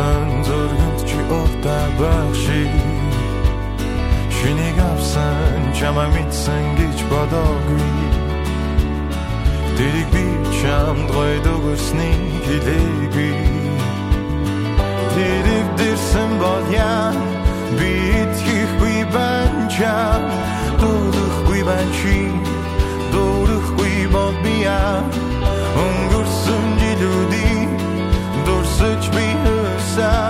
Миний 0.00 0.44
зурсан 0.44 0.44
зурганд 0.44 1.00
чи 1.08 1.18
уртаа 1.38 1.86
байх 1.98 2.34
шиг 2.34 2.72
Шинийг 4.36 4.78
авсан 4.78 5.62
чамаа 5.76 6.08
мэдсэн 6.14 6.64
гэж 6.78 6.98
бодоогүй. 7.10 7.88
Тэрийг 9.76 10.08
би 10.14 10.24
чамд 10.60 11.04
гойд 11.12 11.46
өгөрснийг 11.54 12.42
хэлээгүй. 12.46 13.36
Тэрийг 15.14 15.68
дэрсэн 15.78 16.30
бол 16.40 16.64
яа 16.72 17.12
Би 17.76 17.92
итгэхгүй 18.22 18.98
байна 19.12 19.68
чам. 19.68 20.22
Дуулахгүй 20.80 21.62
байна 21.68 21.92
чи 22.00 22.16
Дуулахгүй 23.12 24.08
бол 24.14 24.34
би 24.42 24.64
яа 24.64 25.04
Өнгөрсөн 25.84 26.64
жилүүдийг 26.80 27.70
Дурсаж 28.46 29.04
би 29.12 29.39
sun. 30.00 30.29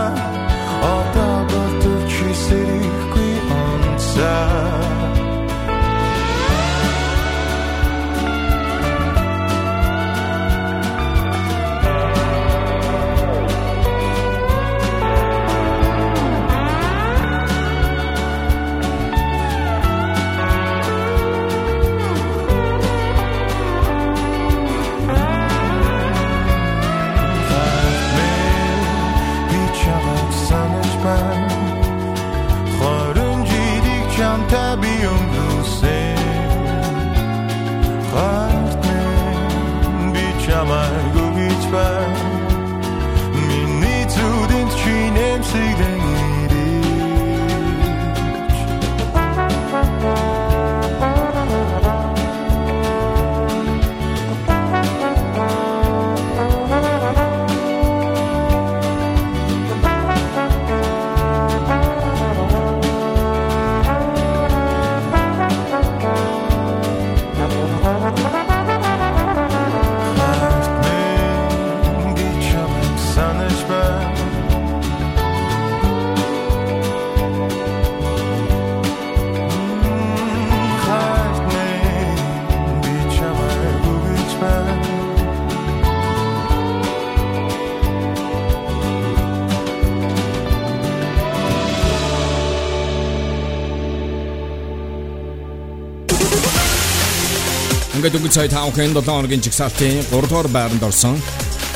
Ингээд 98.00 98.16
өнгөц 98.16 98.32
сая 98.32 98.48
таахын 98.48 98.94
7 98.96 99.04
хоногийн 99.04 99.42
жигсаалтын 99.44 99.98
3 100.08 100.24
дугаар 100.24 100.48
байранд 100.48 100.80
орсон 100.80 101.20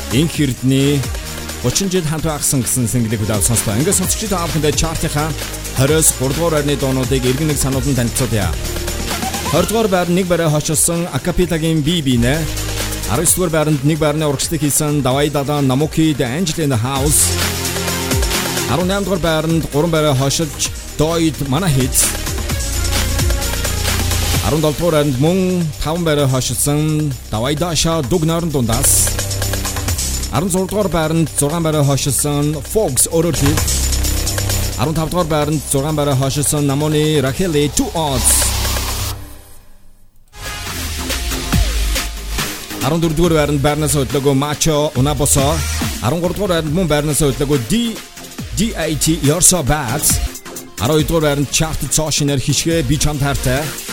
Инх 0.09 0.33
Эрдний 0.41 0.97
30 1.61 1.91
жил 1.93 2.01
хамт 2.01 2.25
байгсан 2.25 2.65
гэсэн 2.65 2.89
single-ийг 2.89 3.21
хүлээв 3.21 3.45
сонслоо. 3.45 3.77
Ингээд 3.77 3.99
сонсогчид 4.01 4.33
таахынд 4.33 4.65
чартынхаа 4.73 5.29
20-с 5.77 6.17
3 6.17 6.33
дугаар 6.33 6.57
байрны 6.57 6.81
доонуудыг 6.81 7.21
иргэн 7.29 7.53
нэг 7.53 7.61
сануулсан 7.61 7.93
танилцуулъя. 7.93 8.49
20 9.53 9.69
дугаар 9.69 9.87
байр 9.93 10.09
нэг 10.09 10.25
барай 10.25 10.49
хошилсон 10.49 11.05
Акапитагийн 11.13 11.85
BB 11.85 12.17
нэ 12.17 12.41
19 13.13 13.37
дугаар 13.37 13.53
байранд 13.53 13.85
нэг 13.85 14.01
байрны 14.01 14.25
урагшлыг 14.25 14.65
хийсэн 14.65 15.05
Давай 15.05 15.29
Дада 15.29 15.61
Намуки 15.61 16.17
The 16.17 16.25
Angel 16.25 16.65
in 16.65 16.73
the 16.73 16.81
House 16.81 17.21
18 18.73 19.05
дугаар 19.05 19.21
байранд 19.21 19.69
3 19.69 19.93
барай 19.93 20.17
хошилж 20.17 20.73
Doid 20.97 21.37
Mana 21.53 21.69
Hits 21.69 22.24
17 24.45 24.61
дугаар 24.61 24.93
байранд 24.93 25.17
мөн 25.25 25.37
5 25.83 26.05
байраа 26.05 26.27
хошилсон 26.27 27.11
Давай 27.31 27.55
Даша 27.55 28.01
Дуг 28.11 28.23
нойрон 28.25 28.49
дундаас. 28.49 29.09
16 30.31 30.69
дугаар 30.69 30.87
байранд 30.87 31.27
6 31.39 31.63
байраа 31.65 31.83
хошилсон 31.83 32.45
Fox 32.73 32.93
Ororhit 33.17 33.59
15 34.77 35.09
дугаар 35.09 35.27
байранд 35.33 35.61
6 35.73 35.95
байраа 35.97 36.15
хошилсон 36.15 36.63
Namoni 36.69 37.21
Racheli 37.25 37.63
Two 37.77 37.89
Odds. 38.07 38.29
14 42.85 43.17
дугаар 43.17 43.33
байранд 43.39 43.61
байрнаас 43.65 43.95
хөдлөгөө 43.97 44.35
Macho 44.43 44.77
Unaboso. 44.99 45.47
13 46.05 46.21
дугаар 46.37 46.51
байранд 46.53 46.73
мөн 46.77 46.87
байрнаас 46.93 47.21
хөдлөгөө 47.25 47.59
D 47.71 47.73
DAT 48.59 49.05
You're 49.27 49.45
So 49.51 49.59
Bad. 49.71 50.05
12 50.77 51.07
дугаар 51.09 51.23
байранд 51.27 51.49
chart 51.57 51.79
цоошинер 51.95 52.39
хишгээ 52.45 52.83
би 52.89 52.95
чамд 53.03 53.21
хайртай 53.25 53.84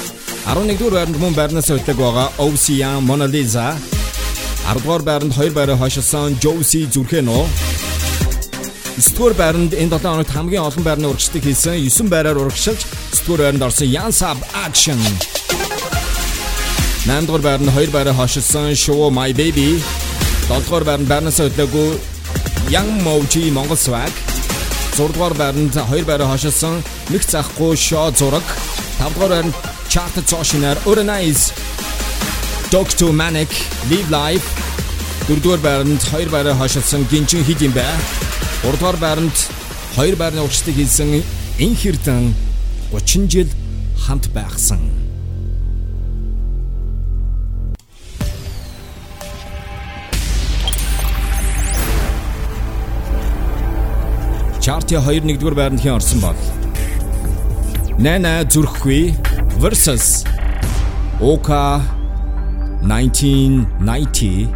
11 0.43 0.77
дугаар 0.78 0.94
байранд 1.06 1.19
мөн 1.23 1.35
байрнаас 1.39 1.69
хөдлөг 1.70 1.98
байгаа 2.02 2.28
Ocean 2.43 2.98
Mona 3.06 3.27
Lisa. 3.31 3.78
10 4.66 4.82
дугаар 4.82 5.02
байранд 5.06 5.32
2 5.39 5.55
байраа 5.55 5.77
хойшилсан 5.78 6.35
Josie 6.43 6.90
Зүрхэнө 6.90 7.47
9 8.98 9.14
дугаар 9.16 9.35
байранд 9.39 9.73
энэ 9.82 9.90
7 9.94 10.02
хоногт 10.02 10.35
хамгийн 10.35 10.66
олон 10.69 10.85
байрны 10.85 11.06
урагшлыг 11.06 11.44
хийсэн 11.47 11.78
9 11.86 12.10
байраар 12.10 12.39
урагшилж 12.43 12.82
9 13.14 13.27
дугаар 13.27 13.43
байранд 13.43 13.62
орсон 13.62 13.89
Yansab 13.97 14.39
Action. 14.66 14.98
8 17.06 17.27
дугаар 17.27 17.44
байранд 17.47 17.70
2 17.70 17.94
байраа 17.94 18.14
хойшилсан 18.20 18.74
Show 18.82 19.10
My 19.19 19.31
Baby. 19.40 19.78
7 20.51 20.66
дугаар 20.66 20.85
байранд 20.89 21.09
байрнаас 21.12 21.39
хөдлөөгүй 21.39 21.90
Young 22.74 22.93
Moji 23.06 23.44
Монгол 23.56 23.78
swag. 23.86 24.12
6 24.98 25.14
дугаар 25.14 25.35
байранд 25.39 25.74
2 25.78 26.02
байраа 26.10 26.35
хашилсан 26.35 26.82
нэг 27.14 27.23
захгүй 27.31 27.77
шоо 27.78 28.10
зураг. 28.19 28.47
5 28.98 29.14
дугаар 29.14 29.35
байранд 29.35 29.72
chart 29.93 30.16
цоошинаар 30.24 30.78
Uranize 30.86 31.52
Dr. 32.70 33.12
Manic 33.12 33.52
Live 33.90 34.47
4 35.28 35.40
дугаар 35.44 35.60
байранд 35.66 36.01
2 36.12 36.31
байраа 36.32 36.55
хашилсан 36.55 37.02
гинжин 37.10 37.44
хит 37.44 37.60
юм 37.60 37.73
бай 37.77 37.85
3 38.62 38.81
дугаар 38.81 38.97
байранд 38.97 39.36
2 39.97 40.16
байрны 40.16 40.40
урагшлыг 40.40 40.77
хийсэн 40.77 41.23
Инхэрдэн 41.66 42.32
30 42.93 43.28
жил 43.32 43.48
хамт 44.05 44.32
байхсан 44.32 44.81
Чарти 54.64 54.94
2-1-р 54.94 55.55
байранд 55.55 55.81
хэн 55.85 55.93
орсон 55.98 56.20
бол? 56.24 56.40
Нана 57.98 58.40
зүрхгүй 58.52 59.12
versus 59.59 60.24
Oka 61.20 61.81
1990 62.83 64.49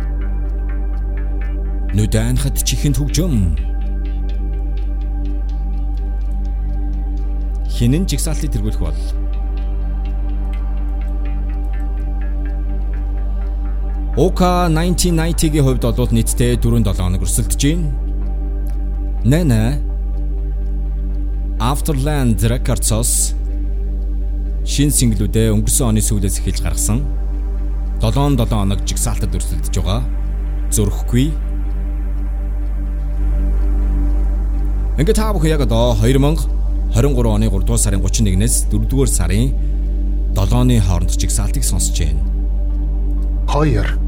Нүдэн 1.96 2.36
хат 2.36 2.56
чихэн 2.64 2.92
төгжөм 2.96 3.56
Хинэн 7.76 8.04
жигсаалтыг 8.08 8.52
тэргүүлэх 8.56 8.80
бол 8.80 8.98
Ока 14.16 14.72
1990-гийн 14.72 15.64
хувьд 15.64 15.84
бол 15.92 16.08
нийтдээ 16.08 16.56
4-7 16.56 16.96
хоног 16.96 17.20
өрсөлдөж 17.20 17.62
байна. 17.68 17.92
Нана 19.28 19.76
Afterland 21.60 22.40
Records 22.48 23.36
шин 24.66 24.90
синглүүдээ 24.90 25.54
өнгөрсөн 25.54 25.94
оны 25.94 26.02
сүүлээс 26.02 26.42
эхэлж 26.42 26.58
гаргасан 26.58 26.98
7-7 28.02 28.50
хоног 28.50 28.82
жигсаалтад 28.82 29.30
өрсөлдөж 29.38 29.70
байгаа. 29.78 30.02
Зөрөхгүй. 30.74 31.30
Ингээд 34.98 35.18
та 35.22 35.30
бүхэн 35.30 35.54
яг 35.54 35.62
одоо 35.62 35.94
2023 36.02 36.98
оны 37.30 37.46
3 37.46 37.62
дугаар 37.62 37.78
сарын 37.78 38.02
31-ээс 38.02 38.66
4 38.74 38.90
дугаар 38.90 39.06
сарын 39.06 39.54
7-ны 40.34 40.82
хооронд 40.82 41.14
жигсаалтыг 41.14 41.62
сонсож 41.62 41.94
байна. 42.02 42.26
2 43.46 44.02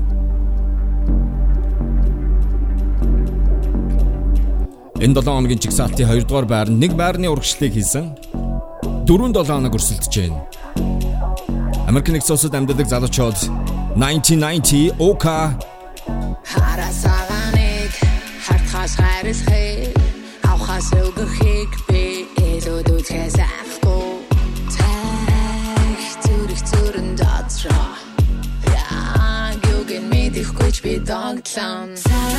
Энэ 5.07 5.15
7 5.15 5.23
хоногийн 5.23 5.63
жигсаалтын 5.63 6.11
2 6.11 6.27
дугаар 6.27 6.51
байранд 6.51 6.83
нэг 6.83 6.99
байрны 6.99 7.31
урагшлыг 7.31 7.79
хийсэн 7.79 8.11
4-7 9.09 9.49
хоног 9.49 9.73
өрсөлдөж 9.73 10.15
байна. 10.21 10.45
Америк 11.89 12.13
нэгдсэн 12.13 12.35
улсад 12.37 12.53
амьдардаг 12.53 12.89
залуучууд 12.93 13.39
1990 13.97 15.01
Ока 15.01 15.57
Харасаганыг 16.45 17.93
хартхаас 18.45 18.93
хайрлахыг 19.01 19.97
авхаас 20.45 20.93
өгөхийг 21.01 21.73
би 21.89 22.29
элүүд 22.37 22.89
үзхээс 23.01 23.41
ахгүй 23.41 24.29
Тэх 24.77 26.13
зүрх 26.25 26.61
зүрэн 26.69 27.17
дотроо. 27.17 27.89
Яг 28.77 29.57
юуген 29.73 30.05
мэдэхгүй 30.13 30.69
ч 30.69 30.77
би 30.85 31.01
догтлон. 31.01 31.97
Сайн 31.97 32.38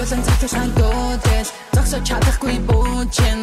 ойлдес 0.00 0.10
Дамжуулан 0.10 0.24
цагтаа 0.24 0.48
сандуудес 0.48 1.48
Зогсож 1.74 2.02
чадахгүй 2.08 2.56
бүжин 2.68 3.40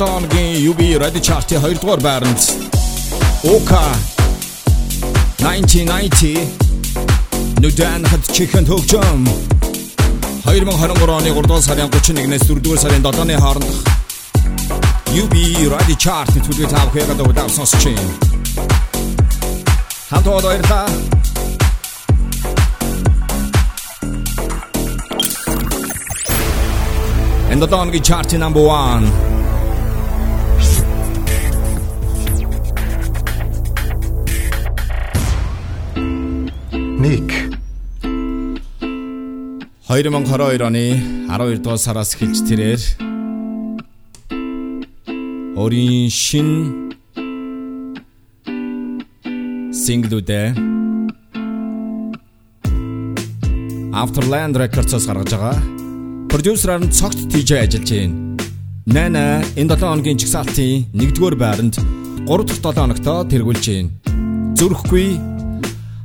7 0.00 0.08
оны 0.08 0.56
UB 0.70 0.80
Radio 0.96 1.20
Chart-ийн 1.20 1.60
2 1.60 1.80
дугаар 1.80 2.00
байранд 2.00 2.40
OK 3.44 3.72
1990 5.44 6.48
Нүдэн 7.60 8.08
хат 8.08 8.24
чихэн 8.32 8.64
хөгжим 8.64 9.28
2023 10.48 11.16
оны 11.18 11.30
3 11.36 11.44
дугаар 11.44 11.62
сарын 11.62 11.90
31-ээс 11.92 12.44
4 12.48 12.64
дугаар 12.64 12.80
сарын 12.80 13.02
7-ны 13.04 13.36
хоорондох 13.44 13.78
UB 15.20 15.34
Radio 15.68 15.96
Chart-ийн 16.04 16.44
төлөө 16.48 16.68
таах 16.72 16.88
хэрэгтэй 16.96 17.26
гэдэг 17.28 17.50
сонсч 17.52 17.84
байна. 17.84 18.08
Хамтдаа 20.08 20.40
баярлалаа. 20.40 20.88
And 27.52 27.60
the 27.60 27.66
Donkey 27.66 28.00
Chart 28.00 28.32
number 28.38 28.64
one. 28.64 29.29
Ник 37.00 37.32
2022 39.88 40.60
оны 40.68 41.00
12 41.32 41.62
дугаар 41.64 41.80
сараас 41.80 42.12
эхэлж 42.12 42.44
тэрээр 42.44 42.82
өөрийн 45.56 46.12
шин 46.12 46.48
синглүүдээ 49.72 50.46
Afterland 53.96 54.60
Records-ос 54.60 55.08
гаргаж 55.08 55.32
байгаа. 55.32 55.56
Продюсераар 56.28 56.84
нь 56.84 56.92
цогт 56.92 57.16
DJ 57.32 57.64
ажиллаж 57.64 57.88
байна. 57.96 58.36
Нана 58.84 59.40
энэ 59.56 59.72
7 59.72 59.88
хоногийн 59.88 60.20
чигсалтын 60.20 60.84
1-р 60.92 61.34
байранд 61.40 61.80
3 62.28 62.44
дахь 62.44 62.60
7 62.60 62.76
хоногтоо 62.76 63.24
тэргүүлж 63.24 63.64
байна. 63.72 63.88
Зүрхгүй 64.52 65.29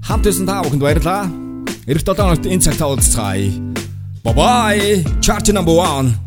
хамт 0.06 0.30
исэн 0.30 0.46
та 0.46 0.62
бүхэнд 0.62 0.86
баярлалаа. 0.86 1.26
Эх 1.90 1.98
7 1.98 2.14
хоногт 2.14 2.46
энэ 2.46 2.62
цагтаа 2.62 2.94
уулзцгаая. 2.94 3.50
Bye 4.22 4.34
bye. 4.38 5.02
Chart 5.26 5.50
number 5.50 5.74
1. 5.74 6.25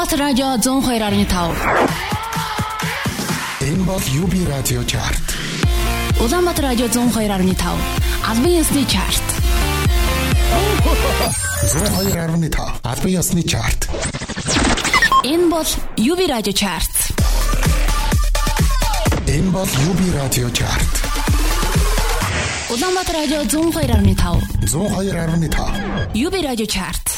Улаанбаатар 0.00 0.20
радио 0.20 0.56
102.5. 0.56 1.52
Энэ 3.60 3.84
бол 3.84 3.98
UB 3.98 4.48
радио 4.48 4.82
чарт. 4.84 5.36
Улаанбаатар 6.18 6.64
радио 6.64 6.86
102.5. 6.86 7.76
Албан 8.26 8.50
ёсны 8.50 8.86
чарт. 8.86 9.22
102.5. 11.64 12.80
Албан 12.82 13.10
ёсны 13.12 13.42
чарт. 13.42 13.90
Энэ 15.22 15.50
бол 15.50 15.66
UB 15.98 16.26
радио 16.26 16.52
чарт. 16.54 17.12
Энэ 19.26 19.50
бол 19.50 19.66
UB 19.66 20.16
радио 20.16 20.48
чарт. 20.48 20.92
Улаанбаатар 22.70 23.16
радио 23.16 23.42
102.5. 23.42 24.16
102.5. 24.62 26.14
UB 26.14 26.42
радио 26.42 26.64
чарт. 26.64 27.09